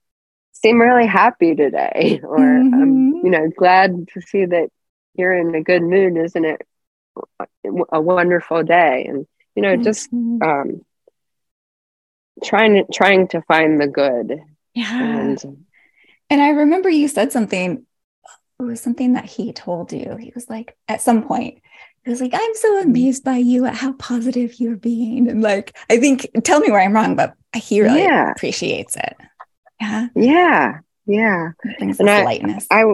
seem 0.53 0.81
really 0.81 1.07
happy 1.07 1.55
today 1.55 2.21
or 2.25 2.39
mm-hmm. 2.39 2.75
i'm 2.75 3.15
you 3.17 3.31
know 3.31 3.51
glad 3.57 4.09
to 4.09 4.21
see 4.21 4.45
that 4.45 4.69
you're 5.15 5.35
in 5.35 5.55
a 5.55 5.63
good 5.63 5.83
mood 5.83 6.17
isn't 6.17 6.45
it 6.45 6.67
a 7.91 8.01
wonderful 8.01 8.63
day 8.63 9.07
and 9.09 9.27
you 9.55 9.63
know 9.63 9.77
just 9.77 10.13
mm-hmm. 10.13 10.43
um 10.43 10.81
trying 12.45 12.75
to 12.75 12.85
trying 12.93 13.29
to 13.29 13.43
find 13.43 13.81
the 13.81 13.87
good. 13.87 14.41
Yeah. 14.75 15.19
And, 15.21 15.67
and 16.29 16.43
I 16.43 16.51
remember 16.51 16.89
you 16.89 17.09
said 17.09 17.33
something. 17.33 17.87
It 18.59 18.63
was 18.63 18.81
something 18.81 19.15
that 19.15 19.27
he 19.27 19.53
told 19.53 19.93
you. 19.93 20.17
He 20.17 20.33
was 20.35 20.49
like, 20.49 20.77
at 20.89 21.03
some 21.03 21.27
point, 21.27 21.61
he 22.05 22.11
was 22.11 22.21
like, 22.21 22.33
I'm 22.35 22.55
so 22.55 22.81
amazed 22.81 23.25
by 23.25 23.37
you 23.37 23.67
at 23.67 23.75
how 23.75 23.93
positive 23.95 24.61
you're 24.61 24.77
being. 24.77 25.29
And 25.29 25.43
like, 25.43 25.77
I 25.91 25.99
think, 25.99 26.27
tell 26.45 26.61
me 26.61 26.71
where 26.71 26.81
I'm 26.81 26.93
wrong, 26.93 27.17
but 27.17 27.35
he 27.55 27.83
really 27.83 28.03
yeah. 28.03 28.31
appreciates 28.31 28.97
it. 28.97 29.17
Yeah. 29.81 30.09
Yeah. 30.15 30.79
Yeah. 31.07 31.51
and 31.81 32.11
I, 32.11 32.25
lightness. 32.25 32.67
I, 32.71 32.85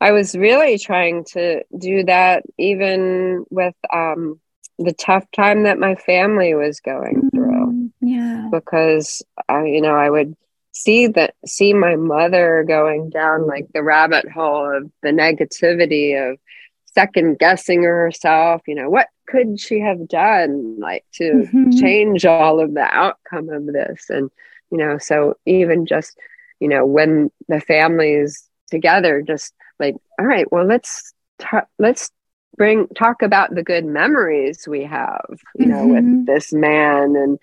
I 0.00 0.12
was 0.12 0.36
really 0.36 0.78
trying 0.78 1.24
to 1.32 1.62
do 1.76 2.04
that 2.04 2.44
even 2.58 3.44
with 3.50 3.74
um, 3.92 4.40
the 4.78 4.92
tough 4.92 5.24
time 5.34 5.64
that 5.64 5.78
my 5.78 5.94
family 5.94 6.54
was 6.54 6.80
going 6.80 7.30
through. 7.30 7.65
Yeah. 8.06 8.48
Because 8.50 9.22
I, 9.48 9.64
you 9.64 9.80
know, 9.80 9.94
I 9.94 10.08
would 10.08 10.36
see 10.72 11.06
that 11.06 11.34
see 11.46 11.72
my 11.72 11.96
mother 11.96 12.64
going 12.66 13.10
down 13.10 13.46
like 13.46 13.66
the 13.72 13.82
rabbit 13.82 14.30
hole 14.30 14.76
of 14.76 14.90
the 15.02 15.08
negativity 15.08 16.30
of 16.30 16.38
second 16.86 17.38
guessing 17.38 17.82
herself, 17.82 18.62
you 18.66 18.74
know, 18.74 18.88
what 18.88 19.08
could 19.26 19.58
she 19.58 19.80
have 19.80 20.06
done 20.06 20.78
like 20.78 21.04
to 21.12 21.24
mm-hmm. 21.24 21.70
change 21.70 22.24
all 22.24 22.60
of 22.60 22.74
the 22.74 22.86
outcome 22.90 23.48
of 23.48 23.66
this? 23.66 24.06
And, 24.08 24.30
you 24.70 24.78
know, 24.78 24.98
so 24.98 25.36
even 25.46 25.86
just, 25.86 26.18
you 26.60 26.68
know, 26.68 26.86
when 26.86 27.30
the 27.48 27.60
family's 27.60 28.48
together, 28.70 29.22
just 29.22 29.54
like, 29.78 29.96
all 30.18 30.26
right, 30.26 30.50
well, 30.52 30.64
let's 30.64 31.12
talk, 31.38 31.68
let's 31.78 32.10
bring 32.56 32.86
talk 32.88 33.22
about 33.22 33.54
the 33.54 33.62
good 33.62 33.84
memories 33.84 34.66
we 34.66 34.84
have, 34.84 35.26
you 35.54 35.66
know, 35.66 35.86
mm-hmm. 35.86 36.18
with 36.18 36.26
this 36.26 36.52
man 36.52 37.16
and 37.16 37.38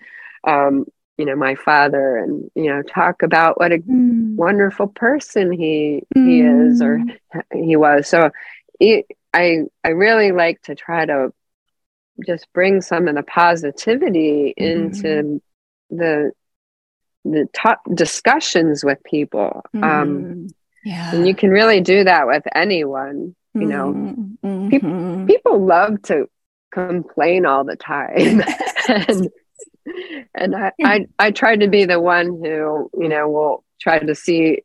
um, 0.46 0.86
you 1.16 1.24
know 1.24 1.36
my 1.36 1.54
father 1.54 2.16
and 2.18 2.50
you 2.54 2.64
know 2.64 2.82
talk 2.82 3.22
about 3.22 3.58
what 3.58 3.72
a 3.72 3.78
mm. 3.78 4.34
wonderful 4.34 4.88
person 4.88 5.52
he 5.52 6.02
mm. 6.16 6.26
he 6.26 6.40
is 6.40 6.82
or 6.82 6.98
mm. 6.98 7.16
he 7.52 7.76
was 7.76 8.08
so 8.08 8.30
it, 8.80 9.06
i 9.32 9.60
i 9.84 9.88
really 9.88 10.32
like 10.32 10.60
to 10.62 10.74
try 10.74 11.06
to 11.06 11.32
just 12.26 12.46
bring 12.52 12.80
some 12.80 13.08
of 13.08 13.14
the 13.14 13.22
positivity 13.22 14.54
mm. 14.58 14.64
into 14.64 15.42
the 15.90 16.32
the 17.24 17.48
top 17.54 17.80
discussions 17.94 18.84
with 18.84 19.02
people 19.04 19.62
um 19.74 20.48
yeah 20.84 21.14
and 21.14 21.26
you 21.26 21.34
can 21.34 21.50
really 21.50 21.80
do 21.80 22.04
that 22.04 22.26
with 22.26 22.42
anyone 22.54 23.34
you 23.54 23.66
know 23.66 23.94
mm-hmm. 23.94 24.68
people 24.68 25.26
people 25.26 25.64
love 25.64 26.02
to 26.02 26.28
complain 26.70 27.46
all 27.46 27.64
the 27.64 27.76
time 27.76 28.42
and 28.88 29.30
and 30.34 30.54
I, 30.54 30.72
I 30.82 31.06
I 31.18 31.30
try 31.30 31.56
to 31.56 31.68
be 31.68 31.84
the 31.84 32.00
one 32.00 32.26
who 32.26 32.90
you 32.98 33.08
know 33.08 33.28
will 33.28 33.64
try 33.80 33.98
to 33.98 34.14
see 34.14 34.62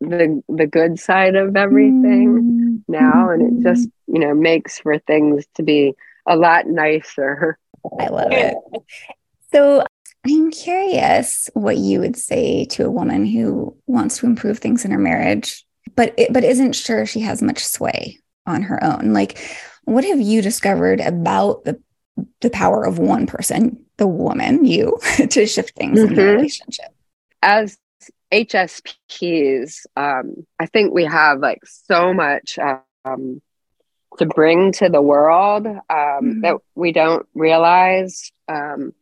the 0.00 0.42
the 0.48 0.66
good 0.66 0.98
side 0.98 1.36
of 1.36 1.56
everything 1.56 2.28
mm-hmm. 2.28 2.92
now 2.92 3.30
and 3.30 3.42
it 3.42 3.62
just 3.62 3.88
you 4.06 4.18
know 4.18 4.34
makes 4.34 4.78
for 4.78 4.98
things 4.98 5.44
to 5.54 5.62
be 5.62 5.94
a 6.26 6.36
lot 6.36 6.66
nicer. 6.66 7.58
I 7.98 8.08
love 8.08 8.32
it. 8.32 8.56
So 9.52 9.84
i'm 10.26 10.50
curious 10.50 11.48
what 11.54 11.78
you 11.78 11.98
would 11.98 12.14
say 12.14 12.66
to 12.66 12.84
a 12.84 12.90
woman 12.90 13.24
who 13.24 13.74
wants 13.86 14.18
to 14.18 14.26
improve 14.26 14.58
things 14.58 14.84
in 14.84 14.90
her 14.90 14.98
marriage 14.98 15.64
but 15.96 16.14
it, 16.16 16.32
but 16.32 16.44
isn't 16.44 16.74
sure 16.74 17.06
she 17.06 17.20
has 17.20 17.42
much 17.42 17.64
sway 17.64 18.18
on 18.46 18.62
her 18.62 18.82
own. 18.82 19.12
Like 19.12 19.38
what 19.84 20.04
have 20.04 20.20
you 20.20 20.42
discovered 20.42 21.00
about 21.00 21.64
the 21.64 21.80
the 22.40 22.50
power 22.50 22.84
of 22.84 22.98
one 22.98 23.26
person 23.26 23.84
the 24.00 24.06
woman, 24.06 24.64
you, 24.64 24.98
to 25.30 25.46
shift 25.46 25.76
things 25.76 26.00
mm-hmm. 26.00 26.08
in 26.08 26.14
the 26.14 26.24
relationship? 26.24 26.86
As 27.42 27.78
HSPs, 28.32 29.86
um, 29.96 30.46
I 30.58 30.66
think 30.66 30.92
we 30.92 31.04
have 31.04 31.40
like 31.40 31.60
so 31.66 32.12
much 32.14 32.58
um, 33.04 33.42
to 34.18 34.26
bring 34.26 34.72
to 34.72 34.88
the 34.88 35.02
world 35.02 35.66
um, 35.66 35.76
mm-hmm. 35.90 36.40
that 36.40 36.56
we 36.74 36.92
don't 36.92 37.26
realize 37.34 38.32
um, 38.48 38.94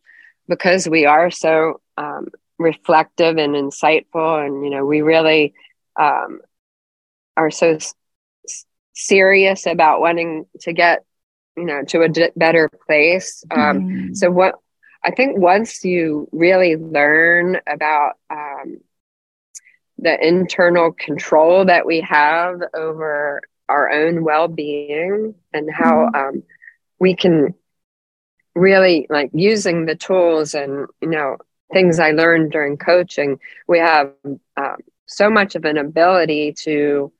because 0.48 0.88
we 0.88 1.06
are 1.06 1.30
so 1.30 1.80
um, 1.96 2.28
reflective 2.58 3.36
and 3.36 3.54
insightful, 3.54 4.44
and 4.44 4.64
you 4.64 4.70
know, 4.70 4.84
we 4.84 5.02
really 5.02 5.54
um, 5.96 6.40
are 7.36 7.50
so 7.50 7.74
s- 7.74 7.94
serious 8.94 9.66
about 9.66 10.00
wanting 10.00 10.46
to 10.62 10.72
get 10.72 11.04
you 11.58 11.64
know 11.64 11.82
to 11.84 12.02
a 12.02 12.08
d- 12.08 12.30
better 12.36 12.68
place. 12.86 13.44
Mm-hmm. 13.50 14.14
So 14.14 14.30
what 14.30 14.54
I 15.04 15.10
think 15.10 15.38
once 15.38 15.84
you 15.84 16.28
really 16.32 16.76
learn 16.76 17.58
about 17.66 18.14
um, 18.30 18.78
the 19.98 20.26
internal 20.26 20.92
control 20.92 21.64
that 21.66 21.86
we 21.86 22.00
have 22.00 22.60
over 22.74 23.42
our 23.68 23.90
own 23.90 24.24
well-being 24.24 25.34
and 25.52 25.70
how 25.70 26.10
mm-hmm. 26.14 26.36
um, 26.36 26.42
we 26.98 27.14
can 27.14 27.54
really 28.54 29.06
like 29.08 29.30
using 29.32 29.86
the 29.86 29.94
tools 29.94 30.54
and 30.54 30.86
you 31.00 31.08
know 31.08 31.36
things 31.72 31.98
I 31.98 32.12
learned 32.12 32.52
during 32.52 32.76
coaching, 32.76 33.38
we 33.66 33.78
have 33.78 34.12
um, 34.56 34.76
so 35.06 35.30
much 35.30 35.54
of 35.54 35.64
an 35.64 35.78
ability 35.78 36.54
to 36.64 37.12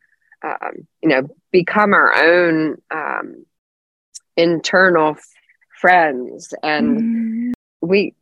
um, 0.43 0.87
you 1.03 1.09
know 1.09 1.29
become 1.51 1.93
our 1.93 2.15
own 2.15 2.81
um, 2.91 3.45
internal 4.39 5.11
f- 5.11 5.25
friends. 5.79 6.55
And 6.63 6.99
mm 6.99 7.53
we 7.81 8.15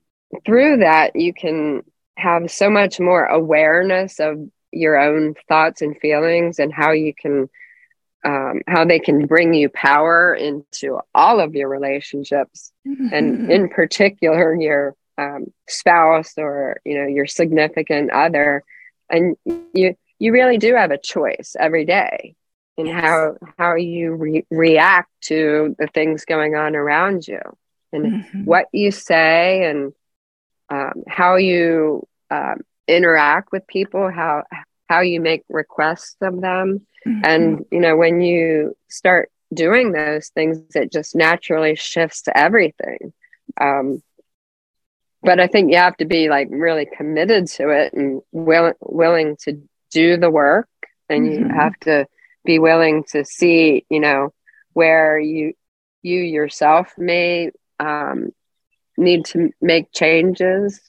through 0.45 0.79
that 0.79 1.17
you 1.17 1.33
can 1.33 1.83
have 2.17 2.51
so 2.51 2.71
much 2.71 2.99
more 2.99 3.25
awareness 3.25 4.21
of 4.21 4.49
your 4.73 4.99
own 4.99 5.35
thoughts 5.49 5.83
and 5.83 5.97
feelings 5.99 6.59
and 6.59 6.73
how 6.73 6.93
you 6.93 7.15
can 7.15 7.49
um, 8.25 8.63
how 8.67 8.85
they 8.85 8.99
can 8.99 9.27
bring 9.27 9.55
you 9.55 9.69
power 9.69 10.35
into 10.35 10.99
all 11.15 11.39
of 11.41 11.55
your 11.55 11.69
relationships. 11.69 12.73
Mm-hmm. 12.87 13.09
and 13.13 13.51
in 13.53 13.69
particular 13.69 14.55
your 14.55 14.97
um, 15.19 15.53
spouse 15.69 16.35
or 16.37 16.81
you 16.85 16.99
know 16.99 17.07
your 17.07 17.27
significant 17.27 18.11
other. 18.11 18.65
And 19.09 19.37
you 19.73 19.95
you 20.19 20.33
really 20.33 20.59
do 20.59 20.75
have 20.75 20.91
a 20.91 20.99
choice 20.99 21.57
every 21.59 21.85
day 21.85 22.35
and 22.79 22.87
yes. 22.87 23.01
how 23.01 23.37
how 23.59 23.75
you 23.75 24.15
re- 24.15 24.47
react 24.51 25.11
to 25.23 25.75
the 25.79 25.87
things 25.89 26.25
going 26.25 26.55
on 26.55 26.77
around 26.77 27.27
you 27.27 27.41
and 27.93 28.07
mm-hmm. 28.07 28.45
what 28.45 28.67
you 28.73 28.91
say 28.91 29.65
and 29.65 29.93
um, 30.69 31.05
how 31.09 31.37
you 31.37 32.07
um, 32.31 32.61
interact 32.87 33.53
with 33.53 33.67
people 33.67 34.11
how 34.11 34.45
how 34.89 35.01
you 35.01 35.21
make 35.21 35.43
requests 35.49 36.17
of 36.21 36.41
them 36.41 36.87
mm-hmm. 37.07 37.21
and 37.25 37.65
you 37.71 37.81
know 37.81 37.97
when 37.97 38.21
you 38.21 38.77
start 38.89 39.31
doing 39.55 39.93
those 39.93 40.29
things 40.29 40.59
it 40.75 40.93
just 40.93 41.15
naturally 41.15 41.77
shifts 41.77 42.23
to 42.23 42.37
everything 42.37 43.13
um, 43.61 44.03
but 45.23 45.41
i 45.41 45.47
think 45.47 45.71
you 45.71 45.79
have 45.79 45.97
to 45.97 46.05
be 46.05 46.29
like 46.29 46.49
really 46.51 46.87
committed 46.87 47.47
to 47.47 47.71
it 47.71 47.93
and 47.93 48.21
will, 48.33 48.75
willing 48.81 49.37
to 49.37 49.61
do 49.91 50.17
the 50.17 50.31
work 50.31 50.69
and 51.09 51.27
mm-hmm. 51.27 51.45
you 51.45 51.55
have 51.55 51.79
to 51.81 52.07
be 52.47 52.59
willing 52.59 53.05
to 53.05 53.25
see 53.25 53.85
you 53.91 54.01
know 54.01 54.33
where 54.73 55.19
you 55.19 55.53
you 56.03 56.21
yourself 56.21 56.93
may 56.97 57.51
um, 57.81 58.31
need 58.97 59.25
to 59.27 59.51
make 59.61 59.93
changes 59.93 60.81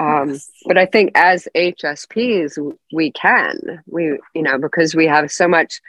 um, 0.00 0.30
yes. 0.30 0.50
but 0.66 0.78
i 0.78 0.86
think 0.86 1.12
as 1.14 1.48
hsps 1.54 2.58
we 2.92 3.12
can 3.12 3.82
we 3.86 4.18
you 4.34 4.42
know 4.42 4.58
because 4.58 4.94
we 4.94 5.06
have 5.06 5.30
so 5.30 5.46
much 5.46 5.80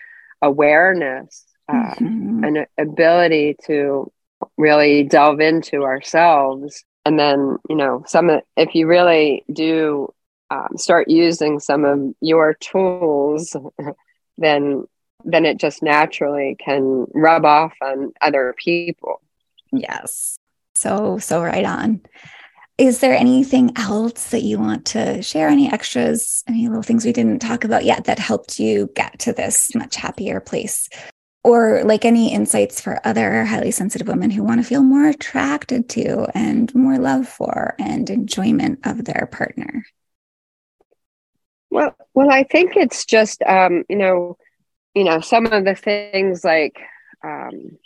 awareness 0.42 1.46
uh, 1.70 1.96
mm-hmm. 1.96 2.44
and 2.44 2.68
ability 2.78 3.56
to 3.66 4.12
really 4.58 5.04
delve 5.04 5.40
into 5.40 5.84
ourselves 5.84 6.84
and 7.06 7.18
then 7.18 7.58
you 7.70 7.76
know 7.76 8.04
some 8.06 8.30
if 8.58 8.76
you 8.76 8.88
really 8.88 9.44
do 9.52 10.14
um, 10.50 10.78
start 10.78 11.10
using 11.10 11.60
some 11.60 11.86
of 11.86 12.14
your 12.22 12.54
tools 12.56 13.56
then 14.38 14.86
then 15.24 15.46
it 15.46 15.58
just 15.58 15.82
naturally 15.82 16.56
can 16.60 17.06
rub 17.14 17.46
off 17.46 17.74
on 17.82 18.14
other 18.22 18.56
people. 18.58 19.22
Yes. 19.72 20.38
So 20.76 21.18
so 21.18 21.42
right 21.42 21.66
on. 21.66 22.02
Is 22.78 23.00
there 23.00 23.16
anything 23.16 23.72
else 23.76 24.32
that 24.32 24.42
you 24.42 24.58
want 24.58 24.86
to 24.88 25.22
share? 25.22 25.48
Any 25.48 25.72
extras? 25.72 26.44
Any 26.48 26.68
little 26.68 26.82
things 26.82 27.06
we 27.06 27.14
didn't 27.14 27.40
talk 27.40 27.64
about 27.64 27.86
yet 27.86 28.06
that 28.06 28.18
helped 28.18 28.60
you 28.60 28.90
get 28.96 29.20
to 29.20 29.34
this 29.34 29.76
much 29.76 29.96
happier 29.96 30.40
place? 30.40 30.90
Or 31.44 31.84
like 31.84 32.04
any 32.04 32.34
insights 32.34 32.82
for 32.82 33.06
other 33.06 33.46
highly 33.46 33.70
sensitive 33.70 34.08
women 34.08 34.32
who 34.32 34.44
want 34.44 34.62
to 34.62 34.68
feel 34.68 34.82
more 34.82 35.08
attracted 35.08 35.88
to 35.90 36.26
and 36.36 36.74
more 36.74 36.98
love 36.98 37.28
for 37.28 37.76
and 37.78 38.10
enjoyment 38.10 38.80
of 38.86 39.06
their 39.06 39.28
partner? 39.32 39.86
Well 41.70 41.96
well 42.14 42.30
i 42.30 42.44
think 42.44 42.76
it's 42.76 43.04
just 43.06 43.42
um 43.44 43.84
you 43.90 43.96
know 43.96 44.38
you 44.94 45.04
know 45.04 45.20
some 45.20 45.46
of 45.48 45.66
the 45.66 45.76
things 45.76 46.44
like 46.44 46.80
um 47.24 47.78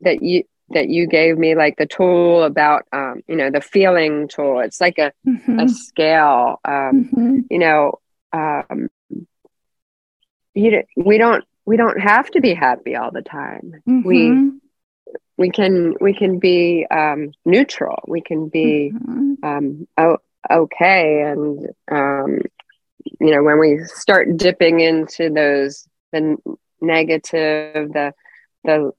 that 0.00 0.22
you 0.22 0.44
that 0.70 0.88
you 0.88 1.06
gave 1.06 1.36
me 1.36 1.54
like 1.54 1.76
the 1.76 1.86
tool 1.86 2.42
about 2.42 2.84
um 2.92 3.22
you 3.28 3.36
know 3.36 3.50
the 3.50 3.60
feeling 3.60 4.28
tool 4.28 4.60
it's 4.60 4.80
like 4.80 4.98
a 4.98 5.12
mm-hmm. 5.26 5.60
a 5.60 5.68
scale 5.68 6.60
um 6.64 7.04
mm-hmm. 7.04 7.38
you 7.50 7.58
know 7.58 7.98
um 8.32 8.88
you 10.54 10.82
we 10.96 11.18
don't 11.18 11.44
we 11.66 11.76
don't 11.76 12.00
have 12.00 12.30
to 12.30 12.40
be 12.40 12.54
happy 12.54 12.96
all 12.96 13.10
the 13.10 13.22
time 13.22 13.82
mm-hmm. 13.88 14.06
we 14.06 14.52
we 15.36 15.50
can 15.50 15.94
we 16.00 16.14
can 16.14 16.38
be 16.38 16.86
um, 16.90 17.32
neutral 17.44 18.02
we 18.06 18.20
can 18.20 18.48
be 18.48 18.92
mm-hmm. 18.94 19.34
um, 19.42 19.88
o- 19.98 20.18
okay 20.50 21.22
and 21.22 21.68
um, 21.90 22.40
you 23.20 23.30
know 23.34 23.42
when 23.42 23.58
we 23.58 23.80
start 23.84 24.36
dipping 24.36 24.80
into 24.80 25.30
those 25.30 25.88
the 26.14 26.56
negative 26.80 27.92
the 27.92 28.14
the 28.64 28.92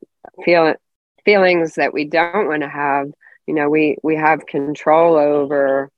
feel 0.44 0.76
feelings 1.24 1.76
that 1.76 1.94
we 1.94 2.06
don't 2.06 2.48
want 2.48 2.62
to 2.62 2.70
have 2.70 3.08
you 3.48 3.54
know 3.54 3.70
we 3.70 3.98
we 4.04 4.16
have 4.16 4.46
control 4.46 5.16
over 5.16 5.90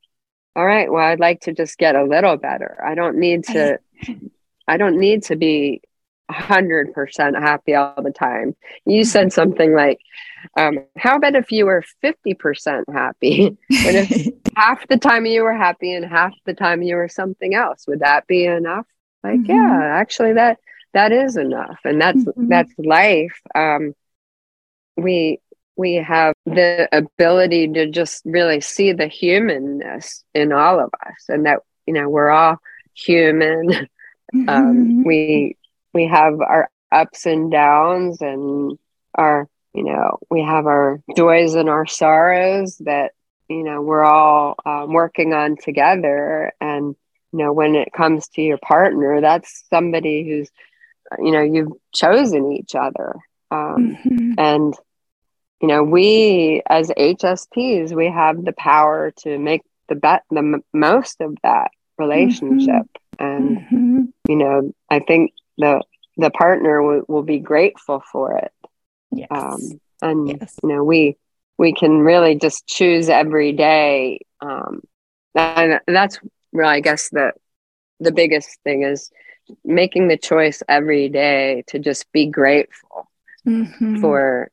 all 0.56 0.66
right 0.66 0.92
well 0.92 1.06
i'd 1.06 1.20
like 1.20 1.42
to 1.42 1.54
just 1.54 1.78
get 1.78 1.96
a 1.96 2.04
little 2.04 2.38
better 2.38 2.82
i 2.86 2.96
don't 2.96 3.18
need 3.18 3.44
to 3.44 3.78
i 4.68 4.78
don't 4.78 5.00
need 5.00 5.24
to 5.24 5.36
be 5.36 5.82
100% 6.30 7.40
happy 7.40 7.76
all 7.76 8.02
the 8.02 8.12
time. 8.12 8.56
You 8.86 9.06
said 9.06 9.32
something 9.32 9.74
like, 9.74 10.00
um, 10.58 10.80
How 10.98 11.16
about 11.16 11.36
if 11.36 11.52
you 11.52 11.66
were 11.66 11.84
50% 12.04 12.84
happy? 12.92 13.58
but 13.70 13.96
if 13.96 14.34
half 14.56 14.88
the 14.88 14.98
time 14.98 15.26
you 15.26 15.44
were 15.44 15.56
happy 15.56 15.94
and 15.94 16.06
half 16.06 16.34
the 16.46 16.54
time 16.54 16.82
you 16.82 16.96
were 16.96 17.08
something 17.08 17.56
else, 17.56 17.88
would 17.88 18.02
that 18.02 18.28
be 18.28 18.46
enough? 18.46 18.86
Like, 19.24 19.40
mm-hmm. 19.40 19.52
yeah, 19.52 19.82
actually, 19.84 20.34
that 20.34 20.60
that 20.98 21.12
is 21.12 21.38
enough, 21.38 21.80
and 21.84 22.02
that's 22.02 22.24
mm-hmm. 22.24 22.48
that's 22.48 22.74
life. 22.80 23.40
Um, 23.54 23.94
we 24.96 25.40
we 25.76 25.94
have 25.94 26.34
the 26.48 26.90
ability 26.92 27.68
to 27.74 27.86
just 27.86 28.24
really 28.26 28.62
see 28.62 28.94
the 28.94 29.06
humanness 29.06 30.24
in 30.34 30.52
all 30.52 30.80
of 30.80 30.90
us, 31.06 31.30
and 31.30 31.46
that 31.46 31.60
you 31.86 31.94
know 31.94 32.10
we're 32.10 32.32
all 32.32 32.58
human. 32.96 33.74
Um, 33.76 33.88
mm-hmm. 34.36 34.50
Um, 34.50 35.04
we 35.04 35.56
we 35.94 36.08
have 36.08 36.42
our 36.42 36.72
ups 36.92 37.28
and 37.28 37.52
downs 37.52 38.22
and 38.22 38.80
our 39.14 39.48
you 39.76 39.84
know 39.84 40.18
we 40.32 40.42
have 40.42 40.66
our 40.66 41.00
joys 41.16 41.54
and 41.54 41.70
our 41.70 41.86
sorrows 41.86 42.78
that 42.80 43.12
you 43.48 43.64
know 43.64 43.84
we're 43.84 44.04
all 44.04 44.56
um, 44.66 44.94
working 44.94 45.34
on 45.34 45.58
together 45.58 46.52
and 46.60 46.96
you 47.32 47.40
know 47.40 47.54
when 47.54 47.76
it 47.76 47.94
comes 47.94 48.28
to 48.30 48.42
your 48.42 48.58
partner 48.58 49.22
that's 49.22 49.64
somebody 49.70 50.28
who's 50.28 50.50
you 51.20 51.32
know 51.32 51.42
you've 51.42 51.72
chosen 51.94 52.52
each 52.52 52.76
other 52.76 53.16
um, 53.52 53.98
mm-hmm. 53.98 54.34
and 54.38 54.74
you 55.62 55.68
know 55.68 55.84
we 55.84 56.62
as 56.68 56.90
hsps 56.90 57.96
we 57.96 58.08
have 58.08 58.44
the 58.44 58.54
power 58.54 59.12
to 59.18 59.38
make 59.38 59.62
the 59.90 59.96
bet 59.96 60.24
the 60.30 60.38
m- 60.38 60.64
most 60.74 61.22
of 61.22 61.36
that 61.44 61.72
relationship 61.98 62.86
mm-hmm. 63.20 63.26
and 63.26 63.58
mm-hmm. 63.58 64.02
you 64.28 64.36
know 64.36 64.72
i 64.90 65.00
think 65.00 65.32
the 65.58 65.82
the 66.18 66.32
partner 66.32 66.82
w- 66.82 67.06
will 67.08 67.24
be 67.24 67.40
grateful 67.40 68.04
for 68.12 68.38
it. 68.38 68.52
Yes. 69.12 69.28
Um, 69.32 69.60
and 70.02 70.28
yes. 70.28 70.56
you 70.62 70.70
know, 70.70 70.84
we 70.84 71.18
we 71.58 71.74
can 71.74 72.00
really 72.00 72.36
just 72.36 72.68
choose 72.68 73.10
every 73.10 73.52
day. 73.54 74.20
Um, 74.42 74.82
and 75.36 75.80
that's 75.88 76.20
really, 76.52 76.76
I 76.76 76.80
guess, 76.82 77.10
the 77.10 77.34
the 78.00 78.12
biggest 78.12 78.50
thing 78.64 78.84
is 78.84 79.10
making 79.64 80.08
the 80.08 80.18
choice 80.18 80.62
every 80.68 81.10
day 81.10 81.64
to 81.68 81.80
just 81.80 82.12
be 82.12 82.26
grateful 82.28 83.10
mm-hmm. 83.46 84.02
for 84.02 84.52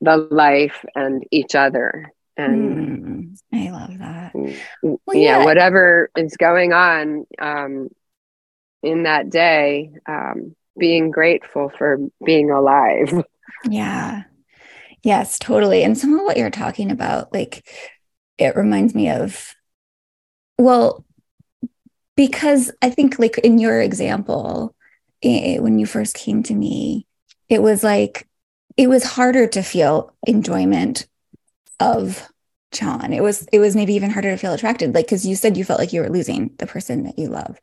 the 0.00 0.16
life 0.16 0.84
and 0.94 1.24
each 1.30 1.54
other 1.54 2.12
and 2.36 3.36
mm, 3.36 3.38
i 3.52 3.70
love 3.70 3.98
that. 3.98 4.32
Well, 4.82 4.98
yeah, 5.12 5.38
yeah, 5.38 5.44
whatever 5.44 6.10
is 6.16 6.36
going 6.36 6.72
on 6.72 7.26
um, 7.38 7.88
in 8.82 9.04
that 9.04 9.30
day 9.30 9.90
um, 10.06 10.56
being 10.78 11.10
grateful 11.10 11.70
for 11.76 11.98
being 12.24 12.50
alive. 12.50 13.24
Yeah. 13.68 14.24
Yes 15.04 15.38
totally. 15.38 15.84
And 15.84 15.96
some 15.96 16.14
of 16.14 16.24
what 16.24 16.36
you're 16.36 16.50
talking 16.50 16.90
about 16.90 17.32
like 17.32 17.68
it 18.38 18.56
reminds 18.56 18.94
me 18.94 19.10
of 19.10 19.54
well 20.58 21.04
because 22.16 22.70
i 22.82 22.90
think 22.90 23.18
like 23.18 23.38
in 23.38 23.58
your 23.58 23.80
example 23.80 24.74
it, 25.20 25.62
when 25.62 25.78
you 25.78 25.86
first 25.86 26.14
came 26.14 26.42
to 26.42 26.54
me 26.54 27.06
it 27.48 27.62
was 27.62 27.82
like 27.84 28.26
it 28.76 28.88
was 28.88 29.04
harder 29.04 29.46
to 29.46 29.62
feel 29.62 30.14
enjoyment 30.26 31.06
of 31.80 32.28
John. 32.72 33.12
It 33.12 33.22
was 33.22 33.46
it 33.52 33.58
was 33.58 33.76
maybe 33.76 33.94
even 33.94 34.10
harder 34.10 34.30
to 34.30 34.36
feel 34.38 34.54
attracted, 34.54 34.94
like 34.94 35.06
because 35.06 35.26
you 35.26 35.36
said 35.36 35.56
you 35.56 35.64
felt 35.64 35.78
like 35.78 35.92
you 35.92 36.00
were 36.00 36.08
losing 36.08 36.50
the 36.58 36.66
person 36.66 37.04
that 37.04 37.18
you 37.18 37.28
love, 37.28 37.60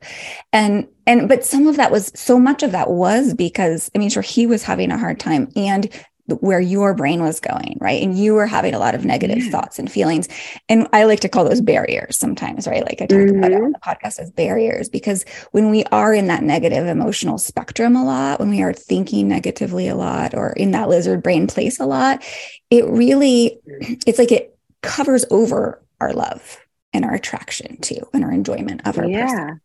and 0.52 0.86
and 1.06 1.28
but 1.28 1.44
some 1.44 1.66
of 1.66 1.76
that 1.76 1.90
was 1.90 2.12
so 2.14 2.38
much 2.38 2.62
of 2.62 2.72
that 2.72 2.90
was 2.90 3.34
because 3.34 3.90
I 3.94 3.98
mean, 3.98 4.08
sure 4.08 4.22
he 4.22 4.46
was 4.46 4.62
having 4.62 4.92
a 4.92 4.98
hard 4.98 5.18
time, 5.18 5.48
and 5.56 5.90
where 6.36 6.60
your 6.60 6.94
brain 6.94 7.22
was 7.22 7.40
going, 7.40 7.76
right, 7.80 8.02
and 8.02 8.18
you 8.18 8.34
were 8.34 8.46
having 8.46 8.74
a 8.74 8.78
lot 8.78 8.94
of 8.94 9.04
negative 9.04 9.38
yeah. 9.38 9.50
thoughts 9.50 9.78
and 9.78 9.90
feelings, 9.90 10.28
and 10.68 10.88
I 10.92 11.04
like 11.04 11.20
to 11.20 11.28
call 11.28 11.44
those 11.44 11.60
barriers 11.60 12.16
sometimes, 12.16 12.66
right? 12.66 12.84
Like 12.84 13.02
I 13.02 13.06
talked 13.06 13.12
mm-hmm. 13.12 13.38
about 13.38 13.52
it 13.52 13.62
on 13.62 13.72
the 13.72 13.78
podcast 13.78 14.18
as 14.18 14.30
barriers 14.30 14.88
because 14.88 15.24
when 15.52 15.70
we 15.70 15.84
are 15.84 16.14
in 16.14 16.26
that 16.28 16.42
negative 16.42 16.86
emotional 16.86 17.38
spectrum 17.38 17.96
a 17.96 18.04
lot, 18.04 18.40
when 18.40 18.50
we 18.50 18.62
are 18.62 18.72
thinking 18.72 19.28
negatively 19.28 19.88
a 19.88 19.94
lot, 19.94 20.34
or 20.34 20.52
in 20.52 20.70
that 20.72 20.88
lizard 20.88 21.22
brain 21.22 21.46
place 21.46 21.80
a 21.80 21.86
lot, 21.86 22.24
it 22.70 22.86
really 22.86 23.58
it's 24.06 24.18
like 24.18 24.32
it 24.32 24.56
covers 24.82 25.24
over 25.30 25.82
our 26.00 26.12
love 26.12 26.58
and 26.92 27.04
our 27.04 27.14
attraction 27.14 27.80
to 27.80 28.00
and 28.12 28.24
our 28.24 28.32
enjoyment 28.32 28.86
of 28.86 28.98
our 28.98 29.04
yeah. 29.04 29.26
person 29.26 29.60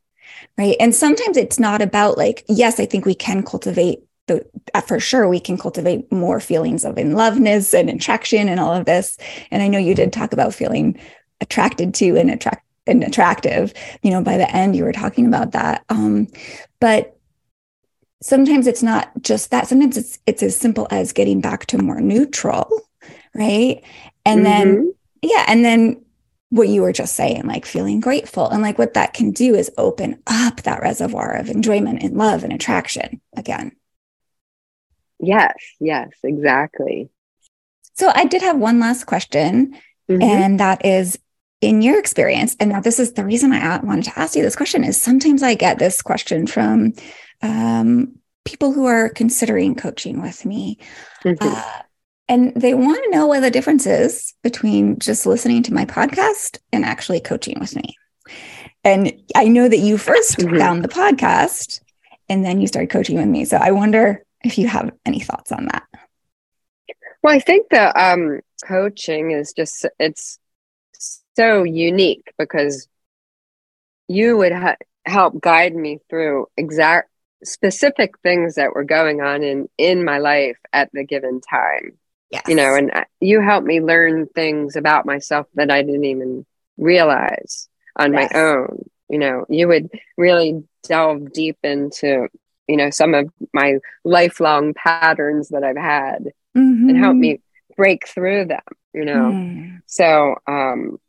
right 0.58 0.76
and 0.80 0.94
sometimes 0.94 1.38
it's 1.38 1.60
not 1.60 1.82
about 1.82 2.18
like 2.18 2.44
yes 2.48 2.80
i 2.80 2.86
think 2.86 3.06
we 3.06 3.16
can 3.16 3.44
cultivate 3.44 4.00
the 4.28 4.46
uh, 4.74 4.82
for 4.82 5.00
sure 5.00 5.28
we 5.28 5.40
can 5.40 5.58
cultivate 5.58 6.12
more 6.12 6.40
feelings 6.40 6.84
of 6.84 6.98
in 6.98 7.14
loveness 7.14 7.74
and 7.74 7.90
attraction 7.90 8.50
and 8.50 8.60
all 8.60 8.74
of 8.74 8.86
this 8.86 9.18
and 9.52 9.62
i 9.62 9.68
know 9.68 9.78
you 9.78 9.96
did 9.96 10.12
talk 10.12 10.34
about 10.34 10.54
feeling 10.54 11.00
attracted 11.42 11.94
to 11.94 12.18
and 12.18 12.30
attract 12.30 12.66
and 12.88 13.04
attractive 13.04 13.74
you 14.04 14.12
know 14.12 14.22
by 14.22 14.38
the 14.38 14.50
end 14.56 14.76
you 14.76 14.84
were 14.84 14.94
talking 14.94 15.26
about 15.26 15.52
that 15.52 15.84
um 15.90 16.28
but 16.80 17.16
sometimes 18.26 18.66
it's 18.66 18.82
not 18.82 19.12
just 19.22 19.52
that. 19.52 19.68
Sometimes 19.68 19.98
it's 19.98 20.20
it's 20.26 20.44
as 20.44 20.58
simple 20.58 20.88
as 20.90 21.14
getting 21.14 21.42
back 21.42 21.68
to 21.68 21.78
more 21.78 22.02
neutral, 22.02 22.70
right? 23.34 23.84
And 24.26 24.44
mm-hmm. 24.44 24.44
then 24.44 24.94
yeah, 25.22 25.46
and 25.48 25.64
then 25.64 26.04
what 26.50 26.70
you 26.70 26.82
were 26.82 26.94
just 26.94 27.16
saying, 27.16 27.46
like 27.46 27.66
feeling 27.66 28.00
grateful. 28.00 28.50
And 28.50 28.62
like 28.62 28.78
what 28.78 28.94
that 28.94 29.14
can 29.14 29.32
do 29.32 29.56
is 29.56 29.72
open 29.78 30.22
up 30.28 30.62
that 30.64 30.82
reservoir 30.82 31.34
of 31.34 31.50
enjoyment 31.50 32.02
and 32.02 32.18
love 32.18 32.44
and 32.44 32.54
attraction 32.54 33.22
again. 33.36 33.76
Yes, 35.20 35.56
yes, 35.80 36.10
exactly. 36.24 37.10
So 37.94 38.12
I 38.14 38.26
did 38.26 38.42
have 38.42 38.58
one 38.58 38.80
last 38.80 39.06
question, 39.06 39.76
mm-hmm. 40.10 40.22
and 40.22 40.60
that 40.60 40.86
is 40.86 41.18
in 41.62 41.82
your 41.82 41.98
experience, 41.98 42.56
and 42.60 42.72
now 42.72 42.82
this 42.82 43.00
is 43.00 43.14
the 43.14 43.26
reason 43.26 43.54
I 43.54 43.78
wanted 43.80 44.06
to 44.06 44.20
ask 44.20 44.36
you 44.36 44.42
this 44.42 44.56
question 44.56 44.84
is 44.84 45.02
sometimes 45.02 45.42
I 45.42 45.56
get 45.56 45.80
this 45.80 46.02
question 46.02 46.48
from 46.48 46.94
um, 47.42 48.16
people 48.44 48.72
who 48.72 48.86
are 48.86 49.10
considering 49.10 49.76
coaching 49.76 50.22
with 50.22 50.46
me. 50.46 50.78
Mm-hmm. 51.24 51.48
Uh, 51.48 51.82
and 52.28 52.54
they 52.56 52.74
want 52.74 53.04
to 53.04 53.12
know 53.12 53.28
what 53.28 53.42
the 53.42 53.52
difference 53.52 53.86
is 53.86 54.34
between 54.44 54.98
just 55.00 55.26
listening 55.26 55.64
to 55.64 55.74
my 55.74 55.86
podcast 55.86 56.60
and 56.72 56.84
actually 56.84 57.20
coaching 57.20 57.60
with 57.60 57.76
me. 57.76 57.96
And 58.84 59.14
I 59.36 59.48
know 59.48 59.68
that 59.68 59.78
you 59.78 59.98
1st 59.98 60.38
mm-hmm. 60.38 60.58
found 60.58 60.84
the 60.84 60.90
podcast 60.90 61.82
and 62.28 62.44
then 62.44 62.62
you 62.62 62.68
started 62.68 62.90
coaching 62.90 63.18
with 63.18 63.28
me. 63.28 63.46
So 63.46 63.58
I 63.58 63.72
wonder 63.72 64.25
if 64.46 64.58
you 64.58 64.68
have 64.68 64.92
any 65.06 65.20
thoughts 65.20 65.52
on 65.52 65.66
that. 65.66 65.84
Well, 67.24 67.34
I 67.34 67.40
think 67.40 67.70
the 67.70 68.00
um, 68.00 68.42
coaching 68.66 69.32
is 69.32 69.54
just, 69.54 69.86
it's 70.00 70.40
so 71.36 71.64
unique 71.64 72.32
because 72.38 72.88
you 74.08 74.38
would 74.38 74.52
ha- 74.52 74.78
help 75.06 75.42
guide 75.42 75.76
me 75.76 76.00
through 76.10 76.48
exact 76.56 77.10
specific 77.44 78.18
things 78.20 78.56
that 78.56 78.74
were 78.74 78.84
going 78.84 79.22
on 79.22 79.44
in 79.44 79.70
in 79.78 80.04
my 80.04 80.18
life 80.18 80.58
at 80.74 80.90
the 80.94 81.04
given 81.04 81.42
time 81.42 81.98
yes. 82.32 82.42
you 82.48 82.56
know 82.56 82.74
and 82.74 82.92
you 83.20 83.40
helped 83.40 83.68
me 83.68 83.82
learn 83.82 84.26
things 84.28 84.76
about 84.76 85.06
myself 85.06 85.46
that 85.54 85.70
i 85.70 85.84
didn't 85.84 86.06
even 86.06 86.46
realize 86.78 87.68
on 87.98 88.14
yes. 88.14 88.32
my 88.32 88.40
own 88.40 88.90
you 89.10 89.20
know 89.20 89.46
you 89.48 89.68
would 89.68 89.90
really 90.18 90.64
delve 90.88 91.32
deep 91.34 91.58
into 91.62 92.28
you 92.68 92.78
know 92.78 92.90
some 92.90 93.14
of 93.14 93.30
my 93.54 93.76
lifelong 94.04 94.74
patterns 94.74 95.50
that 95.50 95.64
i've 95.64 95.78
had 95.78 96.32
mm-hmm. 96.58 96.90
and 96.90 96.98
help 96.98 97.16
me 97.16 97.40
break 97.78 98.08
through 98.08 98.46
them 98.46 98.62
you 98.94 99.06
know 99.06 99.32
mm. 99.32 99.80
so 99.86 100.36
um 100.48 101.00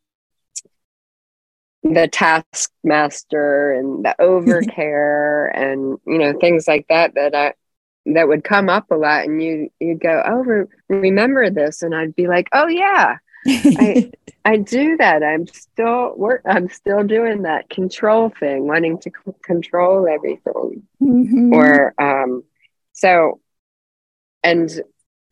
the 1.92 2.08
taskmaster 2.08 3.72
and 3.72 4.04
the 4.04 4.14
overcare 4.20 5.50
and 5.54 5.98
you 6.06 6.18
know 6.18 6.38
things 6.38 6.66
like 6.66 6.86
that 6.88 7.14
that 7.14 7.34
I 7.34 7.54
that 8.06 8.28
would 8.28 8.44
come 8.44 8.68
up 8.68 8.90
a 8.90 8.94
lot 8.94 9.24
and 9.24 9.42
you 9.42 9.70
you'd 9.80 10.00
go 10.00 10.22
oh 10.24 10.66
remember 10.88 11.50
this 11.50 11.82
and 11.82 11.94
I'd 11.94 12.14
be 12.14 12.28
like 12.28 12.48
oh 12.52 12.68
yeah 12.68 13.18
I 13.46 14.10
I 14.44 14.56
do 14.58 14.96
that 14.98 15.22
I'm 15.22 15.46
still 15.46 16.14
work 16.16 16.42
I'm 16.46 16.68
still 16.68 17.04
doing 17.04 17.42
that 17.42 17.68
control 17.68 18.30
thing 18.30 18.66
wanting 18.66 18.98
to 19.00 19.10
c- 19.10 19.32
control 19.42 20.06
everything 20.08 20.86
mm-hmm. 21.02 21.52
or 21.52 21.94
um 22.00 22.44
so 22.92 23.40
and 24.42 24.70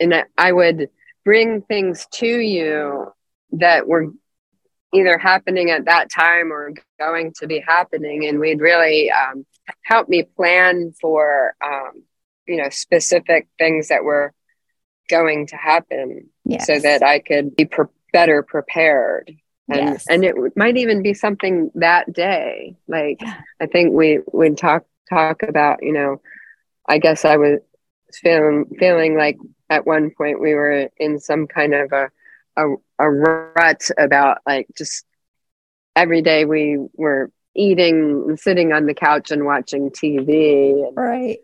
and 0.00 0.14
I, 0.14 0.24
I 0.36 0.52
would 0.52 0.90
bring 1.24 1.62
things 1.62 2.06
to 2.14 2.26
you 2.26 3.12
that 3.52 3.86
were 3.86 4.12
either 4.92 5.18
happening 5.18 5.70
at 5.70 5.86
that 5.86 6.10
time 6.10 6.52
or 6.52 6.72
going 6.98 7.32
to 7.40 7.46
be 7.46 7.58
happening 7.58 8.26
and 8.26 8.38
we'd 8.38 8.60
really 8.60 9.10
um, 9.10 9.44
help 9.82 10.08
me 10.08 10.22
plan 10.22 10.92
for 11.00 11.54
um, 11.64 12.02
you 12.46 12.56
know 12.56 12.68
specific 12.68 13.48
things 13.58 13.88
that 13.88 14.04
were 14.04 14.32
going 15.08 15.46
to 15.46 15.56
happen 15.56 16.28
yes. 16.44 16.66
so 16.66 16.78
that 16.78 17.02
i 17.02 17.18
could 17.18 17.54
be 17.56 17.64
pre- 17.66 17.86
better 18.14 18.42
prepared 18.42 19.30
and 19.68 19.88
yes. 19.90 20.06
and 20.08 20.24
it 20.24 20.34
might 20.56 20.76
even 20.76 21.02
be 21.02 21.12
something 21.12 21.70
that 21.74 22.10
day 22.12 22.76
like 22.88 23.20
yeah. 23.20 23.40
i 23.60 23.66
think 23.66 23.92
we 23.92 24.20
would 24.32 24.56
talk 24.56 24.84
talk 25.10 25.42
about 25.42 25.82
you 25.82 25.92
know 25.92 26.20
i 26.88 26.98
guess 26.98 27.24
i 27.24 27.36
was 27.36 27.60
feeling 28.12 28.64
feeling 28.78 29.16
like 29.16 29.36
at 29.68 29.86
one 29.86 30.10
point 30.10 30.40
we 30.40 30.54
were 30.54 30.88
in 30.96 31.18
some 31.18 31.46
kind 31.46 31.74
of 31.74 31.92
a 31.92 32.08
a, 32.56 32.74
a 33.00 33.10
rut 33.10 33.88
about 33.98 34.38
like 34.46 34.68
just 34.76 35.04
every 35.96 36.22
day 36.22 36.44
we 36.44 36.78
were 36.94 37.30
eating 37.54 38.24
and 38.28 38.38
sitting 38.38 38.72
on 38.72 38.86
the 38.86 38.94
couch 38.94 39.30
and 39.30 39.44
watching 39.44 39.90
TV. 39.90 40.86
And 40.86 40.96
right. 40.96 41.38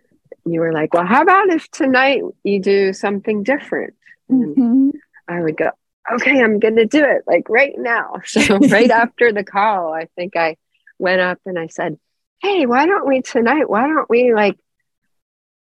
You 0.44 0.60
were 0.60 0.72
like, 0.72 0.94
well, 0.94 1.06
how 1.06 1.22
about 1.22 1.50
if 1.50 1.70
tonight 1.70 2.22
you 2.42 2.60
do 2.60 2.92
something 2.92 3.42
different? 3.42 3.94
Mm-hmm. 4.30 4.90
I 5.28 5.40
would 5.40 5.56
go, 5.56 5.70
okay, 6.14 6.42
I'm 6.42 6.58
going 6.58 6.76
to 6.76 6.86
do 6.86 7.04
it 7.04 7.22
like 7.26 7.48
right 7.48 7.74
now. 7.76 8.20
So, 8.26 8.58
right 8.58 8.90
after 9.02 9.32
the 9.32 9.44
call, 9.44 9.92
I 9.92 10.06
think 10.16 10.36
I 10.36 10.56
went 10.98 11.20
up 11.20 11.38
and 11.46 11.58
I 11.58 11.68
said, 11.68 11.98
hey, 12.42 12.66
why 12.66 12.86
don't 12.86 13.06
we 13.06 13.22
tonight? 13.22 13.68
Why 13.68 13.86
don't 13.86 14.08
we 14.08 14.34
like 14.34 14.56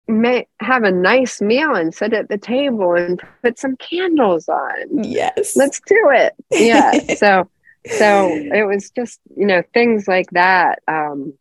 may 0.08 0.46
have 0.60 0.82
a 0.82 0.90
nice 0.90 1.40
meal 1.40 1.74
and 1.74 1.94
sit 1.94 2.12
at 2.12 2.28
the 2.28 2.38
table 2.38 2.94
and 2.94 3.20
put 3.42 3.58
some 3.58 3.76
candles 3.76 4.48
on. 4.48 5.04
Yes. 5.04 5.56
Let's 5.56 5.80
do 5.80 6.10
it. 6.12 6.34
Yeah. 6.50 7.14
so 7.16 7.48
so 7.86 8.28
it 8.28 8.64
was 8.64 8.90
just, 8.90 9.20
you 9.36 9.46
know, 9.46 9.62
things 9.74 10.06
like 10.06 10.30
that 10.32 10.82
um 10.86 11.34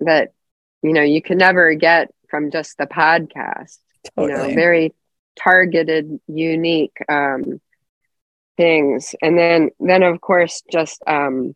that 0.00 0.32
you 0.82 0.92
know 0.92 1.02
you 1.02 1.22
can 1.22 1.38
never 1.38 1.74
get 1.74 2.12
from 2.28 2.50
just 2.50 2.78
the 2.78 2.86
podcast. 2.86 3.78
Totally. 4.16 4.42
You 4.42 4.48
know, 4.48 4.54
very 4.54 4.94
targeted, 5.36 6.20
unique 6.28 6.96
um 7.08 7.60
things. 8.56 9.14
And 9.22 9.38
then 9.38 9.70
then 9.80 10.02
of 10.02 10.20
course 10.20 10.62
just 10.70 11.02
um 11.06 11.54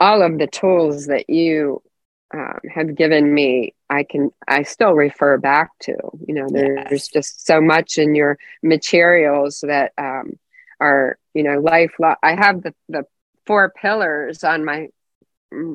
all 0.00 0.22
of 0.22 0.38
the 0.38 0.46
tools 0.46 1.06
that 1.06 1.30
you 1.30 1.82
um, 2.34 2.58
have 2.74 2.94
given 2.96 3.32
me 3.32 3.74
i 3.90 4.02
can 4.02 4.30
i 4.48 4.62
still 4.62 4.92
refer 4.92 5.38
back 5.38 5.70
to 5.78 5.94
you 6.26 6.34
know 6.34 6.48
there's 6.50 6.90
yes. 6.90 7.08
just 7.08 7.46
so 7.46 7.60
much 7.60 7.96
in 7.96 8.14
your 8.14 8.38
materials 8.62 9.62
that 9.66 9.92
um, 9.98 10.32
are 10.80 11.16
you 11.32 11.42
know 11.42 11.60
lifelong 11.60 12.16
i 12.22 12.34
have 12.34 12.62
the 12.62 12.74
the 12.88 13.04
four 13.46 13.70
pillars 13.70 14.42
on 14.42 14.64
my 14.64 14.88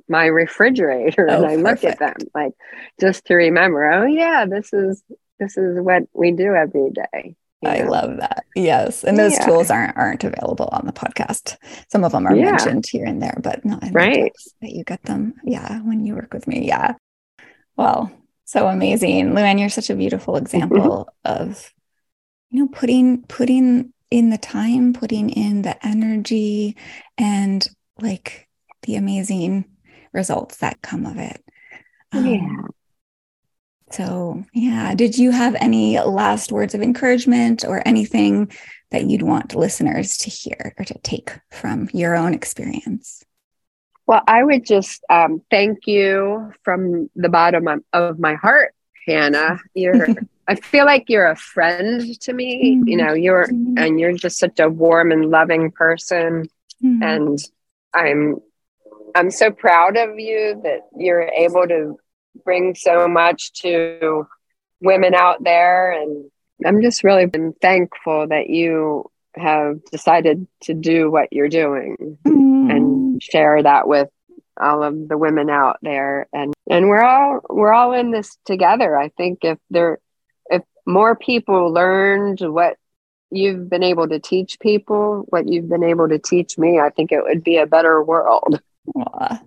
my 0.09 0.25
refrigerator 0.25 1.27
oh, 1.29 1.35
and 1.35 1.45
i 1.45 1.55
perfect. 1.55 1.83
look 1.83 1.91
at 1.91 1.99
them 1.99 2.27
like 2.35 2.53
just 2.99 3.25
to 3.25 3.35
remember 3.35 3.89
oh 3.89 4.05
yeah 4.05 4.45
this 4.45 4.73
is 4.73 5.01
this 5.39 5.55
is 5.55 5.79
what 5.79 6.03
we 6.13 6.31
do 6.31 6.53
every 6.55 6.89
day 6.89 7.35
I 7.65 7.81
love 7.83 8.17
that. 8.17 8.45
Yes. 8.55 9.03
And 9.03 9.17
those 9.17 9.33
yeah. 9.33 9.45
tools 9.45 9.69
aren't 9.69 9.97
aren't 9.97 10.23
available 10.23 10.69
on 10.71 10.85
the 10.85 10.93
podcast. 10.93 11.57
Some 11.91 12.03
of 12.03 12.11
them 12.13 12.25
are 12.25 12.35
yeah. 12.35 12.51
mentioned 12.51 12.85
here 12.87 13.05
and 13.05 13.21
there, 13.21 13.37
but 13.43 13.65
not 13.65 13.83
right. 13.91 14.33
that 14.61 14.71
you 14.71 14.83
get 14.83 15.03
them. 15.03 15.33
Yeah. 15.43 15.81
When 15.81 16.05
you 16.05 16.15
work 16.15 16.33
with 16.33 16.47
me. 16.47 16.65
Yeah. 16.67 16.93
Well, 17.75 18.11
so 18.45 18.67
amazing. 18.67 19.31
Luanne, 19.31 19.59
you're 19.59 19.69
such 19.69 19.89
a 19.89 19.95
beautiful 19.95 20.37
example 20.37 21.09
of, 21.25 21.71
you 22.49 22.61
know, 22.61 22.67
putting 22.69 23.23
putting 23.23 23.93
in 24.09 24.29
the 24.29 24.37
time, 24.37 24.93
putting 24.93 25.29
in 25.29 25.61
the 25.61 25.85
energy 25.85 26.75
and 27.17 27.67
like 27.99 28.47
the 28.83 28.95
amazing 28.95 29.65
results 30.13 30.57
that 30.57 30.81
come 30.81 31.05
of 31.05 31.17
it. 31.17 31.43
Um, 32.11 32.25
yeah. 32.25 32.61
So, 33.91 34.43
yeah, 34.53 34.93
did 34.95 35.17
you 35.17 35.31
have 35.31 35.55
any 35.55 35.99
last 35.99 36.51
words 36.51 36.75
of 36.75 36.81
encouragement 36.81 37.65
or 37.65 37.81
anything 37.87 38.51
that 38.91 39.05
you'd 39.05 39.23
want 39.23 39.55
listeners 39.55 40.17
to 40.19 40.29
hear 40.29 40.73
or 40.77 40.85
to 40.85 40.97
take 40.99 41.31
from 41.51 41.89
your 41.93 42.15
own 42.15 42.33
experience? 42.33 43.23
Well, 44.05 44.21
I 44.27 44.43
would 44.43 44.65
just 44.65 45.03
um, 45.09 45.41
thank 45.51 45.85
you 45.85 46.51
from 46.63 47.09
the 47.15 47.29
bottom 47.29 47.67
of 47.93 48.19
my 48.19 48.35
heart, 48.35 48.73
Hannah. 49.07 49.59
You're, 49.75 50.07
I 50.47 50.55
feel 50.55 50.85
like 50.85 51.05
you're 51.09 51.29
a 51.29 51.35
friend 51.35 52.19
to 52.21 52.33
me. 52.33 52.77
Mm-hmm. 52.77 52.87
You 52.87 52.97
know, 52.97 53.13
you're, 53.13 53.43
and 53.43 53.99
you're 53.99 54.13
just 54.13 54.39
such 54.39 54.59
a 54.59 54.67
warm 54.67 55.11
and 55.11 55.29
loving 55.29 55.69
person. 55.69 56.49
Mm-hmm. 56.83 57.03
And 57.03 57.37
I'm, 57.93 58.37
I'm 59.13 59.29
so 59.29 59.51
proud 59.51 59.95
of 59.95 60.17
you 60.17 60.59
that 60.63 60.87
you're 60.97 61.21
able 61.21 61.67
to 61.67 61.99
bring 62.43 62.75
so 62.75 63.07
much 63.07 63.53
to 63.61 64.27
women 64.81 65.13
out 65.13 65.43
there. 65.43 65.91
And 65.91 66.29
I'm 66.65 66.81
just 66.81 67.03
really 67.03 67.25
been 67.25 67.53
thankful 67.61 68.27
that 68.27 68.49
you 68.49 69.09
have 69.35 69.83
decided 69.85 70.47
to 70.61 70.73
do 70.73 71.09
what 71.09 71.31
you're 71.31 71.49
doing 71.49 72.17
mm. 72.25 72.71
and 72.71 73.21
share 73.21 73.61
that 73.61 73.87
with 73.87 74.09
all 74.59 74.83
of 74.83 75.07
the 75.07 75.17
women 75.17 75.49
out 75.49 75.77
there 75.81 76.27
and 76.33 76.53
and 76.69 76.89
we're 76.89 77.03
all 77.03 77.39
we're 77.49 77.73
all 77.73 77.93
in 77.93 78.11
this 78.11 78.37
together 78.45 78.97
i 78.97 79.09
think 79.09 79.39
if 79.43 79.57
there 79.69 79.99
if 80.49 80.63
more 80.85 81.15
people 81.15 81.71
learned 81.71 82.39
what 82.41 82.75
you've 83.31 83.69
been 83.69 83.83
able 83.83 84.07
to 84.07 84.19
teach 84.19 84.59
people 84.59 85.23
what 85.29 85.47
you've 85.47 85.69
been 85.69 85.83
able 85.83 86.09
to 86.09 86.19
teach 86.19 86.57
me 86.57 86.79
i 86.79 86.89
think 86.89 87.11
it 87.11 87.23
would 87.23 87.43
be 87.43 87.57
a 87.57 87.65
better 87.65 88.03
world 88.03 88.59
Aww. 88.95 89.39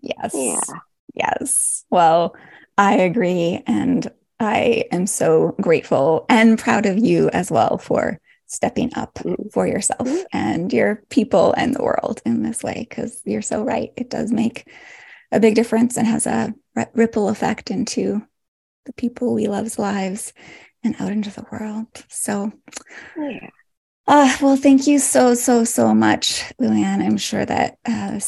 yes 0.00 0.32
yeah 0.34 0.78
Yes. 1.14 1.84
Well, 1.90 2.36
I 2.78 2.96
agree. 2.96 3.62
And 3.66 4.10
I 4.40 4.84
am 4.90 5.06
so 5.06 5.54
grateful 5.60 6.26
and 6.28 6.58
proud 6.58 6.86
of 6.86 6.98
you 6.98 7.28
as 7.30 7.50
well 7.50 7.78
for 7.78 8.18
stepping 8.46 8.90
up 8.96 9.14
mm-hmm. 9.14 9.48
for 9.48 9.66
yourself 9.66 10.06
mm-hmm. 10.06 10.22
and 10.32 10.72
your 10.72 11.02
people 11.08 11.54
and 11.56 11.74
the 11.74 11.82
world 11.82 12.20
in 12.26 12.42
this 12.42 12.62
way 12.62 12.86
because 12.88 13.20
you're 13.24 13.42
so 13.42 13.62
right. 13.62 13.90
It 13.96 14.10
does 14.10 14.32
make 14.32 14.68
a 15.30 15.40
big 15.40 15.54
difference 15.54 15.96
and 15.96 16.06
has 16.06 16.26
a 16.26 16.54
ripple 16.94 17.28
effect 17.28 17.70
into 17.70 18.22
the 18.84 18.92
people 18.92 19.32
we 19.32 19.46
love's 19.46 19.78
lives 19.78 20.32
and 20.84 20.96
out 20.98 21.12
into 21.12 21.30
the 21.30 21.46
world. 21.50 21.86
So, 22.08 22.52
yeah. 23.16 23.48
Uh, 24.12 24.36
well, 24.42 24.56
thank 24.56 24.86
you 24.86 24.98
so 24.98 25.32
so 25.32 25.64
so 25.64 25.94
much, 25.94 26.44
Luanne. 26.60 27.02
I'm 27.02 27.16
sure 27.16 27.46
that 27.46 27.78
uh, 27.86 28.20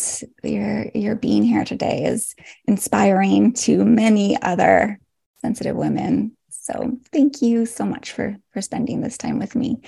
your 0.42 0.86
your 0.94 1.14
being 1.14 1.42
here 1.42 1.66
today 1.66 2.04
is 2.04 2.34
inspiring 2.66 3.52
to 3.64 3.84
many 3.84 4.40
other 4.40 4.98
sensitive 5.42 5.76
women. 5.76 6.38
So, 6.48 6.96
thank 7.12 7.42
you 7.42 7.66
so 7.66 7.84
much 7.84 8.12
for 8.12 8.34
for 8.54 8.62
spending 8.62 9.02
this 9.02 9.18
time 9.18 9.38
with 9.38 9.54
me. 9.54 9.82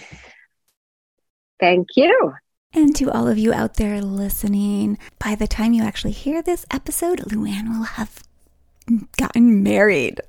Thank 1.61 1.89
you. 1.97 2.35
And 2.75 2.95
to 2.97 3.11
all 3.11 3.27
of 3.27 3.39
you 3.39 3.55
out 3.55 3.77
there 3.77 4.03
listening, 4.03 4.99
by 5.19 5.35
the 5.35 5.49
time 5.49 5.73
you 5.73 5.83
actually 5.83 6.13
hear 6.13 6.43
this 6.43 6.67
episode, 6.71 7.21
Luanne 7.21 7.71
will 7.71 7.85
have 7.85 8.23
gotten 9.17 9.63
married. 9.63 10.21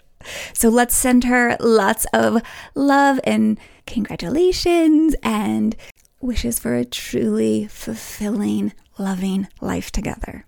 So 0.54 0.70
let's 0.70 0.96
send 0.96 1.26
her 1.26 1.58
lots 1.60 2.06
of 2.14 2.42
love 2.76 3.20
and 3.24 3.60
congratulations 3.86 5.16
and 5.24 5.76
wishes 6.20 6.60
for 6.60 6.76
a 6.76 6.86
truly 6.86 7.68
fulfilling, 7.68 8.74
loving 8.98 9.48
life 9.62 9.92
together. 9.92 10.46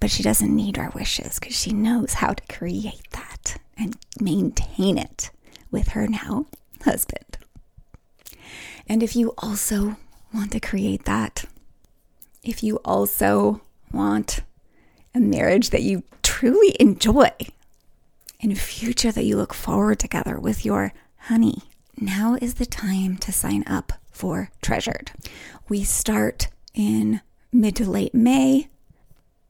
But 0.00 0.10
she 0.10 0.22
doesn't 0.22 0.54
need 0.54 0.78
our 0.78 0.90
wishes 0.90 1.38
because 1.38 1.56
she 1.58 1.72
knows 1.72 2.14
how 2.14 2.32
to 2.32 2.54
create 2.54 3.10
that 3.12 3.58
and 3.76 3.96
maintain 4.20 4.98
it 4.98 5.30
with 5.70 5.88
her 5.88 6.06
now 6.06 6.46
husband. 6.84 7.38
And 8.86 9.02
if 9.02 9.16
you 9.16 9.34
also 9.38 9.96
want 10.32 10.52
to 10.52 10.60
create 10.60 11.04
that, 11.04 11.44
if 12.42 12.62
you 12.62 12.76
also 12.84 13.62
want 13.92 14.40
a 15.14 15.20
marriage 15.20 15.70
that 15.70 15.82
you 15.82 16.02
truly 16.22 16.76
enjoy 16.80 17.30
and 18.44 18.58
future 18.58 19.10
that 19.10 19.24
you 19.24 19.36
look 19.36 19.54
forward 19.54 19.98
together 19.98 20.38
with 20.38 20.66
your 20.66 20.92
honey, 21.16 21.62
now 21.98 22.36
is 22.42 22.54
the 22.54 22.66
time 22.66 23.16
to 23.16 23.32
sign 23.32 23.64
up 23.66 23.94
for 24.12 24.50
Treasured. 24.60 25.10
We 25.68 25.82
start 25.82 26.48
in 26.74 27.22
mid 27.50 27.74
to 27.76 27.90
late 27.90 28.14
May, 28.14 28.68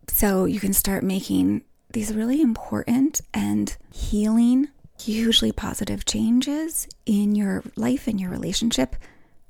so 0.06 0.44
you 0.44 0.60
can 0.60 0.72
start 0.72 1.02
making 1.02 1.62
these 1.90 2.14
really 2.14 2.40
important 2.40 3.20
and 3.34 3.76
healing, 3.92 4.68
hugely 5.00 5.50
positive 5.50 6.04
changes 6.04 6.86
in 7.04 7.34
your 7.34 7.64
life 7.74 8.06
and 8.06 8.20
your 8.20 8.30
relationship 8.30 8.94